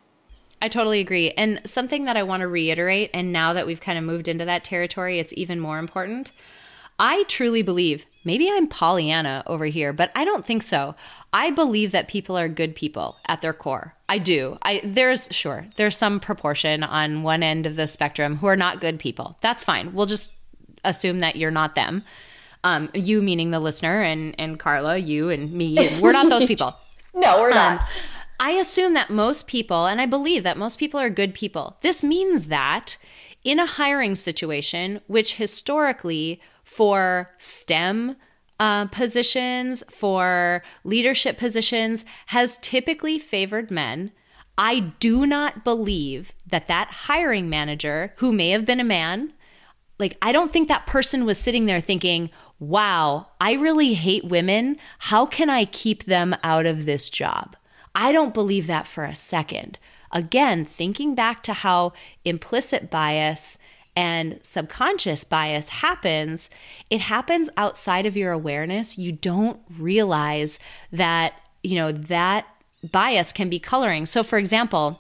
I 0.62 0.68
totally 0.68 1.00
agree. 1.00 1.32
And 1.32 1.62
something 1.66 2.06
that 2.06 2.18
I 2.18 2.24
want 2.24 2.42
to 2.42 2.48
reiterate, 2.48 3.12
and 3.14 3.32
now 3.32 3.54
that 3.54 3.68
we've 3.68 3.82
kind 3.82 3.98
of 3.98 4.04
moved 4.04 4.28
into 4.28 4.46
that 4.46 4.64
territory, 4.64 5.20
it's 5.20 5.34
even 5.36 5.60
more 5.60 5.78
important. 5.78 6.32
I 6.98 7.24
truly 7.28 7.62
believe, 7.62 8.06
maybe 8.24 8.50
I'm 8.50 8.68
Pollyanna 8.68 9.44
over 9.48 9.66
here, 9.66 9.92
but 9.92 10.12
I 10.16 10.24
don't 10.24 10.46
think 10.46 10.64
so. 10.64 10.96
I 11.36 11.52
believe 11.52 11.92
that 11.92 12.08
people 12.08 12.38
are 12.38 12.48
good 12.48 12.76
people 12.76 13.18
at 13.28 13.42
their 13.42 13.52
core. 13.52 13.94
I 14.08 14.20
do. 14.20 14.58
I 14.62 14.80
there's 14.86 15.28
sure, 15.32 15.66
there's 15.76 15.98
some 15.98 16.22
proportion 16.22 16.82
on 16.82 17.24
one 17.24 17.44
end 17.44 17.66
of 17.66 17.76
the 17.76 17.90
spectrum 17.90 18.38
who 18.38 18.48
are 18.48 18.56
not 18.56 18.80
good 18.80 19.00
people. 19.00 19.38
That's 19.42 19.62
fine. 19.62 19.94
We'll 19.94 20.06
just 20.06 20.32
assume 20.86 21.20
that 21.20 21.36
you're 21.36 21.52
not 21.52 21.76
them. 21.76 22.06
Um, 22.64 22.90
you 22.94 23.22
meaning 23.22 23.52
the 23.52 23.60
listener 23.60 24.02
and 24.02 24.34
and 24.40 24.58
Carla, 24.58 24.96
you 24.96 25.30
and 25.30 25.52
me, 25.52 26.00
we're 26.00 26.14
not 26.14 26.30
those 26.30 26.46
people. 26.46 26.74
no, 27.14 27.36
we're 27.38 27.50
not. 27.50 27.82
Um, 27.82 27.88
I 28.40 28.52
assume 28.52 28.94
that 28.94 29.10
most 29.10 29.46
people, 29.46 29.88
and 29.88 30.00
I 30.00 30.06
believe 30.06 30.44
that 30.44 30.58
most 30.58 30.80
people 30.80 31.02
are 31.02 31.10
good 31.10 31.34
people. 31.34 31.76
This 31.82 32.02
means 32.02 32.48
that 32.48 32.98
in 33.44 33.60
a 33.60 33.66
hiring 33.66 34.16
situation, 34.16 35.02
which 35.08 35.36
historically 35.36 36.40
for 36.64 37.32
STEM 37.40 38.16
uh, 38.60 38.86
positions, 38.86 39.84
for 39.90 40.64
leadership 40.84 41.38
positions, 41.38 42.06
has 42.28 42.58
typically 42.60 43.20
favored 43.20 43.72
men. 43.72 44.12
I 44.58 44.94
do 45.00 45.26
not 45.26 45.64
believe 45.64 46.32
that 46.48 46.68
that 46.68 46.90
hiring 46.90 47.50
manager, 47.50 48.14
who 48.18 48.32
may 48.32 48.52
have 48.52 48.66
been 48.66 48.80
a 48.80 48.86
man, 48.86 49.34
like, 50.00 50.18
I 50.22 50.32
don't 50.32 50.52
think 50.52 50.68
that 50.68 50.88
person 50.88 51.26
was 51.26 51.38
sitting 51.38 51.66
there 51.66 51.82
thinking, 51.82 52.30
wow, 52.60 53.28
I 53.40 53.54
really 53.54 53.94
hate 53.94 54.26
women. 54.26 54.78
How 55.00 55.26
can 55.26 55.50
I 55.50 55.66
keep 55.66 56.04
them 56.04 56.36
out 56.44 56.66
of 56.66 56.86
this 56.86 57.10
job? 57.10 57.56
I 57.94 58.12
don't 58.12 58.34
believe 58.34 58.68
that 58.68 58.88
for 58.88 59.06
a 59.06 59.16
second. 59.16 59.78
Again, 60.12 60.64
thinking 60.64 61.16
back 61.16 61.44
to 61.44 61.54
how 61.54 61.94
implicit 62.24 62.90
bias 62.90 63.58
and 63.96 64.40
subconscious 64.44 65.24
bias 65.24 65.70
happens, 65.70 66.50
it 66.90 67.02
happens 67.02 67.50
outside 67.58 68.06
of 68.06 68.18
your 68.18 68.32
awareness. 68.32 68.98
You 68.98 69.12
don't 69.12 69.60
realize 69.78 70.60
that, 70.92 71.34
you 71.64 71.76
know, 71.76 71.92
that 71.92 72.46
bias 72.92 73.32
can 73.32 73.50
be 73.50 73.60
coloring. 73.60 74.06
So, 74.06 74.24
for 74.24 74.38
example, 74.38 75.00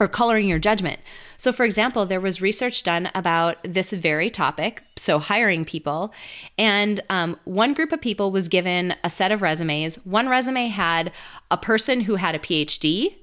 or 0.00 0.08
coloring 0.08 0.48
your 0.48 0.58
judgment. 0.58 1.00
So, 1.38 1.52
for 1.52 1.64
example, 1.64 2.06
there 2.06 2.20
was 2.20 2.40
research 2.40 2.82
done 2.82 3.10
about 3.14 3.58
this 3.64 3.92
very 3.92 4.30
topic, 4.30 4.82
so 4.96 5.18
hiring 5.18 5.64
people, 5.64 6.12
and 6.56 7.00
um, 7.10 7.38
one 7.44 7.74
group 7.74 7.92
of 7.92 8.00
people 8.00 8.30
was 8.30 8.48
given 8.48 8.94
a 9.04 9.10
set 9.10 9.32
of 9.32 9.42
resumes. 9.42 9.96
One 10.04 10.28
resume 10.28 10.68
had 10.68 11.12
a 11.50 11.56
person 11.56 12.02
who 12.02 12.16
had 12.16 12.34
a 12.34 12.40
PhD 12.40 13.16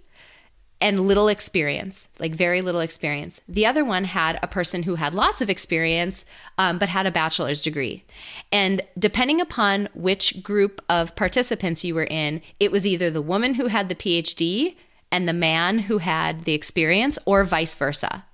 and 0.82 1.00
little 1.00 1.28
experience, 1.28 2.10
like 2.20 2.34
very 2.34 2.62
little 2.62 2.82
experience. 2.82 3.42
The 3.48 3.66
other 3.66 3.86
one 3.86 4.04
had 4.04 4.38
a 4.44 4.48
person 4.48 4.84
who 4.84 4.96
had 4.96 5.14
lots 5.14 5.42
of 5.42 5.50
experience, 5.50 6.26
um, 6.58 6.78
but 6.78 6.90
had 6.90 7.06
a 7.06 7.12
bachelor's 7.12 7.62
degree. 7.62 8.04
And 8.52 8.82
depending 9.00 9.40
upon 9.40 9.90
which 9.94 10.44
group 10.44 10.82
of 10.90 11.16
participants 11.16 11.84
you 11.84 11.96
were 11.96 12.06
in, 12.06 12.42
it 12.60 12.72
was 12.72 12.86
either 12.86 13.10
the 13.10 13.22
woman 13.22 13.56
who 13.56 13.68
had 13.68 13.88
the 13.88 13.96
PhD 13.96 14.76
and 15.12 15.28
the 15.28 15.34
man 15.34 15.80
who 15.80 16.00
had 16.00 16.44
the 16.44 16.54
experience, 16.54 17.18
or 17.26 17.44
vice 17.44 17.76
versa. 17.76 18.26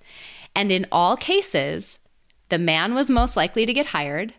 And 0.55 0.71
in 0.71 0.87
all 0.91 1.15
cases, 1.15 1.99
the 2.49 2.57
man 2.57 2.95
was 2.95 3.09
most 3.09 3.37
likely 3.37 3.65
to 3.65 3.73
get 3.73 3.87
hired, 3.87 4.33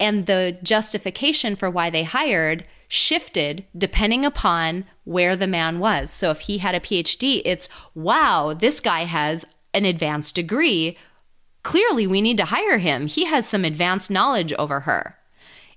and 0.00 0.26
the 0.26 0.58
justification 0.62 1.56
for 1.56 1.68
why 1.68 1.90
they 1.90 2.04
hired 2.04 2.64
shifted 2.94 3.66
depending 3.76 4.24
upon 4.24 4.84
where 5.02 5.34
the 5.34 5.48
man 5.48 5.80
was. 5.80 6.10
So 6.10 6.30
if 6.30 6.40
he 6.40 6.58
had 6.58 6.76
a 6.76 6.80
PhD, 6.80 7.42
it's 7.44 7.68
wow, 7.94 8.54
this 8.54 8.78
guy 8.78 9.00
has 9.04 9.44
an 9.72 9.84
advanced 9.84 10.36
degree. 10.36 10.96
Clearly, 11.64 12.06
we 12.06 12.22
need 12.22 12.36
to 12.36 12.44
hire 12.44 12.78
him. 12.78 13.08
He 13.08 13.24
has 13.24 13.48
some 13.48 13.64
advanced 13.64 14.10
knowledge 14.10 14.52
over 14.52 14.80
her. 14.80 15.18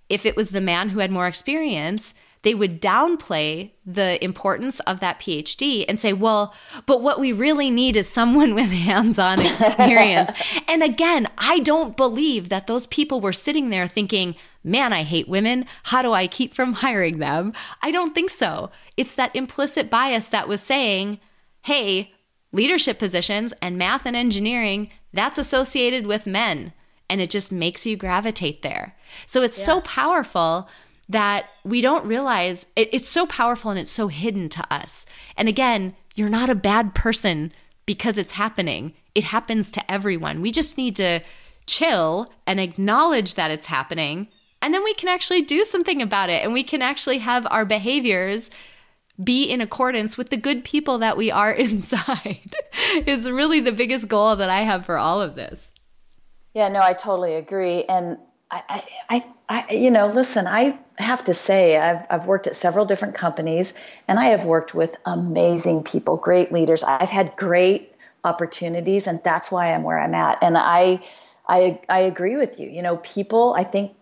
If 0.10 0.26
it 0.26 0.36
was 0.36 0.52
the 0.52 0.62
man 0.62 0.90
who 0.90 1.00
had 1.00 1.10
more 1.10 1.28
experience, 1.28 2.14
they 2.44 2.54
would 2.54 2.82
downplay 2.82 3.72
the 3.86 4.24
importance 4.24 4.80
of 4.82 5.00
that 5.00 5.20
PhD 5.20 5.86
and 5.88 6.00
say, 6.00 6.14
well, 6.14 6.54
but 6.86 7.02
what 7.02 7.20
we 7.20 7.32
really 7.32 7.70
need 7.70 7.96
is 7.96 8.08
someone 8.08 8.54
with 8.56 8.70
hands 8.70 9.20
on 9.20 9.40
experience. 9.40 10.32
and 10.68 10.84
again, 10.84 11.28
I 11.38 11.60
don't 11.60 11.98
believe 11.98 12.50
that 12.50 12.68
those 12.68 12.88
people 12.88 13.22
were 13.22 13.34
sitting 13.34 13.70
there 13.70 13.88
thinking, 13.88 14.36
man, 14.64 14.94
I 14.94 15.04
hate 15.04 15.28
women. 15.28 15.66
How 15.84 16.02
do 16.02 16.14
I 16.14 16.28
keep 16.28 16.54
from 16.54 16.74
hiring 16.74 17.20
them? 17.20 17.54
I 17.82 17.92
don't 17.92 18.14
think 18.14 18.30
so. 18.30 18.70
It's 18.98 19.16
that 19.16 19.36
implicit 19.36 19.90
bias 19.90 20.28
that 20.30 20.48
was 20.48 20.62
saying, 20.62 21.20
hey, 21.64 22.14
leadership 22.52 23.00
positions 23.00 23.54
and 23.62 23.78
math 23.78 24.06
and 24.06 24.16
engineering, 24.16 24.90
that's 25.14 25.38
associated 25.38 26.06
with 26.06 26.28
men. 26.28 26.74
And 27.10 27.22
it 27.22 27.30
just 27.30 27.52
makes 27.52 27.86
you 27.86 27.96
gravitate 27.96 28.62
there. 28.62 28.96
So 29.26 29.42
it's 29.42 29.58
yeah. 29.60 29.66
so 29.66 29.82
powerful 29.82 30.68
that 31.10 31.46
we 31.64 31.82
don't 31.82 32.06
realize 32.06 32.68
it, 32.76 32.90
it's 32.92 33.10
so 33.10 33.26
powerful 33.26 33.72
and 33.72 33.80
it's 33.80 33.92
so 33.92 34.08
hidden 34.08 34.50
to 34.50 34.74
us. 34.74 35.06
And 35.36 35.48
again, 35.48 35.96
you're 36.16 36.30
not 36.30 36.50
a 36.50 36.56
bad 36.56 36.94
person 36.96 37.52
because 37.86 38.18
it's 38.18 38.34
happening. 38.34 38.94
It 39.16 39.26
happens 39.26 39.72
to 39.72 39.92
everyone. 39.92 40.42
We 40.42 40.52
just 40.52 40.78
need 40.78 40.96
to 40.98 41.22
chill 41.66 42.32
and 42.46 42.60
acknowledge 42.60 43.36
that 43.36 43.52
it's 43.52 43.68
happening. 43.68 44.28
And 44.62 44.74
then 44.74 44.84
we 44.84 44.94
can 44.96 45.10
actually 45.10 45.44
do 45.44 45.64
something 45.64 46.02
about 46.02 46.30
it 46.30 46.44
and 46.44 46.54
we 46.54 46.64
can 46.64 46.82
actually 46.82 47.20
have 47.20 47.48
our 47.50 47.66
behaviors 47.66 48.50
be 49.24 49.46
in 49.46 49.62
accordance 49.62 50.18
with 50.18 50.30
the 50.30 50.38
good 50.38 50.64
people 50.64 51.00
that 51.00 51.18
we 51.18 51.32
are 51.32 51.52
inside 51.54 52.56
is 53.06 53.30
really 53.30 53.60
the 53.60 53.72
biggest 53.72 54.08
goal 54.08 54.36
that 54.36 54.50
I 54.50 54.62
have 54.62 54.86
for 54.86 54.98
all 54.98 55.22
of 55.22 55.36
this. 55.36 55.72
Yeah, 56.54 56.70
no, 56.70 56.80
I 56.80 56.94
totally 56.94 57.36
agree. 57.36 57.84
And 57.84 58.18
I, 58.50 58.64
I, 58.70 58.84
I, 59.10 59.26
you 59.70 59.92
know, 59.92 60.08
listen, 60.08 60.48
I 60.48 60.78
have 60.98 61.24
to 61.26 61.34
say, 61.34 61.78
I've, 61.78 62.06
I've 62.10 62.26
worked 62.26 62.48
at 62.48 62.56
several 62.56 62.86
different 62.86 63.16
companies 63.16 63.74
and 64.08 64.20
I 64.20 64.26
have 64.26 64.44
worked 64.44 64.74
with 64.74 64.98
amazing 65.06 65.84
people, 65.84 66.18
great 66.18 66.52
leaders. 66.52 66.84
I've 66.84 67.10
had 67.10 67.36
great 67.38 67.94
opportunities 68.24 69.08
and 69.08 69.22
that's 69.24 69.52
why 69.52 69.74
I'm 69.74 69.84
where 69.84 70.00
I'm 70.00 70.14
at. 70.14 70.40
And 70.42 70.58
I, 70.58 71.02
I, 71.48 71.80
I 71.88 72.00
agree 72.00 72.36
with 72.36 72.60
you. 72.60 72.70
You 72.70 72.82
know, 72.82 72.98
people, 72.98 73.54
I 73.56 73.64
think 73.64 73.94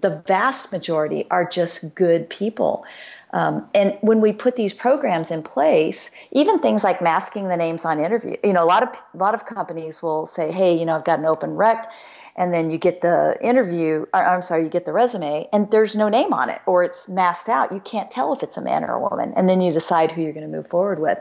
the 0.00 0.22
vast 0.26 0.72
majority 0.72 1.26
are 1.30 1.44
just 1.44 1.94
good 1.94 2.28
people. 2.28 2.84
Um, 3.32 3.68
and 3.74 3.98
when 4.00 4.20
we 4.20 4.32
put 4.32 4.56
these 4.56 4.72
programs 4.72 5.30
in 5.30 5.42
place, 5.42 6.10
even 6.32 6.60
things 6.60 6.84
like 6.84 7.02
masking 7.02 7.48
the 7.48 7.56
names 7.56 7.84
on 7.84 7.98
interview, 7.98 8.36
you 8.44 8.52
know, 8.52 8.64
a 8.64 8.66
lot 8.66 8.82
of 8.82 9.02
a 9.14 9.16
lot 9.16 9.34
of 9.34 9.46
companies 9.46 10.00
will 10.00 10.26
say, 10.26 10.52
"Hey, 10.52 10.78
you 10.78 10.86
know, 10.86 10.94
I've 10.94 11.04
got 11.04 11.18
an 11.18 11.26
open 11.26 11.56
rec," 11.56 11.90
and 12.36 12.52
then 12.52 12.70
you 12.70 12.78
get 12.78 13.00
the 13.00 13.36
interview. 13.40 14.06
Or, 14.14 14.22
I'm 14.22 14.42
sorry, 14.42 14.62
you 14.62 14.68
get 14.68 14.84
the 14.84 14.92
resume, 14.92 15.48
and 15.52 15.70
there's 15.70 15.96
no 15.96 16.08
name 16.08 16.32
on 16.32 16.50
it, 16.50 16.60
or 16.66 16.84
it's 16.84 17.08
masked 17.08 17.48
out. 17.48 17.72
You 17.72 17.80
can't 17.80 18.10
tell 18.10 18.32
if 18.32 18.42
it's 18.42 18.56
a 18.56 18.62
man 18.62 18.84
or 18.84 18.92
a 18.92 19.00
woman, 19.00 19.32
and 19.36 19.48
then 19.48 19.60
you 19.60 19.72
decide 19.72 20.12
who 20.12 20.22
you're 20.22 20.32
going 20.32 20.50
to 20.50 20.56
move 20.56 20.68
forward 20.68 21.00
with. 21.00 21.18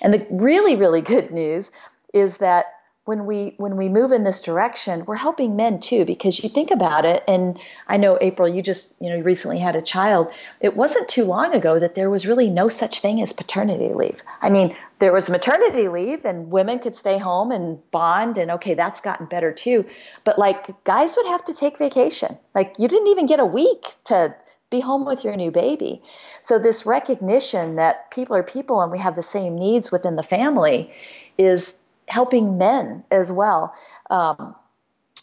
And 0.00 0.12
the 0.12 0.26
really, 0.30 0.76
really 0.76 1.00
good 1.00 1.30
news 1.30 1.70
is 2.12 2.38
that 2.38 2.77
when 3.08 3.24
we 3.24 3.54
when 3.56 3.76
we 3.76 3.88
move 3.88 4.12
in 4.12 4.22
this 4.22 4.42
direction 4.42 5.04
we're 5.06 5.16
helping 5.16 5.56
men 5.56 5.80
too 5.80 6.04
because 6.04 6.42
you 6.42 6.48
think 6.48 6.70
about 6.70 7.06
it 7.06 7.24
and 7.26 7.58
i 7.86 7.96
know 7.96 8.18
april 8.20 8.46
you 8.46 8.62
just 8.62 8.94
you 9.00 9.08
know 9.08 9.18
recently 9.20 9.58
had 9.58 9.76
a 9.76 9.82
child. 9.82 10.30
It 10.60 10.76
wasn't 10.76 11.08
too 11.08 11.24
long 11.24 11.54
ago 11.54 11.78
that 11.78 11.94
there 11.94 12.10
was 12.10 12.26
really 12.26 12.50
no 12.50 12.68
such 12.68 13.00
thing 13.00 13.20
as 13.22 13.32
paternity 13.32 13.92
leave. 13.94 14.22
I 14.42 14.50
mean 14.50 14.76
there 14.98 15.12
was 15.12 15.30
maternity 15.30 15.88
leave 15.88 16.24
and 16.24 16.50
women 16.50 16.80
could 16.80 16.96
stay 16.96 17.18
home 17.18 17.52
and 17.52 17.78
bond 17.90 18.38
and 18.38 18.50
okay 18.52 18.74
that's 18.74 19.00
gotten 19.00 19.26
better 19.26 19.52
too. 19.52 19.86
But 20.24 20.38
like 20.38 20.84
guys 20.84 21.14
would 21.16 21.26
have 21.26 21.44
to 21.46 21.54
take 21.54 21.78
vacation. 21.78 22.36
Like 22.54 22.76
you 22.78 22.88
didn't 22.88 23.08
even 23.08 23.26
get 23.26 23.40
a 23.40 23.46
week 23.46 23.94
to 24.04 24.34
be 24.70 24.80
home 24.80 25.06
with 25.06 25.24
your 25.24 25.34
new 25.34 25.50
baby. 25.50 26.02
So, 26.42 26.58
this 26.58 26.84
recognition 26.84 27.76
that 27.76 28.10
people 28.10 28.36
are 28.36 28.42
people 28.42 28.82
and 28.82 28.92
we 28.92 28.98
have 28.98 29.16
the 29.16 29.22
same 29.22 29.58
needs 29.58 29.90
within 29.90 30.14
the 30.16 30.22
family 30.22 30.92
is 31.38 31.77
helping 32.08 32.58
men 32.58 33.04
as 33.10 33.30
well. 33.30 33.74
Um, 34.10 34.54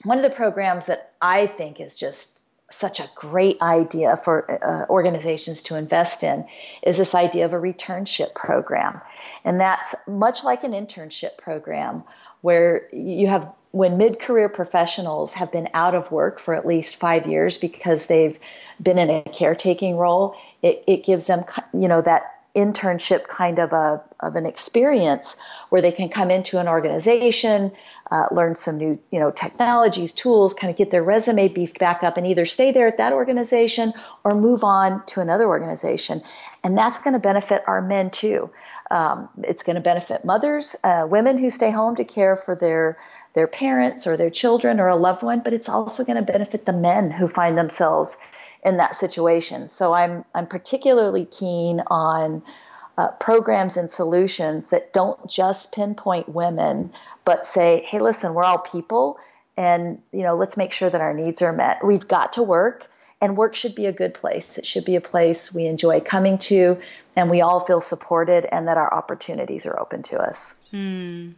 one 0.03 0.17
of 0.17 0.23
the 0.23 0.29
programs 0.29 0.87
that 0.87 1.13
I 1.21 1.47
think 1.47 1.79
is 1.79 1.95
just 1.95 2.41
such 2.69 2.99
a 2.99 3.09
great 3.15 3.61
idea 3.61 4.17
for 4.17 4.51
uh, 4.51 4.89
organizations 4.89 5.61
to 5.63 5.75
invest 5.75 6.23
in 6.23 6.45
is 6.83 6.97
this 6.97 7.13
idea 7.13 7.45
of 7.45 7.53
a 7.53 7.57
returnship 7.59 8.33
program. 8.33 9.01
And 9.43 9.61
that's 9.61 9.93
much 10.07 10.43
like 10.43 10.63
an 10.63 10.71
internship 10.71 11.37
program 11.37 12.03
where 12.41 12.87
you 12.91 13.27
have 13.27 13.51
when 13.71 13.97
mid-career 13.97 14.47
professionals 14.47 15.33
have 15.33 15.51
been 15.51 15.67
out 15.73 15.95
of 15.95 16.09
work 16.09 16.39
for 16.39 16.53
at 16.53 16.65
least 16.65 16.95
five 16.95 17.27
years 17.27 17.57
because 17.57 18.05
they've 18.05 18.39
been 18.81 18.97
in 18.97 19.09
a 19.09 19.21
caretaking 19.23 19.97
role, 19.97 20.33
it, 20.61 20.81
it 20.87 21.03
gives 21.03 21.27
them, 21.27 21.43
you 21.73 21.89
know, 21.89 22.01
that 22.01 22.34
internship 22.55 23.27
kind 23.27 23.59
of 23.59 23.73
a 23.73 24.03
of 24.19 24.35
an 24.35 24.45
experience 24.45 25.35
where 25.69 25.81
they 25.81 25.91
can 25.91 26.09
come 26.09 26.31
into 26.31 26.59
an 26.59 26.67
organization, 26.67 27.71
uh, 28.09 28.27
learn 28.31 28.55
some 28.55 28.77
new 28.77 28.99
you 29.11 29.19
know 29.19 29.31
technologies, 29.31 30.13
tools, 30.13 30.53
kind 30.53 30.71
of 30.71 30.77
get 30.77 30.89
their 30.91 31.03
resume 31.03 31.47
beefed 31.49 31.79
back 31.79 32.03
up, 32.03 32.17
and 32.17 32.25
either 32.25 32.45
stay 32.45 32.71
there 32.71 32.87
at 32.87 32.97
that 32.97 33.13
organization 33.13 33.93
or 34.23 34.31
move 34.31 34.63
on 34.63 35.05
to 35.07 35.21
another 35.21 35.47
organization, 35.47 36.21
and 36.63 36.77
that's 36.77 36.99
going 36.99 37.13
to 37.13 37.19
benefit 37.19 37.63
our 37.67 37.81
men 37.81 38.09
too. 38.09 38.49
Um, 38.89 39.29
it's 39.43 39.63
going 39.63 39.75
to 39.75 39.81
benefit 39.81 40.23
mothers, 40.23 40.75
uh, 40.83 41.07
women 41.09 41.37
who 41.37 41.49
stay 41.49 41.71
home 41.71 41.95
to 41.95 42.05
care 42.05 42.37
for 42.37 42.55
their 42.55 42.97
their 43.33 43.47
parents 43.47 44.07
or 44.07 44.15
their 44.15 44.29
children 44.29 44.79
or 44.79 44.87
a 44.87 44.95
loved 44.95 45.21
one, 45.21 45.41
but 45.41 45.53
it's 45.53 45.67
also 45.67 46.05
going 46.05 46.23
to 46.23 46.31
benefit 46.31 46.65
the 46.65 46.73
men 46.73 47.11
who 47.11 47.27
find 47.27 47.57
themselves 47.57 48.15
in 48.65 48.77
that 48.77 48.97
situation. 48.97 49.69
So 49.69 49.93
I'm 49.93 50.25
I'm 50.33 50.47
particularly 50.47 51.25
keen 51.25 51.81
on 51.87 52.43
uh, 52.97 53.09
programs 53.09 53.77
and 53.77 53.89
solutions 53.89 54.71
that 54.71 54.91
don't 54.91 55.29
just 55.29 55.71
pinpoint 55.71 56.27
women, 56.27 56.91
but 57.23 57.45
say, 57.45 57.85
hey, 57.87 57.99
listen, 57.99 58.33
we're 58.33 58.43
all 58.43 58.57
people, 58.57 59.17
and 59.55 60.01
you 60.11 60.23
know, 60.23 60.35
let's 60.35 60.57
make 60.57 60.71
sure 60.73 60.89
that 60.89 61.01
our 61.01 61.13
needs 61.13 61.41
are 61.41 61.53
met. 61.53 61.85
We've 61.85 62.07
got 62.07 62.33
to 62.33 62.43
work, 62.43 62.89
and 63.21 63.37
work 63.37 63.55
should 63.55 63.75
be 63.75 63.85
a 63.85 63.93
good 63.93 64.13
place. 64.13 64.57
It 64.57 64.65
should 64.65 64.85
be 64.85 64.95
a 64.95 65.01
place 65.01 65.53
we 65.53 65.65
enjoy 65.65 66.01
coming 66.01 66.37
to 66.39 66.79
and 67.15 67.29
we 67.29 67.41
all 67.41 67.59
feel 67.59 67.81
supported 67.81 68.45
and 68.45 68.67
that 68.67 68.77
our 68.77 68.93
opportunities 68.93 69.65
are 69.65 69.79
open 69.79 70.03
to 70.03 70.19
us. 70.19 70.59
Hmm. 70.71 71.31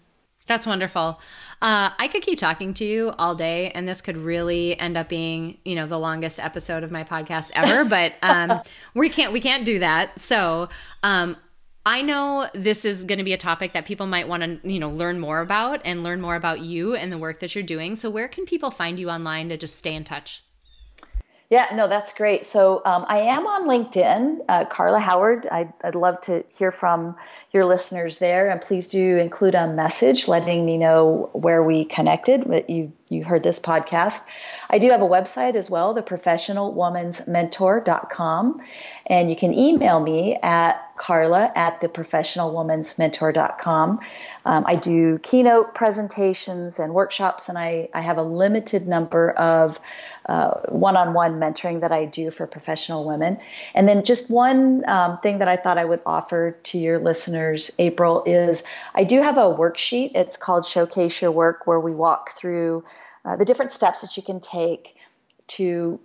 That's 0.48 0.66
wonderful. 0.66 1.20
Uh, 1.62 1.90
I 2.00 2.08
could 2.08 2.22
keep 2.22 2.40
talking 2.40 2.74
to 2.76 2.86
you 2.86 3.14
all 3.18 3.36
day, 3.36 3.72
and 3.72 3.88
this 3.88 4.02
could 4.02 4.18
really 4.18 4.80
end 4.80 4.98
up 4.98 5.10
being, 5.10 5.58
you 5.66 5.76
know, 5.76 5.86
the 5.86 6.00
longest 6.00 6.40
episode 6.40 6.84
of 6.84 6.92
my 6.92 7.04
podcast 7.04 7.52
ever. 7.54 7.86
But 7.98 8.14
um, 8.22 8.62
we 8.94 9.10
can't 9.10 9.32
we 9.32 9.40
can't 9.40 9.66
do 9.66 9.80
that. 9.80 10.20
So 10.20 10.70
um, 11.04 11.38
I 11.86 12.02
know 12.02 12.50
this 12.54 12.86
is 12.86 13.04
going 13.06 13.18
to 13.18 13.24
be 13.24 13.34
a 13.34 13.38
topic 13.38 13.74
that 13.74 13.86
people 13.86 14.08
might 14.08 14.28
want 14.28 14.44
to, 14.44 14.60
you 14.70 14.80
know, 14.80 14.90
learn 14.90 15.20
more 15.20 15.40
about 15.40 15.82
and 15.86 16.04
learn 16.04 16.22
more 16.22 16.36
about 16.36 16.60
you 16.60 16.96
and 16.96 17.12
the 17.12 17.18
work 17.18 17.40
that 17.40 17.56
you're 17.56 17.64
doing. 17.64 17.96
So 17.96 18.10
where 18.10 18.28
can 18.28 18.46
people 18.46 18.72
find 18.72 19.00
you 19.00 19.10
online 19.10 19.50
to 19.50 19.58
just 19.58 19.76
stay 19.76 19.96
in 19.96 20.04
touch? 20.04 20.44
Yeah, 21.50 21.68
no, 21.74 21.88
that's 21.88 22.12
great. 22.12 22.46
So 22.46 22.82
um, 22.84 23.06
I 23.08 23.20
am 23.20 23.48
on 23.48 23.70
LinkedIn, 23.70 24.40
uh, 24.50 24.66
Carla 24.66 25.00
Howard. 25.00 25.48
I'd, 25.50 25.72
I'd, 25.82 25.96
love 25.96 26.20
to 26.22 26.44
hear 26.50 26.72
from 26.72 27.16
your 27.54 27.64
listeners 27.64 28.20
there, 28.20 28.50
and 28.50 28.60
please 28.60 28.90
do 28.90 29.18
include 29.18 29.56
a 29.56 29.66
message 29.66 30.28
letting 30.28 30.66
me 30.66 30.78
know 30.78 31.30
where 31.32 31.64
we 31.64 31.86
connected. 31.86 32.44
That 32.44 32.70
you 32.70 32.92
you 33.10 33.24
heard 33.24 33.44
this 33.44 33.60
podcast. 33.60 34.24
I 34.70 34.80
do 34.80 34.90
have 34.90 35.02
a 35.02 35.08
website 35.08 35.56
as 35.56 35.70
well, 35.70 35.94
the 35.94 36.02
professionalwomansmentor.com, 36.02 38.62
and 39.06 39.30
you 39.30 39.36
can 39.36 39.54
email 39.54 40.00
me 40.00 40.40
at 40.42 40.82
carla 40.98 41.52
at 41.56 41.80
the 41.80 41.88
professionalwomansmentor.com. 41.88 44.00
Um, 44.46 44.66
I 44.68 44.76
do 44.76 45.20
keynote 45.20 45.76
presentations 45.76 46.80
and 46.80 46.92
workshops, 46.94 47.48
and 47.50 47.58
I, 47.58 47.90
I 47.94 48.02
have 48.02 48.18
a 48.18 48.24
limited 48.24 48.88
number 48.88 49.32
of 49.32 49.80
one 50.28 50.98
on 50.98 51.14
one 51.14 51.40
mentoring 51.40 51.82
that 51.82 51.92
I 51.92 52.06
do 52.06 52.32
for 52.32 52.46
professional 52.48 53.06
women. 53.06 53.40
And 53.74 53.88
then 53.88 54.04
just 54.04 54.30
one 54.30 54.88
um, 54.88 55.20
thing 55.20 55.40
that 55.40 55.48
I 55.48 55.56
thought 55.56 55.78
I 55.78 55.86
would 55.86 56.02
offer 56.06 56.58
to 56.64 56.78
your 56.78 57.00
listeners, 57.00 57.72
April, 57.80 58.24
is 58.26 58.64
I 58.94 59.04
do 59.04 59.22
have 59.22 59.38
a 59.38 59.42
worksheet. 59.42 60.12
It's 60.16 60.38
called 60.38 60.66
Showcase 60.66 61.22
Your 61.22 61.32
Work, 61.32 61.66
where 61.66 61.80
we 61.80 61.94
walk 61.94 62.32
through 62.32 62.84
uh, 63.28 63.36
the 63.36 63.46
different 63.46 63.72
steps 63.72 64.02
that 64.02 64.16
you 64.16 64.24
can 64.24 64.40
take 64.40 64.96
to 65.48 66.00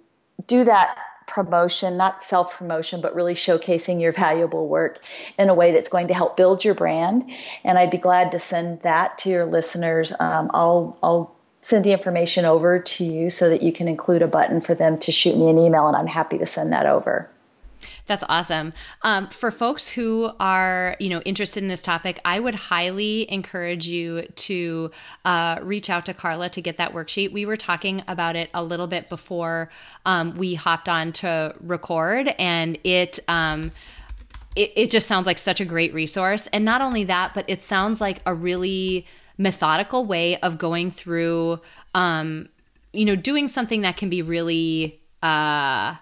do 0.47 0.65
that 0.65 0.99
promotion, 1.27 1.97
not 1.97 2.23
self 2.23 2.59
promotion, 2.59 3.01
but 3.01 3.15
really 3.15 3.35
showcasing 3.35 4.01
your 4.01 4.13
valuable 4.13 4.67
work 4.67 4.99
in 5.39 5.49
a 5.49 5.55
way 5.55 5.73
that's 5.73 5.89
going 5.89 6.09
to 6.09 6.15
help 6.15 6.37
build 6.37 6.65
your 6.65 6.75
brand. 6.75 7.31
And 7.65 7.79
I'd 7.79 7.91
be 7.91 7.99
glad 7.99 8.33
to 8.33 8.39
send 8.39 8.83
that 8.83 9.19
to 9.19 9.31
your 9.31 9.47
listeners. 9.47 10.13
Um, 10.19 10.51
I'll, 10.53 10.99
I'll 11.03 11.37
send 11.61 11.85
the 11.85 11.93
information 11.93 12.45
over 12.45 12.81
to 12.81 13.05
you 13.05 13.31
so 13.31 13.51
that 13.51 13.63
you 13.63 13.73
can 13.73 13.89
include 13.89 14.23
a 14.23 14.27
button 14.27 14.61
for 14.61 14.75
them 14.75 14.99
to 14.99 15.13
shoot 15.13 15.37
me 15.37 15.49
an 15.49 15.59
email, 15.59 15.87
and 15.87 15.97
I'm 15.97 16.09
happy 16.09 16.39
to 16.39 16.47
send 16.47 16.73
that 16.73 16.87
over. 16.87 17.31
That's 18.07 18.25
awesome. 18.29 18.73
Um, 19.03 19.29
for 19.29 19.51
folks 19.51 19.89
who 19.89 20.33
are, 20.41 20.97
you 21.01 21.09
know, 21.09 21.21
interested 21.23 21.63
in 21.63 21.69
this 21.69 21.83
topic, 21.83 22.21
I 22.25 22.41
would 22.41 22.55
highly 22.55 23.31
encourage 23.31 23.87
you 23.87 24.23
to 24.23 24.91
uh, 25.25 25.59
reach 25.63 25.91
out 25.91 26.07
to 26.07 26.15
Carla 26.15 26.49
to 26.51 26.61
get 26.61 26.79
that 26.79 26.93
worksheet. 26.93 27.33
We 27.33 27.47
were 27.47 27.57
talking 27.57 28.03
about 28.09 28.37
it 28.37 28.51
a 28.55 28.63
little 28.63 28.87
bit 28.87 29.09
before 29.09 29.71
um, 30.07 30.35
we 30.35 30.55
hopped 30.55 30.89
on 30.89 31.13
to 31.13 31.55
record, 31.61 32.35
and 32.39 32.79
it. 32.85 33.19
Um, 33.29 33.73
it, 34.55 34.73
it 34.77 34.91
just 34.91 35.07
sounds 35.07 35.27
like 35.27 35.39
such 35.39 35.61
a 35.61 35.65
great 35.65 35.95
resource. 35.95 36.47
And 36.49 36.63
not 36.65 36.83
only 36.83 37.05
that, 37.05 37.33
but 37.35 37.47
it 37.49 37.63
sounds 37.63 38.01
like 38.03 38.21
a 38.27 38.35
really 38.35 39.07
methodical 39.39 40.05
way 40.05 40.37
of 40.41 40.59
going 40.59 40.91
through, 40.91 41.61
um, 41.95 42.49
you 42.93 43.05
know, 43.05 43.17
doing 43.17 43.49
something 43.49 43.83
that 43.83 43.97
can 43.97 44.11
be 44.11 44.21
really, 44.21 45.01
uh, 45.23 45.95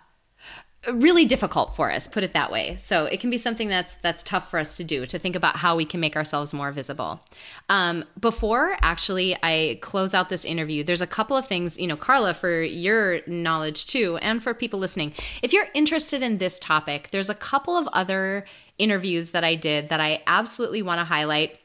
really 0.89 1.27
difficult 1.27 1.77
for 1.77 1.91
us 1.91 2.09
put 2.09 2.25
it 2.25 2.33
that 2.33 2.51
way. 2.51 2.77
So 2.79 3.05
it 3.05 3.21
can 3.21 3.29
be 3.29 3.37
something 3.37 3.69
that's 3.69 3.97
that's 3.97 4.23
tough 4.23 4.51
for 4.51 4.59
us 4.59 4.75
to 4.75 4.85
do 4.85 5.05
to 5.07 5.19
think 5.19 5.37
about 5.37 5.57
how 5.57 5.77
we 5.77 5.85
can 5.85 6.01
make 6.01 6.17
ourselves 6.17 6.55
more 6.55 6.73
visible. 6.73 7.21
Um, 7.69 8.05
before 8.19 8.77
actually 8.81 9.37
i 9.43 9.79
close 9.83 10.15
out 10.15 10.31
this 10.31 10.45
interview 10.45 10.83
there's 10.83 11.03
a 11.03 11.07
couple 11.07 11.37
of 11.37 11.47
things 11.47 11.79
you 11.79 11.87
know 11.87 11.97
carla 11.97 12.33
for 12.33 12.63
your 12.63 13.21
knowledge 13.27 13.87
too 13.87 14.17
and 14.23 14.43
for 14.43 14.55
people 14.55 14.79
listening. 14.79 15.13
If 15.43 15.53
you're 15.53 15.69
interested 15.75 16.23
in 16.23 16.39
this 16.39 16.59
topic 16.59 17.11
there's 17.11 17.31
a 17.31 17.35
couple 17.35 17.77
of 17.77 17.87
other 17.89 18.47
interviews 18.79 19.33
that 19.33 19.45
i 19.45 19.55
did 19.55 19.91
that 19.91 20.01
i 20.01 20.23
absolutely 20.27 20.81
want 20.81 20.99
to 20.99 21.05
highlight 21.05 21.59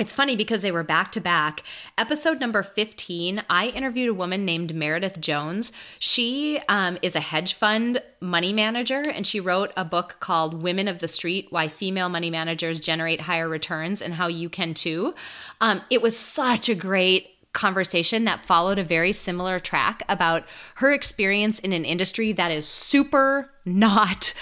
it's 0.00 0.12
funny 0.14 0.34
because 0.34 0.62
they 0.62 0.72
were 0.72 0.82
back 0.82 1.12
to 1.12 1.20
back. 1.20 1.62
Episode 1.98 2.40
number 2.40 2.62
15, 2.62 3.42
I 3.50 3.68
interviewed 3.68 4.08
a 4.08 4.14
woman 4.14 4.46
named 4.46 4.74
Meredith 4.74 5.20
Jones. 5.20 5.72
She 5.98 6.58
um, 6.70 6.96
is 7.02 7.14
a 7.14 7.20
hedge 7.20 7.52
fund 7.52 8.02
money 8.18 8.54
manager, 8.54 9.02
and 9.02 9.26
she 9.26 9.40
wrote 9.40 9.72
a 9.76 9.84
book 9.84 10.16
called 10.18 10.62
Women 10.62 10.88
of 10.88 11.00
the 11.00 11.08
Street 11.08 11.48
Why 11.50 11.68
Female 11.68 12.08
Money 12.08 12.30
Managers 12.30 12.80
Generate 12.80 13.20
Higher 13.20 13.46
Returns 13.46 14.00
and 14.00 14.14
How 14.14 14.26
You 14.26 14.48
Can 14.48 14.72
Too. 14.72 15.14
Um, 15.60 15.82
it 15.90 16.00
was 16.00 16.18
such 16.18 16.70
a 16.70 16.74
great 16.74 17.28
conversation 17.52 18.24
that 18.24 18.44
followed 18.44 18.78
a 18.78 18.84
very 18.84 19.12
similar 19.12 19.58
track 19.58 20.02
about 20.08 20.44
her 20.76 20.92
experience 20.92 21.58
in 21.58 21.72
an 21.74 21.84
industry 21.84 22.32
that 22.32 22.50
is 22.50 22.66
super 22.66 23.50
not 23.66 24.32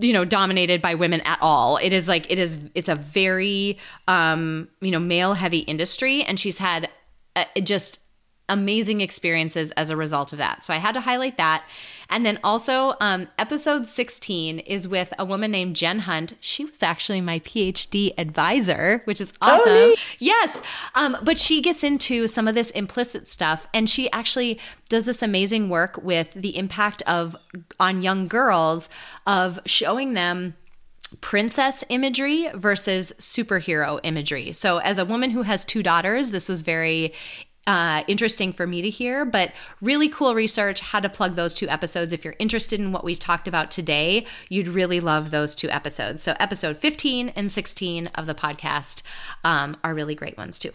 you 0.00 0.12
know 0.12 0.24
dominated 0.24 0.80
by 0.80 0.94
women 0.94 1.20
at 1.22 1.38
all. 1.40 1.76
It 1.76 1.92
is 1.92 2.08
like 2.08 2.30
it 2.30 2.38
is 2.38 2.58
it's 2.74 2.88
a 2.88 2.94
very 2.94 3.78
um 4.06 4.68
you 4.80 4.90
know 4.90 5.00
male 5.00 5.34
heavy 5.34 5.58
industry 5.60 6.22
and 6.22 6.38
she's 6.38 6.58
had 6.58 6.88
uh, 7.36 7.44
just 7.62 8.00
amazing 8.48 9.00
experiences 9.00 9.70
as 9.72 9.90
a 9.90 9.96
result 9.96 10.32
of 10.32 10.38
that. 10.38 10.62
So 10.62 10.72
I 10.72 10.78
had 10.78 10.92
to 10.92 11.00
highlight 11.00 11.36
that. 11.36 11.64
And 12.10 12.24
then 12.24 12.38
also, 12.42 12.94
um, 13.00 13.28
episode 13.38 13.86
16 13.86 14.60
is 14.60 14.88
with 14.88 15.12
a 15.18 15.24
woman 15.24 15.50
named 15.50 15.76
Jen 15.76 16.00
Hunt. 16.00 16.34
She 16.40 16.64
was 16.64 16.82
actually 16.82 17.20
my 17.20 17.40
PhD 17.40 18.12
advisor, 18.16 19.02
which 19.04 19.20
is 19.20 19.32
oh, 19.42 19.50
awesome. 19.50 19.72
Oh, 19.72 19.94
yes. 20.18 20.62
Um, 20.94 21.18
but 21.22 21.36
she 21.36 21.60
gets 21.60 21.84
into 21.84 22.26
some 22.26 22.48
of 22.48 22.54
this 22.54 22.70
implicit 22.70 23.28
stuff 23.28 23.66
and 23.74 23.90
she 23.90 24.10
actually 24.10 24.58
does 24.88 25.04
this 25.04 25.22
amazing 25.22 25.68
work 25.68 25.98
with 26.02 26.32
the 26.32 26.56
impact 26.56 27.02
of 27.02 27.36
on 27.78 28.02
young 28.02 28.26
girls 28.26 28.88
of 29.26 29.60
showing 29.66 30.14
them 30.14 30.54
princess 31.20 31.84
imagery 31.88 32.48
versus 32.54 33.12
superhero 33.18 34.00
imagery. 34.02 34.52
So, 34.52 34.78
as 34.78 34.98
a 34.98 35.04
woman 35.04 35.30
who 35.30 35.42
has 35.42 35.64
two 35.64 35.82
daughters, 35.82 36.30
this 36.30 36.48
was 36.48 36.62
very 36.62 37.14
uh, 37.68 38.02
interesting 38.08 38.50
for 38.50 38.66
me 38.66 38.80
to 38.80 38.88
hear, 38.88 39.26
but 39.26 39.52
really 39.82 40.08
cool 40.08 40.34
research. 40.34 40.80
How 40.80 41.00
to 41.00 41.08
plug 41.08 41.36
those 41.36 41.54
two 41.54 41.68
episodes. 41.68 42.14
If 42.14 42.24
you're 42.24 42.34
interested 42.38 42.80
in 42.80 42.92
what 42.92 43.04
we've 43.04 43.18
talked 43.18 43.46
about 43.46 43.70
today, 43.70 44.24
you'd 44.48 44.68
really 44.68 45.00
love 45.00 45.30
those 45.30 45.54
two 45.54 45.68
episodes. 45.68 46.22
So, 46.22 46.34
episode 46.40 46.78
15 46.78 47.28
and 47.28 47.52
16 47.52 48.06
of 48.14 48.24
the 48.24 48.34
podcast 48.34 49.02
um, 49.44 49.76
are 49.84 49.92
really 49.92 50.14
great 50.14 50.38
ones 50.38 50.58
too. 50.58 50.72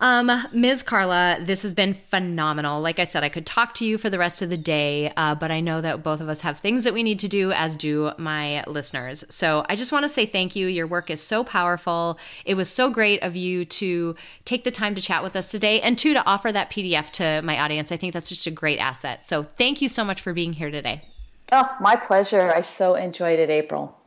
Um, 0.00 0.30
Ms. 0.52 0.84
Carla, 0.84 1.38
this 1.40 1.62
has 1.62 1.74
been 1.74 1.92
phenomenal. 1.92 2.80
Like 2.80 3.00
I 3.00 3.04
said, 3.04 3.24
I 3.24 3.28
could 3.28 3.46
talk 3.46 3.74
to 3.74 3.84
you 3.84 3.98
for 3.98 4.08
the 4.08 4.18
rest 4.18 4.42
of 4.42 4.50
the 4.50 4.56
day, 4.56 5.12
uh, 5.16 5.34
but 5.34 5.50
I 5.50 5.60
know 5.60 5.80
that 5.80 6.04
both 6.04 6.20
of 6.20 6.28
us 6.28 6.42
have 6.42 6.58
things 6.58 6.84
that 6.84 6.94
we 6.94 7.02
need 7.02 7.18
to 7.20 7.28
do, 7.28 7.50
as 7.50 7.74
do 7.74 8.12
my 8.16 8.62
listeners. 8.68 9.24
So 9.28 9.64
I 9.68 9.74
just 9.74 9.90
want 9.90 10.04
to 10.04 10.08
say 10.08 10.24
thank 10.24 10.54
you. 10.54 10.68
Your 10.68 10.86
work 10.86 11.10
is 11.10 11.20
so 11.20 11.42
powerful. 11.42 12.16
It 12.44 12.54
was 12.54 12.68
so 12.68 12.90
great 12.90 13.22
of 13.24 13.34
you 13.34 13.64
to 13.64 14.14
take 14.44 14.62
the 14.62 14.70
time 14.70 14.94
to 14.94 15.02
chat 15.02 15.24
with 15.24 15.34
us 15.34 15.50
today 15.50 15.80
and, 15.80 15.98
two, 15.98 16.14
to 16.14 16.24
offer 16.24 16.52
that 16.52 16.70
PDF 16.70 17.10
to 17.12 17.42
my 17.42 17.58
audience. 17.58 17.90
I 17.90 17.96
think 17.96 18.12
that's 18.12 18.28
just 18.28 18.46
a 18.46 18.52
great 18.52 18.78
asset. 18.78 19.26
So 19.26 19.42
thank 19.42 19.82
you 19.82 19.88
so 19.88 20.04
much 20.04 20.20
for 20.20 20.32
being 20.32 20.52
here 20.52 20.70
today. 20.70 21.02
Oh, 21.50 21.68
my 21.80 21.96
pleasure. 21.96 22.52
I 22.54 22.60
so 22.60 22.94
enjoyed 22.94 23.40
it, 23.40 23.50
April. 23.50 23.98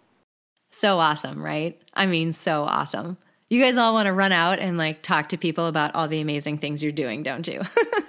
So 0.72 1.00
awesome, 1.00 1.44
right? 1.44 1.82
I 1.94 2.06
mean, 2.06 2.32
so 2.32 2.64
awesome. 2.64 3.18
You 3.52 3.62
guys 3.62 3.76
all 3.76 3.92
want 3.92 4.06
to 4.06 4.14
run 4.14 4.32
out 4.32 4.60
and 4.60 4.78
like 4.78 5.02
talk 5.02 5.28
to 5.28 5.38
people 5.38 5.66
about 5.66 5.94
all 5.94 6.08
the 6.08 6.22
amazing 6.22 6.58
things 6.58 6.82
you're 6.82 6.94
doing, 6.94 7.22
don't 7.22 7.46
you? 7.46 7.60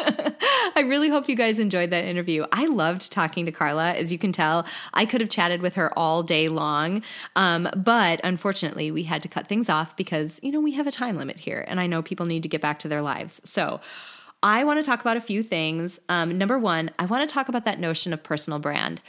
I 0.76 0.84
really 0.86 1.08
hope 1.08 1.28
you 1.28 1.34
guys 1.34 1.58
enjoyed 1.58 1.90
that 1.90 2.04
interview. 2.04 2.46
I 2.52 2.66
loved 2.66 3.10
talking 3.10 3.44
to 3.46 3.50
Carla. 3.50 3.90
As 3.90 4.12
you 4.12 4.18
can 4.18 4.30
tell, 4.30 4.64
I 4.94 5.04
could 5.04 5.20
have 5.20 5.28
chatted 5.28 5.60
with 5.60 5.74
her 5.74 5.98
all 5.98 6.22
day 6.22 6.46
long. 6.48 7.02
Um, 7.34 7.68
but 7.74 8.20
unfortunately, 8.22 8.92
we 8.92 9.02
had 9.02 9.20
to 9.22 9.28
cut 9.28 9.48
things 9.48 9.68
off 9.68 9.96
because, 9.96 10.38
you 10.44 10.52
know, 10.52 10.60
we 10.60 10.74
have 10.74 10.86
a 10.86 10.92
time 10.92 11.16
limit 11.16 11.40
here 11.40 11.64
and 11.66 11.80
I 11.80 11.88
know 11.88 12.02
people 12.02 12.24
need 12.24 12.44
to 12.44 12.48
get 12.48 12.60
back 12.60 12.78
to 12.78 12.88
their 12.88 13.02
lives. 13.02 13.40
So, 13.42 13.80
I 14.44 14.62
want 14.62 14.78
to 14.78 14.88
talk 14.88 15.00
about 15.00 15.16
a 15.16 15.20
few 15.20 15.42
things. 15.42 15.98
Um, 16.08 16.38
number 16.38 16.56
one, 16.56 16.92
I 17.00 17.06
want 17.06 17.28
to 17.28 17.34
talk 17.34 17.48
about 17.48 17.64
that 17.64 17.80
notion 17.80 18.12
of 18.12 18.22
personal 18.22 18.60
brand. 18.60 19.02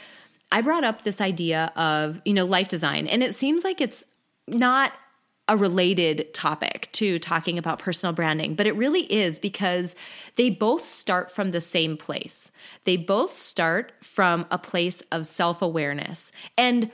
I 0.50 0.62
brought 0.62 0.82
up 0.82 1.02
this 1.02 1.20
idea 1.20 1.72
of, 1.76 2.20
you 2.24 2.34
know, 2.34 2.44
life 2.44 2.66
design, 2.66 3.06
and 3.06 3.22
it 3.22 3.36
seems 3.36 3.62
like 3.62 3.80
it's 3.80 4.04
not 4.48 4.92
a 5.46 5.56
related 5.56 6.32
topic 6.32 6.88
to 6.92 7.18
talking 7.18 7.58
about 7.58 7.78
personal 7.78 8.14
branding, 8.14 8.54
but 8.54 8.66
it 8.66 8.76
really 8.76 9.02
is 9.12 9.38
because 9.38 9.94
they 10.36 10.48
both 10.48 10.86
start 10.86 11.30
from 11.30 11.50
the 11.50 11.60
same 11.60 11.96
place. 11.96 12.50
They 12.84 12.96
both 12.96 13.36
start 13.36 13.92
from 14.02 14.46
a 14.50 14.58
place 14.58 15.02
of 15.12 15.26
self 15.26 15.60
awareness 15.60 16.32
and 16.56 16.90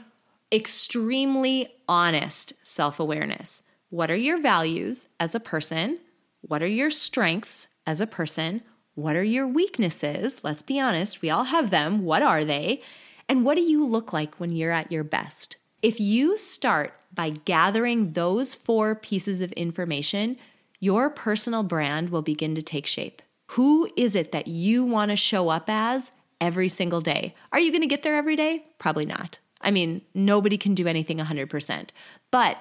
extremely 0.53 1.69
honest 1.89 2.53
self 2.63 2.99
awareness. 2.99 3.63
What 3.91 4.11
are 4.11 4.17
your 4.17 4.41
values 4.41 5.07
as 5.19 5.35
a 5.35 5.41
person? 5.41 6.01
What 6.41 6.63
are 6.63 6.67
your 6.67 6.91
strengths 6.91 7.69
as 7.87 8.01
a 8.01 8.07
person? 8.07 8.63
What 8.95 9.17
are 9.17 9.25
your 9.25 9.47
weaknesses? 9.47 10.41
Let's 10.43 10.63
be 10.63 10.81
honest, 10.81 11.23
we 11.23 11.31
all 11.31 11.45
have 11.45 11.71
them. 11.71 12.05
What 12.05 12.23
are 12.23 12.45
they? 12.45 12.83
And 13.29 13.45
what 13.45 13.55
do 13.55 13.63
you 13.63 13.87
look 13.87 14.13
like 14.13 14.41
when 14.41 14.51
you're 14.51 14.73
at 14.73 14.91
your 14.91 15.05
best? 15.05 15.57
If 15.83 15.99
you 15.99 16.37
start 16.37 16.93
by 17.15 17.31
gathering 17.31 18.13
those 18.13 18.55
four 18.55 18.95
pieces 18.95 19.41
of 19.41 19.51
information, 19.53 20.37
your 20.79 21.09
personal 21.09 21.63
brand 21.63 22.11
will 22.11 22.21
begin 22.21 22.55
to 22.55 22.63
take 22.63 22.87
shape. 22.87 23.23
Who 23.53 23.89
is 23.97 24.15
it 24.15 24.31
that 24.33 24.47
you 24.47 24.85
want 24.85 25.11
to 25.11 25.17
show 25.17 25.49
up 25.49 25.65
as 25.69 26.13
every 26.39 26.69
single 26.69 27.01
day? 27.01 27.35
Are 27.51 27.59
you 27.59 27.71
going 27.71 27.81
to 27.81 27.87
get 27.87 28.03
there 28.03 28.17
every 28.17 28.37
day? 28.37 28.67
Probably 28.79 29.07
not. 29.07 29.39
I 29.63 29.71
mean, 29.71 30.03
nobody 30.15 30.59
can 30.59 30.75
do 30.75 30.87
anything 30.87 31.19
100%. 31.19 31.89
But 32.31 32.59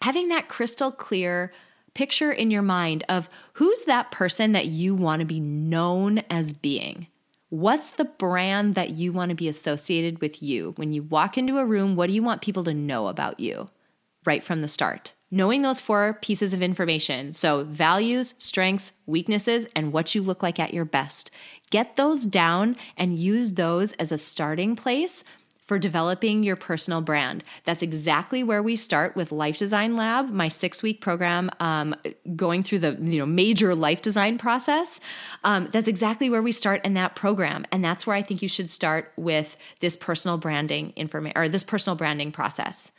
having 0.00 0.28
that 0.28 0.48
crystal 0.48 0.92
clear 0.92 1.52
picture 1.94 2.32
in 2.32 2.50
your 2.50 2.62
mind 2.62 3.04
of 3.08 3.28
who's 3.54 3.84
that 3.84 4.12
person 4.12 4.52
that 4.52 4.66
you 4.66 4.94
want 4.94 5.20
to 5.20 5.26
be 5.26 5.40
known 5.40 6.18
as 6.30 6.52
being. 6.52 7.08
What's 7.52 7.90
the 7.90 8.06
brand 8.06 8.76
that 8.76 8.92
you 8.92 9.12
want 9.12 9.28
to 9.28 9.34
be 9.34 9.46
associated 9.46 10.22
with 10.22 10.42
you? 10.42 10.72
When 10.76 10.94
you 10.94 11.02
walk 11.02 11.36
into 11.36 11.58
a 11.58 11.66
room, 11.66 11.96
what 11.96 12.06
do 12.06 12.14
you 12.14 12.22
want 12.22 12.40
people 12.40 12.64
to 12.64 12.72
know 12.72 13.08
about 13.08 13.40
you 13.40 13.68
right 14.24 14.42
from 14.42 14.62
the 14.62 14.68
start? 14.68 15.12
Knowing 15.30 15.60
those 15.60 15.78
four 15.78 16.14
pieces 16.22 16.54
of 16.54 16.62
information 16.62 17.34
so, 17.34 17.64
values, 17.64 18.34
strengths, 18.38 18.94
weaknesses, 19.04 19.66
and 19.76 19.92
what 19.92 20.14
you 20.14 20.22
look 20.22 20.42
like 20.42 20.58
at 20.58 20.72
your 20.72 20.86
best. 20.86 21.30
Get 21.68 21.96
those 21.96 22.24
down 22.24 22.74
and 22.96 23.18
use 23.18 23.52
those 23.52 23.92
as 23.92 24.12
a 24.12 24.16
starting 24.16 24.74
place 24.74 25.22
for 25.64 25.78
developing 25.78 26.42
your 26.42 26.56
personal 26.56 27.00
brand. 27.00 27.44
That's 27.64 27.82
exactly 27.82 28.42
where 28.42 28.62
we 28.62 28.76
start 28.76 29.16
with 29.16 29.32
Life 29.32 29.58
Design 29.58 29.96
Lab, 29.96 30.30
my 30.30 30.48
six 30.48 30.82
week 30.82 31.00
program, 31.00 31.50
um, 31.60 31.94
going 32.36 32.62
through 32.62 32.80
the 32.80 32.98
you 33.00 33.18
know 33.18 33.26
major 33.26 33.74
life 33.74 34.02
design 34.02 34.38
process. 34.38 35.00
Um, 35.44 35.68
that's 35.72 35.88
exactly 35.88 36.28
where 36.28 36.42
we 36.42 36.52
start 36.52 36.84
in 36.84 36.94
that 36.94 37.14
program, 37.14 37.64
and 37.70 37.84
that's 37.84 38.06
where 38.06 38.16
I 38.16 38.22
think 38.22 38.42
you 38.42 38.48
should 38.48 38.70
start 38.70 39.12
with 39.16 39.56
this 39.80 39.96
personal 39.96 40.38
branding 40.38 40.92
information 40.96 41.38
or 41.38 41.48
this 41.48 41.64
personal 41.64 41.96
branding 41.96 42.32
process. 42.32 42.90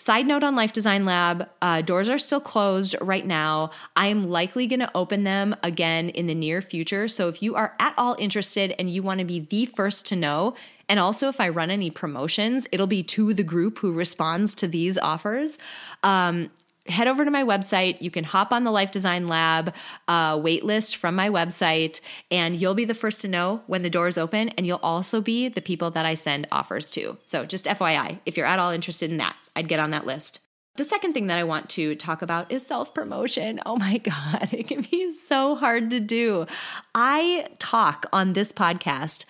Side 0.00 0.28
note 0.28 0.44
on 0.44 0.54
Life 0.54 0.72
Design 0.72 1.04
Lab, 1.04 1.48
uh, 1.60 1.82
doors 1.82 2.08
are 2.08 2.18
still 2.18 2.40
closed 2.40 2.94
right 3.00 3.26
now. 3.26 3.72
I 3.96 4.06
am 4.06 4.30
likely 4.30 4.68
going 4.68 4.78
to 4.78 4.90
open 4.94 5.24
them 5.24 5.56
again 5.64 6.10
in 6.10 6.28
the 6.28 6.36
near 6.36 6.62
future. 6.62 7.08
So 7.08 7.26
if 7.26 7.42
you 7.42 7.56
are 7.56 7.74
at 7.80 7.94
all 7.98 8.14
interested 8.16 8.76
and 8.78 8.88
you 8.88 9.02
want 9.02 9.18
to 9.18 9.24
be 9.24 9.40
the 9.40 9.66
first 9.66 10.06
to 10.06 10.16
know, 10.16 10.54
and 10.88 10.98
also, 10.98 11.28
if 11.28 11.40
I 11.40 11.48
run 11.48 11.70
any 11.70 11.90
promotions, 11.90 12.66
it'll 12.72 12.86
be 12.86 13.02
to 13.04 13.34
the 13.34 13.42
group 13.42 13.78
who 13.78 13.92
responds 13.92 14.54
to 14.54 14.68
these 14.68 14.96
offers. 14.96 15.58
Um, 16.02 16.50
head 16.86 17.06
over 17.06 17.24
to 17.24 17.30
my 17.30 17.44
website. 17.44 18.00
You 18.00 18.10
can 18.10 18.24
hop 18.24 18.52
on 18.52 18.64
the 18.64 18.70
Life 18.70 18.90
Design 18.90 19.28
Lab 19.28 19.74
uh, 20.08 20.36
waitlist 20.36 20.96
from 20.96 21.14
my 21.14 21.28
website, 21.28 22.00
and 22.30 22.56
you'll 22.56 22.74
be 22.74 22.86
the 22.86 22.94
first 22.94 23.20
to 23.20 23.28
know 23.28 23.62
when 23.66 23.82
the 23.82 23.90
doors 23.90 24.16
open. 24.16 24.48
And 24.50 24.66
you'll 24.66 24.80
also 24.82 25.20
be 25.20 25.48
the 25.48 25.60
people 25.60 25.90
that 25.90 26.06
I 26.06 26.14
send 26.14 26.46
offers 26.50 26.90
to. 26.92 27.18
So, 27.22 27.44
just 27.44 27.66
FYI, 27.66 28.20
if 28.24 28.36
you're 28.36 28.46
at 28.46 28.58
all 28.58 28.70
interested 28.70 29.10
in 29.10 29.18
that, 29.18 29.36
I'd 29.54 29.68
get 29.68 29.80
on 29.80 29.90
that 29.90 30.06
list. 30.06 30.40
The 30.76 30.84
second 30.84 31.12
thing 31.12 31.26
that 31.26 31.38
I 31.38 31.44
want 31.44 31.68
to 31.70 31.96
talk 31.96 32.22
about 32.22 32.52
is 32.52 32.64
self 32.64 32.94
promotion. 32.94 33.60
Oh 33.66 33.76
my 33.76 33.98
God, 33.98 34.48
it 34.52 34.68
can 34.68 34.86
be 34.90 35.12
so 35.12 35.56
hard 35.56 35.90
to 35.90 36.00
do. 36.00 36.46
I 36.94 37.48
talk 37.58 38.06
on 38.12 38.32
this 38.32 38.52
podcast 38.52 39.26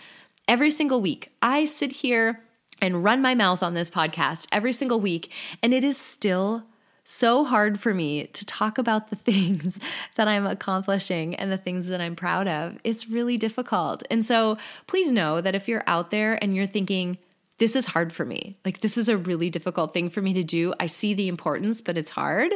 every 0.49 0.71
single 0.71 1.01
week. 1.01 1.31
I 1.43 1.67
sit 1.67 1.93
here 1.93 2.41
and 2.81 3.05
run 3.05 3.21
my 3.21 3.35
mouth 3.35 3.63
on 3.63 3.75
this 3.75 3.91
podcast 3.91 4.49
every 4.51 4.73
single 4.73 4.99
week, 4.99 5.31
and 5.63 5.75
it 5.75 5.85
is 5.85 5.99
still 5.99 6.65
so 7.05 7.45
hard 7.45 7.81
for 7.81 7.95
me 7.95 8.27
to 8.29 8.45
talk 8.45 8.79
about 8.79 9.11
the 9.11 9.17
things 9.31 9.79
that 10.17 10.29
I'm 10.29 10.47
accomplishing 10.47 11.35
and 11.35 11.53
the 11.53 11.59
things 11.59 11.89
that 11.89 12.01
I'm 12.01 12.17
proud 12.17 12.49
of. 12.49 12.79
It's 12.85 13.09
really 13.09 13.37
difficult. 13.37 14.03
And 14.11 14.25
so 14.25 14.59
please 14.87 15.13
know 15.13 15.41
that 15.41 15.55
if 15.55 15.69
you're 15.69 15.85
out 15.87 16.11
there 16.11 16.43
and 16.43 16.55
you're 16.55 16.67
thinking, 16.67 17.19
this 17.59 17.75
is 17.75 17.87
hard 17.87 18.13
for 18.13 18.25
me, 18.25 18.57
like 18.65 18.81
this 18.81 18.97
is 18.97 19.09
a 19.09 19.17
really 19.17 19.51
difficult 19.51 19.93
thing 19.93 20.09
for 20.09 20.23
me 20.23 20.33
to 20.35 20.45
do, 20.45 20.75
I 20.79 20.87
see 20.87 21.13
the 21.13 21.29
importance, 21.29 21.81
but 21.81 21.99
it's 21.99 22.11
hard. 22.11 22.53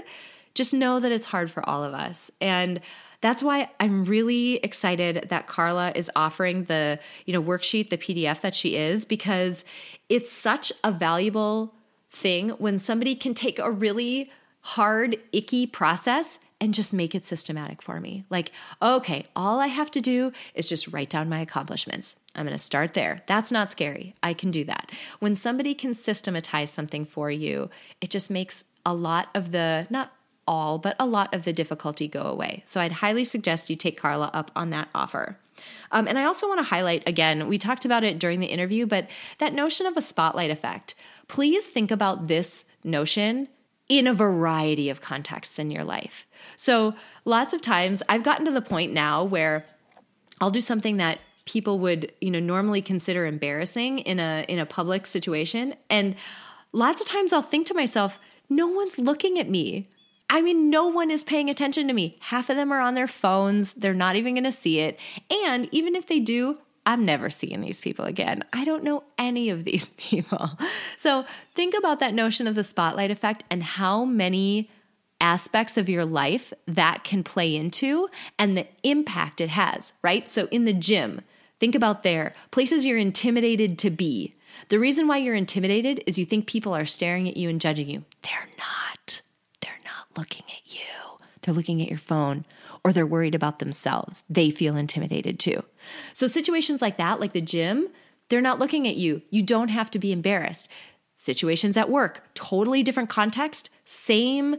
Just 0.55 0.75
know 0.75 1.01
that 1.01 1.13
it's 1.13 1.27
hard 1.27 1.51
for 1.51 1.69
all 1.69 1.83
of 1.83 1.95
us. 1.95 2.31
And 2.41 2.81
that's 3.23 3.43
why 3.43 3.71
I'm 3.81 4.05
really 4.05 4.57
excited 4.57 5.27
that 5.31 5.47
Carla 5.47 5.93
is 5.95 6.11
offering 6.15 6.65
the, 6.65 6.99
you 7.25 7.33
know, 7.33 7.43
worksheet, 7.43 7.89
the 7.89 7.97
PDF 7.97 8.43
that 8.43 8.55
she 8.55 8.77
is 8.77 9.07
because 9.07 9.65
it's 10.09 10.31
such 10.31 10.73
a 10.85 10.93
valuable 10.93 11.73
thing 12.11 12.51
when 12.51 12.79
somebody 12.79 13.15
can 13.15 13.33
take 13.33 13.59
a 13.59 13.71
really 13.71 14.31
hard, 14.61 15.17
icky 15.33 15.67
process 15.67 16.39
and 16.61 16.75
just 16.75 16.93
make 16.93 17.15
it 17.15 17.27
systematic 17.27 17.81
for 17.81 18.01
me. 18.01 18.25
Like, 18.29 18.53
okay, 18.81 19.27
all 19.35 19.59
I 19.59 19.69
have 19.69 19.91
to 19.93 20.01
do 20.01 20.33
is 20.55 20.69
just 20.69 20.89
write 20.89 21.11
down 21.11 21.29
my 21.29 21.41
accomplishments. 21.41 22.17
I'm 22.35 22.47
going 22.47 22.57
to 22.57 22.63
start 22.63 22.95
there. 22.95 23.23
That's 23.27 23.51
not 23.51 23.73
scary. 23.73 24.15
I 24.23 24.35
can 24.35 24.51
do 24.51 24.65
that. 24.65 24.91
When 25.19 25.35
somebody 25.35 25.75
can 25.75 25.95
systematize 25.95 26.71
something 26.71 27.05
for 27.05 27.31
you, 27.31 27.71
it 28.01 28.11
just 28.11 28.31
makes 28.31 28.65
a 28.87 28.95
lot 28.95 29.29
of 29.35 29.53
the, 29.53 29.87
not 29.91 30.13
all, 30.47 30.79
but 30.79 30.97
a 30.99 31.07
lot 31.07 31.33
of 31.35 31.45
the 31.45 31.53
difficulty 31.53 32.09
go 32.09 32.23
away. 32.23 32.63
So 32.67 32.81
I'd 32.81 32.93
highly 32.93 33.25
suggest 33.25 33.71
you 33.71 33.77
take 33.77 33.99
Carla 33.99 34.31
up 34.33 34.51
on 34.57 34.71
that 34.71 34.89
offer. 34.95 35.39
Um, 35.91 36.09
and 36.09 36.19
I 36.19 36.25
also 36.25 36.49
want 36.49 36.59
to 36.59 36.65
highlight 36.65 37.07
again, 37.07 37.49
we 37.49 37.59
talked 37.59 37.85
about 37.85 38.05
it 38.05 38.19
during 38.19 38.41
the 38.41 38.47
interview, 38.47 38.87
but 38.87 39.09
that 39.39 39.55
notion 39.55 39.87
of 39.87 39.97
a 39.97 40.03
spotlight 40.03 40.51
effect. 40.51 40.95
Please 41.29 41.69
think 41.69 41.91
about 41.91 42.27
this 42.27 42.65
notion 42.83 43.49
in 43.89 44.07
a 44.07 44.15
variety 44.15 44.89
of 44.89 45.01
contexts 45.01 45.59
in 45.59 45.71
your 45.71 45.85
life. 45.85 46.27
So, 46.57 46.95
lots 47.25 47.53
of 47.53 47.61
times 47.61 48.03
I've 48.09 48.23
gotten 48.23 48.45
to 48.47 48.51
the 48.51 48.63
point 48.63 48.93
now 48.93 49.23
where 49.23 49.67
I'll 50.41 50.51
do 50.51 50.61
something 50.61 50.97
that 50.97 51.21
people 51.45 51.79
would, 51.81 52.13
you 52.21 52.31
know, 52.31 52.41
normally 52.41 52.81
consider 52.83 53.27
embarrassing 53.27 54.01
in 54.01 54.19
a 54.19 54.45
in 54.49 54.59
a 54.59 54.67
public 54.67 55.07
situation 55.07 55.75
and 55.91 56.17
lots 56.73 57.01
of 57.01 57.07
times 57.07 57.33
I'll 57.33 57.43
think 57.43 57.67
to 57.67 57.75
myself, 57.75 58.19
no 58.49 58.67
one's 58.67 58.99
looking 58.99 59.39
at 59.39 59.49
me. 59.49 59.89
I 60.33 60.41
mean, 60.41 60.71
no 60.71 60.87
one 60.87 61.11
is 61.11 61.23
paying 61.23 61.51
attention 61.51 61.87
to 61.89 61.93
me. 61.93 62.17
Half 62.21 62.49
of 62.49 62.57
them 62.57 62.73
are 62.73 62.81
on 62.81 62.95
their 62.95 63.07
phones. 63.07 63.75
They're 63.75 63.93
not 63.93 64.17
even 64.17 64.33
going 64.33 64.45
to 64.45 64.51
see 64.51 64.81
it. 64.81 64.99
And 65.31 65.69
even 65.73 65.95
if 65.95 66.07
they 66.07 66.21
do, 66.21 66.57
I'm 66.87 67.05
never 67.05 67.29
seeing 67.29 67.61
these 67.61 67.83
people 67.83 68.07
again. 68.07 68.43
I 68.51 68.65
don't 68.65 68.83
know 68.83 69.05
any 69.19 69.51
of 69.51 69.65
these 69.65 69.91
people. 69.99 70.53
So 70.97 71.27
think 71.55 71.75
about 71.77 72.01
that 72.01 72.15
notion 72.15 72.47
of 72.47 72.55
the 72.55 72.65
spotlight 72.65 73.11
effect 73.11 73.45
and 73.51 73.63
how 73.63 74.07
many 74.07 74.71
aspects 75.21 75.77
of 75.77 75.91
your 75.91 76.07
life 76.07 76.55
that 76.67 77.05
can 77.05 77.23
play 77.23 77.55
into 77.55 78.09
and 78.39 78.57
the 78.57 78.67
impact 78.83 79.43
it 79.43 79.51
has, 79.51 79.93
right? 80.01 80.31
So 80.31 80.49
in 80.51 80.65
the 80.65 80.73
gym, 80.73 81.21
think 81.61 81.75
about 81.75 82.05
there, 82.05 82.33
places 82.51 82.87
you're 82.87 82.97
intimidated 82.97 83.79
to 83.81 83.91
be. 83.91 84.35
The 84.69 84.79
reason 84.79 85.07
why 85.07 85.19
you're 85.19 85.35
intimidated 85.35 86.03
is 86.07 86.19
you 86.19 86.25
think 86.25 86.47
people 86.47 86.75
are 86.75 86.87
staring 86.87 87.29
at 87.29 87.37
you 87.37 87.51
and 87.51 87.61
judging 87.61 87.91
you. 87.91 88.07
They're 88.23 88.49
not 88.59 89.21
looking 90.17 90.45
at 90.49 90.75
you. 90.75 90.81
They're 91.43 91.55
looking 91.55 91.83
at 91.83 91.89
your 91.89 91.99
phone 91.99 92.45
or 92.85 92.93
they're 92.93 93.07
worried 93.07 93.35
about 93.35 93.59
themselves. 93.59 94.23
They 94.31 94.51
feel 94.51 94.77
intimidated 94.77 95.39
too. 95.39 95.65
So, 96.13 96.27
situations 96.27 96.83
like 96.83 96.97
that, 96.97 97.21
like 97.21 97.33
the 97.33 97.41
gym, 97.41 97.89
they're 98.29 98.41
not 98.41 98.59
looking 98.59 98.87
at 98.89 98.97
you. 98.97 99.23
You 99.31 99.43
don't 99.43 99.69
have 99.69 99.91
to 99.93 99.99
be 99.99 100.13
embarrassed. 100.13 100.69
Situations 101.17 101.77
at 101.77 101.91
work, 101.91 102.23
totally 102.35 102.83
different 102.83 103.09
context, 103.09 103.71
same 103.85 104.57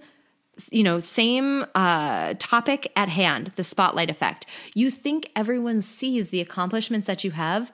you 0.72 0.84
know 0.84 1.00
same 1.00 1.66
uh, 1.74 2.36
topic 2.38 2.92
at 2.96 3.10
hand 3.10 3.52
the 3.56 3.64
spotlight 3.64 4.10
effect 4.10 4.46
you 4.76 4.92
think 4.92 5.32
everyone 5.36 5.82
sees 5.82 6.30
the 6.30 6.42
accomplishments 6.42 7.08
that 7.08 7.24
you 7.24 7.32
have 7.32 7.72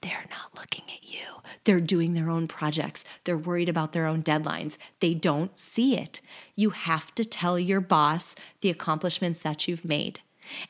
they're 0.00 0.26
not 0.30 0.58
looking 0.58 0.84
at 0.88 1.04
you 1.04 1.41
they're 1.64 1.80
doing 1.80 2.14
their 2.14 2.28
own 2.28 2.48
projects. 2.48 3.04
They're 3.24 3.38
worried 3.38 3.68
about 3.68 3.92
their 3.92 4.06
own 4.06 4.22
deadlines. 4.22 4.78
They 5.00 5.14
don't 5.14 5.56
see 5.58 5.96
it. 5.96 6.20
You 6.56 6.70
have 6.70 7.14
to 7.14 7.24
tell 7.24 7.58
your 7.58 7.80
boss 7.80 8.34
the 8.60 8.70
accomplishments 8.70 9.40
that 9.40 9.68
you've 9.68 9.84
made. 9.84 10.20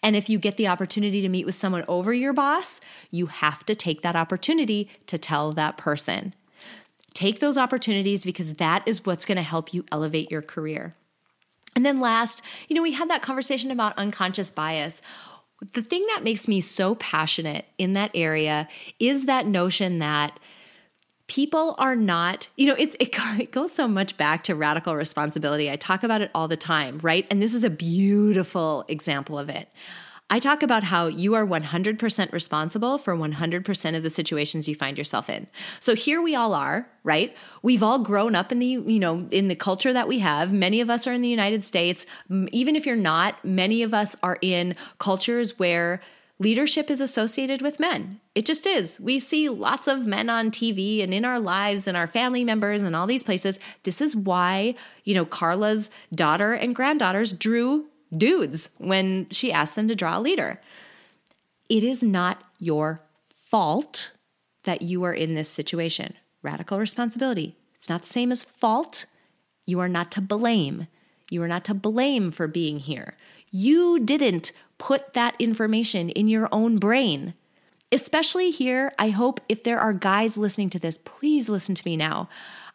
And 0.03 0.15
if 0.15 0.29
you 0.29 0.39
get 0.39 0.57
the 0.57 0.69
opportunity 0.69 1.21
to 1.23 1.29
meet 1.29 1.47
with 1.47 1.55
someone 1.55 1.85
over 1.89 2.13
your 2.13 2.33
boss, 2.33 2.81
you 3.11 3.27
have 3.27 3.65
to 3.67 3.75
take 3.75 4.03
that 4.03 4.17
opportunity 4.17 4.91
to 5.07 5.19
tell 5.19 5.53
that 5.53 5.77
person. 5.77 6.35
Take 7.15 7.41
those 7.41 7.59
opportunities 7.59 8.25
because 8.25 8.55
that 8.55 8.83
is 8.87 9.05
what's 9.05 9.25
going 9.25 9.37
to 9.37 9.43
help 9.43 9.73
you 9.73 9.85
elevate 9.91 10.31
your 10.31 10.43
career. 10.43 10.95
And 11.75 11.87
then 11.87 12.01
last, 12.01 12.43
you 12.69 12.77
know, 12.77 12.83
we 12.83 12.93
had 12.93 13.09
that 13.11 13.23
conversation 13.23 13.71
about 13.71 13.97
unconscious 13.97 14.51
bias. 14.51 15.01
The 15.73 15.83
thing 15.83 16.05
that 16.15 16.25
makes 16.25 16.49
me 16.49 16.61
so 16.61 16.95
passionate 16.97 17.67
in 17.79 17.95
that 17.95 18.11
area 18.15 18.69
is 18.99 19.25
that 19.27 19.47
notion 19.47 19.99
that 20.01 20.39
people 21.33 21.75
are 21.79 21.97
not 21.97 22.47
you 22.57 22.67
know 22.67 22.75
it's 22.79 22.95
it, 23.01 23.09
it, 23.41 23.53
goes 23.53 23.73
so 23.73 23.89
much 23.89 24.19
back 24.19 24.43
to 24.43 24.55
radical 24.55 24.95
responsibility. 24.95 25.71
I 25.71 25.77
talk 25.77 26.03
about 26.03 26.21
it 26.21 26.31
all 26.35 26.47
the 26.47 26.59
time 26.59 26.99
right? 27.03 27.27
And 27.31 27.41
this 27.41 27.55
is 27.55 27.65
a 27.65 27.71
beautiful 27.71 28.85
example 28.87 29.39
of 29.39 29.49
it. 29.49 29.71
I 30.29 30.39
talk 30.39 30.63
about 30.63 30.83
how 30.83 31.07
you 31.07 31.35
are 31.35 31.47
100% 31.47 32.33
responsible 32.33 32.97
for 32.97 33.15
100% 33.15 33.97
of 33.97 34.03
the 34.03 34.09
situations 34.09 34.67
you 34.67 34.75
find 34.75 34.97
yourself 34.97 35.29
in. 35.29 35.47
So 35.81 35.95
here 35.95 36.23
we 36.23 36.35
all 36.35 36.53
are 36.53 36.87
right? 37.03 37.35
We've 37.63 37.83
all 37.83 37.99
grown 37.99 38.35
up 38.35 38.53
in 38.53 38.59
the 38.59 38.67
you 38.67 39.01
know 39.01 39.27
in 39.31 39.49
the 39.49 39.57
culture 39.57 39.95
that 39.95 40.09
we 40.09 40.19
have. 40.19 40.53
Many 40.53 40.83
of 40.83 40.91
us 40.91 41.07
are 41.07 41.15
in 41.15 41.23
the 41.23 41.31
united 41.31 41.65
states. 41.65 42.05
Even 42.31 42.77
if 42.77 42.85
you're 42.85 42.95
not 42.95 43.43
many 43.43 43.83
of 43.83 43.95
us 43.95 44.17
are 44.23 44.39
in 44.43 44.77
cultures 44.99 45.59
where 45.59 46.03
leadership 46.43 46.91
is 46.91 47.01
associated 47.01 47.63
with 47.63 47.81
men. 47.81 48.21
It 48.35 48.45
just 48.45 48.67
is. 48.67 48.99
We 49.01 49.19
see 49.19 49.49
lots 49.49 49.87
of 49.87 50.07
men 50.07 50.29
on 50.29 50.51
TV 50.51 51.03
and 51.03 51.15
in 51.15 51.25
our 51.25 51.39
lives 51.39 51.87
and 51.87 51.97
our 51.97 52.07
family 52.07 52.45
members 52.45 52.83
and 52.83 52.97
all 52.97 53.07
these 53.07 53.23
places. 53.23 53.61
This 53.85 54.01
is 54.01 54.17
why, 54.17 54.75
you 55.05 55.15
know, 55.15 55.25
Carla's 55.25 55.89
daughter 56.15 56.53
and 56.53 56.75
granddaughters 56.75 57.33
drew 57.33 57.87
dudes 58.17 58.71
when 58.79 59.29
she 59.31 59.53
asked 59.53 59.77
them 59.77 59.89
to 59.89 59.95
draw 59.95 60.19
a 60.19 60.21
leader. 60.21 60.61
It 61.69 61.85
is 61.85 62.03
not 62.03 62.43
your 62.59 63.01
fault 63.35 64.11
that 64.65 64.83
you 64.83 65.05
are 65.05 65.15
in 65.15 65.35
this 65.35 65.49
situation. 65.49 66.15
Radical 66.43 66.79
responsibility. 66.79 67.57
It's 67.75 67.89
not 67.89 68.03
the 68.03 68.09
same 68.09 68.33
as 68.33 68.43
fault. 68.43 69.07
You 69.65 69.79
are 69.81 69.89
not 69.89 70.11
to 70.13 70.21
blame. 70.21 70.89
You 71.31 71.43
are 71.43 71.49
not 71.49 71.65
to 71.67 71.75
blame 71.75 72.31
for 72.31 72.47
being 72.47 72.81
here. 72.81 73.17
You 73.51 74.01
didn't 74.01 74.53
put 74.83 75.15
that 75.15 75.37
information 75.39 76.09
in 76.09 76.27
your 76.27 76.49
own 76.51 76.77
brain. 76.77 77.35
Especially 77.93 78.51
here, 78.51 78.93
I 78.99 79.11
hope 79.11 79.41
if 79.49 79.63
there 79.63 79.79
are 79.79 79.93
guys 79.93 80.37
listening 80.37 80.71
to 80.71 80.81
this, 80.81 80.99
please 80.99 81.49
listen 81.49 81.77
to 81.77 81.87
me 81.87 81.97
now. 81.97 82.29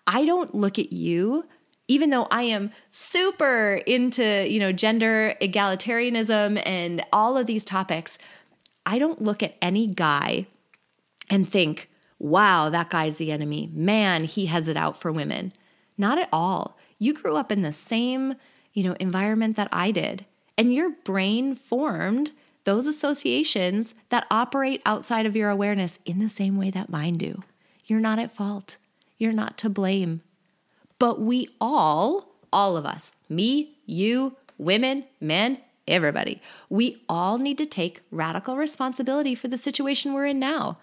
I 0.07 0.23
don't 0.23 0.55
look 0.55 0.79
at 0.79 0.93
you 0.93 1.43
even 1.89 2.09
though 2.09 2.27
I 2.29 2.43
am 2.43 2.71
super 2.89 3.81
into, 3.85 4.45
you 4.49 4.59
know, 4.59 4.71
gender 4.71 5.35
egalitarianism 5.41 6.61
and 6.65 7.03
all 7.13 7.37
of 7.37 7.47
these 7.47 7.63
topics, 7.63 8.17
I 8.85 8.99
don't 8.99 9.21
look 9.21 9.41
at 9.41 9.55
any 9.61 9.87
guy 9.87 10.47
and 11.29 11.47
think, 11.47 11.89
wow, 12.19 12.69
that 12.69 12.89
guy's 12.89 13.17
the 13.17 13.31
enemy. 13.31 13.69
Man, 13.73 14.25
he 14.25 14.47
has 14.47 14.67
it 14.67 14.75
out 14.75 14.99
for 14.99 15.11
women. 15.11 15.53
Not 15.97 16.17
at 16.17 16.29
all. 16.33 16.77
You 16.99 17.13
grew 17.13 17.37
up 17.37 17.51
in 17.51 17.61
the 17.61 17.71
same, 17.71 18.35
you 18.73 18.83
know, 18.83 18.95
environment 18.99 19.55
that 19.55 19.69
I 19.71 19.91
did. 19.91 20.25
And 20.57 20.73
your 20.73 20.89
brain 20.89 21.55
formed 21.55 22.31
those 22.63 22.87
associations 22.87 23.95
that 24.09 24.27
operate 24.29 24.81
outside 24.85 25.25
of 25.25 25.35
your 25.35 25.49
awareness 25.49 25.99
in 26.05 26.19
the 26.19 26.29
same 26.29 26.57
way 26.57 26.69
that 26.71 26.89
mine 26.89 27.17
do. 27.17 27.43
You're 27.85 27.99
not 27.99 28.19
at 28.19 28.31
fault. 28.31 28.77
You're 29.17 29.31
not 29.31 29.57
to 29.59 29.69
blame. 29.69 30.21
But 30.99 31.21
we 31.21 31.47
all, 31.61 32.35
all 32.51 32.75
of 32.75 32.85
us, 32.85 33.13
me, 33.29 33.77
you, 33.85 34.35
women, 34.57 35.05
men, 35.21 35.59
everybody, 35.87 36.41
we 36.69 37.01
all 37.07 37.37
need 37.37 37.57
to 37.59 37.65
take 37.65 38.01
radical 38.11 38.57
responsibility 38.57 39.35
for 39.35 39.47
the 39.47 39.57
situation 39.57 40.13
we're 40.13 40.25
in 40.25 40.39
now. 40.39 40.77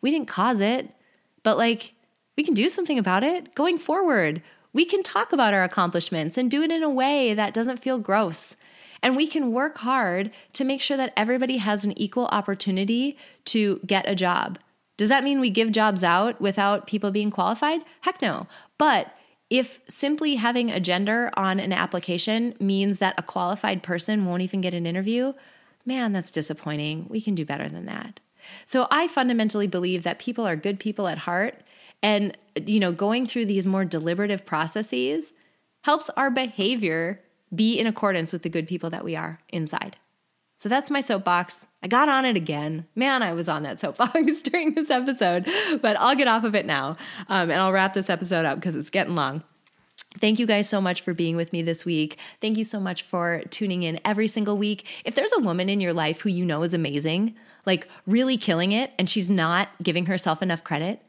We 0.00 0.10
didn't 0.10 0.28
cause 0.28 0.60
it, 0.60 0.90
but 1.42 1.58
like 1.58 1.94
we 2.36 2.44
can 2.44 2.54
do 2.54 2.68
something 2.68 2.98
about 2.98 3.24
it 3.24 3.54
going 3.54 3.78
forward. 3.78 4.42
We 4.72 4.84
can 4.84 5.02
talk 5.02 5.32
about 5.32 5.54
our 5.54 5.64
accomplishments 5.64 6.38
and 6.38 6.50
do 6.50 6.62
it 6.62 6.70
in 6.70 6.82
a 6.82 6.90
way 6.90 7.34
that 7.34 7.54
doesn't 7.54 7.82
feel 7.82 7.98
gross. 7.98 8.56
And 9.06 9.14
we 9.14 9.28
can 9.28 9.52
work 9.52 9.78
hard 9.78 10.32
to 10.54 10.64
make 10.64 10.80
sure 10.80 10.96
that 10.96 11.12
everybody 11.16 11.58
has 11.58 11.84
an 11.84 11.96
equal 11.96 12.26
opportunity 12.32 13.16
to 13.44 13.78
get 13.86 14.08
a 14.08 14.16
job. 14.16 14.58
Does 14.96 15.10
that 15.10 15.22
mean 15.22 15.38
we 15.38 15.48
give 15.48 15.70
jobs 15.70 16.02
out 16.02 16.40
without 16.40 16.88
people 16.88 17.12
being 17.12 17.30
qualified? 17.30 17.82
Heck 18.00 18.20
no. 18.20 18.48
But 18.78 19.14
if 19.48 19.78
simply 19.88 20.34
having 20.34 20.72
a 20.72 20.80
gender 20.80 21.30
on 21.36 21.60
an 21.60 21.72
application 21.72 22.56
means 22.58 22.98
that 22.98 23.14
a 23.16 23.22
qualified 23.22 23.84
person 23.84 24.26
won't 24.26 24.42
even 24.42 24.60
get 24.60 24.74
an 24.74 24.86
interview, 24.86 25.34
man, 25.84 26.12
that's 26.12 26.32
disappointing. 26.32 27.06
We 27.08 27.20
can 27.20 27.36
do 27.36 27.46
better 27.46 27.68
than 27.68 27.86
that. 27.86 28.18
So 28.64 28.88
I 28.90 29.06
fundamentally 29.06 29.68
believe 29.68 30.02
that 30.02 30.18
people 30.18 30.44
are 30.44 30.56
good 30.56 30.80
people 30.80 31.06
at 31.06 31.18
heart 31.18 31.62
and 32.02 32.36
you 32.56 32.80
know, 32.80 32.90
going 32.90 33.24
through 33.28 33.46
these 33.46 33.68
more 33.68 33.84
deliberative 33.84 34.44
processes 34.44 35.32
helps 35.84 36.10
our 36.16 36.28
behavior 36.28 37.20
be 37.54 37.78
in 37.78 37.86
accordance 37.86 38.32
with 38.32 38.42
the 38.42 38.48
good 38.48 38.66
people 38.66 38.90
that 38.90 39.04
we 39.04 39.16
are 39.16 39.40
inside. 39.48 39.96
So 40.56 40.70
that's 40.70 40.90
my 40.90 41.00
soapbox. 41.00 41.66
I 41.82 41.88
got 41.88 42.08
on 42.08 42.24
it 42.24 42.34
again. 42.34 42.86
Man, 42.94 43.22
I 43.22 43.34
was 43.34 43.48
on 43.48 43.62
that 43.64 43.78
soapbox 43.80 44.42
during 44.42 44.74
this 44.74 44.90
episode, 44.90 45.46
but 45.82 45.98
I'll 46.00 46.16
get 46.16 46.28
off 46.28 46.44
of 46.44 46.54
it 46.54 46.66
now 46.66 46.96
um, 47.28 47.50
and 47.50 47.60
I'll 47.60 47.72
wrap 47.72 47.92
this 47.94 48.10
episode 48.10 48.46
up 48.46 48.58
because 48.58 48.74
it's 48.74 48.90
getting 48.90 49.14
long. 49.14 49.42
Thank 50.18 50.38
you 50.38 50.46
guys 50.46 50.66
so 50.66 50.80
much 50.80 51.02
for 51.02 51.12
being 51.12 51.36
with 51.36 51.52
me 51.52 51.60
this 51.60 51.84
week. 51.84 52.18
Thank 52.40 52.56
you 52.56 52.64
so 52.64 52.80
much 52.80 53.02
for 53.02 53.42
tuning 53.50 53.82
in 53.82 54.00
every 54.02 54.28
single 54.28 54.56
week. 54.56 54.86
If 55.04 55.14
there's 55.14 55.32
a 55.36 55.40
woman 55.40 55.68
in 55.68 55.80
your 55.80 55.92
life 55.92 56.22
who 56.22 56.30
you 56.30 56.44
know 56.46 56.62
is 56.62 56.72
amazing, 56.72 57.34
like 57.66 57.86
really 58.06 58.38
killing 58.38 58.72
it, 58.72 58.92
and 58.98 59.10
she's 59.10 59.28
not 59.28 59.68
giving 59.82 60.06
herself 60.06 60.42
enough 60.42 60.64
credit, 60.64 61.02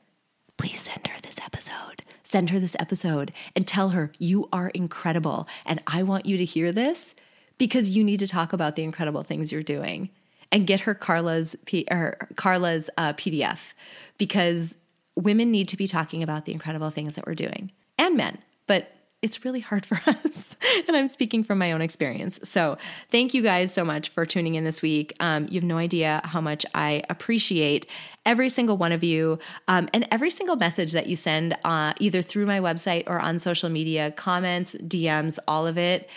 please 0.58 0.82
send 0.82 1.08
her 1.08 1.22
this 1.22 1.40
episode. 1.40 2.04
Send 2.28 2.50
her 2.50 2.60
this 2.60 2.76
episode 2.78 3.32
and 3.56 3.66
tell 3.66 3.92
her 3.92 4.12
you 4.20 4.50
are 4.52 4.68
incredible. 4.74 5.48
And 5.66 5.82
I 5.88 6.04
want 6.04 6.26
you 6.26 6.36
to 6.36 6.44
hear 6.44 6.74
this 6.74 7.16
because 7.58 7.96
you 7.96 8.04
need 8.04 8.20
to 8.20 8.28
talk 8.28 8.52
about 8.52 8.76
the 8.76 8.84
incredible 8.84 9.24
things 9.24 9.50
you're 9.50 9.64
doing 9.64 10.10
and 10.52 10.68
get 10.68 10.82
her 10.82 10.94
Carla's 10.94 11.56
P, 11.66 11.88
or 11.90 12.18
Carla's 12.36 12.90
uh, 12.98 13.14
PDF 13.14 13.72
because 14.18 14.76
women 15.16 15.52
need 15.52 15.70
to 15.70 15.78
be 15.78 15.88
talking 15.88 16.22
about 16.22 16.44
the 16.44 16.52
incredible 16.52 16.90
things 16.90 17.16
that 17.16 17.26
we're 17.26 17.34
doing 17.34 17.72
and 17.98 18.18
men, 18.18 18.40
but 18.66 18.92
it's 19.22 19.44
really 19.44 19.60
hard 19.60 19.86
for 19.86 20.00
us. 20.08 20.56
and 20.88 20.96
I'm 20.96 21.08
speaking 21.08 21.44
from 21.44 21.58
my 21.58 21.72
own 21.72 21.82
experience. 21.82 22.40
So, 22.44 22.78
thank 23.12 23.34
you 23.34 23.42
guys 23.42 23.74
so 23.74 23.84
much 23.84 24.10
for 24.10 24.26
tuning 24.26 24.56
in 24.56 24.64
this 24.64 24.82
week. 24.82 25.14
Um, 25.20 25.48
you 25.50 25.60
have 25.60 25.68
no 25.68 25.78
idea 25.78 26.22
how 26.24 26.42
much 26.42 26.66
I 26.74 27.04
appreciate 27.10 27.88
every 28.26 28.50
single 28.50 28.78
one 28.78 28.92
of 28.92 29.04
you 29.04 29.40
um, 29.68 29.88
and 29.94 30.08
every 30.12 30.30
single 30.30 30.56
message 30.56 30.92
that 30.92 31.08
you 31.08 31.16
send 31.16 31.58
uh, 31.64 31.94
either 32.00 32.22
through 32.22 32.46
my 32.46 32.60
website 32.60 33.04
or 33.08 33.20
on 33.20 33.40
social 33.40 33.70
media, 33.70 34.12
comments, 34.12 34.76
DMs, 34.76 35.40
all 35.48 35.66
of 35.66 35.78
it. 35.78 36.10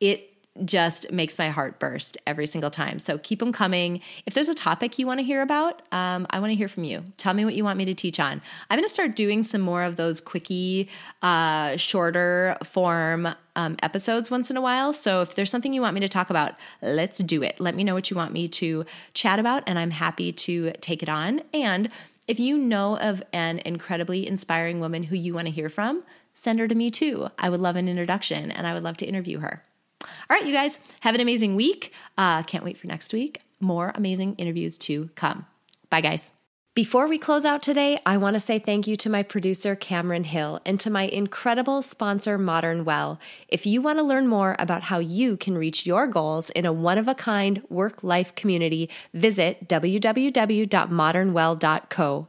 It 0.00 0.27
just 0.64 1.10
makes 1.10 1.38
my 1.38 1.50
heart 1.50 1.78
burst 1.78 2.18
every 2.26 2.46
single 2.46 2.70
time. 2.70 2.98
So 2.98 3.18
keep 3.18 3.38
them 3.38 3.52
coming. 3.52 4.00
If 4.26 4.34
there's 4.34 4.48
a 4.48 4.54
topic 4.54 4.98
you 4.98 5.06
want 5.06 5.20
to 5.20 5.24
hear 5.24 5.42
about, 5.42 5.82
um, 5.92 6.26
I 6.30 6.40
want 6.40 6.50
to 6.50 6.56
hear 6.56 6.68
from 6.68 6.84
you. 6.84 7.04
Tell 7.16 7.34
me 7.34 7.44
what 7.44 7.54
you 7.54 7.64
want 7.64 7.78
me 7.78 7.84
to 7.86 7.94
teach 7.94 8.18
on. 8.20 8.40
I'm 8.70 8.78
going 8.78 8.88
to 8.88 8.92
start 8.92 9.16
doing 9.16 9.42
some 9.42 9.60
more 9.60 9.82
of 9.82 9.96
those 9.96 10.20
quickie, 10.20 10.88
uh, 11.22 11.76
shorter 11.76 12.56
form 12.64 13.28
um, 13.56 13.76
episodes 13.82 14.30
once 14.30 14.50
in 14.50 14.56
a 14.56 14.60
while. 14.60 14.92
So 14.92 15.20
if 15.20 15.34
there's 15.34 15.50
something 15.50 15.72
you 15.72 15.80
want 15.80 15.94
me 15.94 16.00
to 16.00 16.08
talk 16.08 16.30
about, 16.30 16.54
let's 16.80 17.18
do 17.18 17.42
it. 17.42 17.60
Let 17.60 17.74
me 17.74 17.84
know 17.84 17.94
what 17.94 18.10
you 18.10 18.16
want 18.16 18.32
me 18.32 18.48
to 18.48 18.84
chat 19.14 19.38
about, 19.38 19.64
and 19.66 19.78
I'm 19.78 19.90
happy 19.90 20.32
to 20.32 20.72
take 20.80 21.02
it 21.02 21.08
on. 21.08 21.42
And 21.52 21.90
if 22.28 22.38
you 22.38 22.58
know 22.58 22.98
of 22.98 23.22
an 23.32 23.60
incredibly 23.64 24.26
inspiring 24.26 24.80
woman 24.80 25.04
who 25.04 25.16
you 25.16 25.34
want 25.34 25.46
to 25.46 25.52
hear 25.52 25.68
from, 25.68 26.04
send 26.34 26.60
her 26.60 26.68
to 26.68 26.74
me 26.74 26.90
too. 26.90 27.28
I 27.38 27.48
would 27.48 27.60
love 27.60 27.74
an 27.76 27.88
introduction 27.88 28.52
and 28.52 28.66
I 28.66 28.74
would 28.74 28.82
love 28.82 28.98
to 28.98 29.06
interview 29.06 29.40
her. 29.40 29.64
All 30.00 30.08
right, 30.30 30.46
you 30.46 30.52
guys, 30.52 30.78
have 31.00 31.14
an 31.14 31.20
amazing 31.20 31.56
week. 31.56 31.92
Uh, 32.16 32.42
can't 32.42 32.64
wait 32.64 32.78
for 32.78 32.86
next 32.86 33.12
week. 33.12 33.42
More 33.60 33.92
amazing 33.94 34.34
interviews 34.36 34.78
to 34.78 35.10
come. 35.14 35.46
Bye, 35.90 36.00
guys. 36.00 36.30
Before 36.78 37.08
we 37.08 37.18
close 37.18 37.44
out 37.44 37.60
today, 37.60 37.98
I 38.06 38.16
want 38.18 38.34
to 38.34 38.40
say 38.40 38.60
thank 38.60 38.86
you 38.86 38.94
to 38.98 39.10
my 39.10 39.24
producer, 39.24 39.74
Cameron 39.74 40.22
Hill, 40.22 40.60
and 40.64 40.78
to 40.78 40.90
my 40.90 41.08
incredible 41.08 41.82
sponsor, 41.82 42.38
Modern 42.38 42.84
Well. 42.84 43.18
If 43.48 43.66
you 43.66 43.82
want 43.82 43.98
to 43.98 44.04
learn 44.04 44.28
more 44.28 44.54
about 44.60 44.84
how 44.84 45.00
you 45.00 45.36
can 45.36 45.58
reach 45.58 45.84
your 45.84 46.06
goals 46.06 46.50
in 46.50 46.64
a 46.64 46.72
one 46.72 46.96
of 46.96 47.08
a 47.08 47.16
kind 47.16 47.64
work 47.68 48.04
life 48.04 48.32
community, 48.36 48.88
visit 49.12 49.66
www.modernwell.co. 49.66 52.28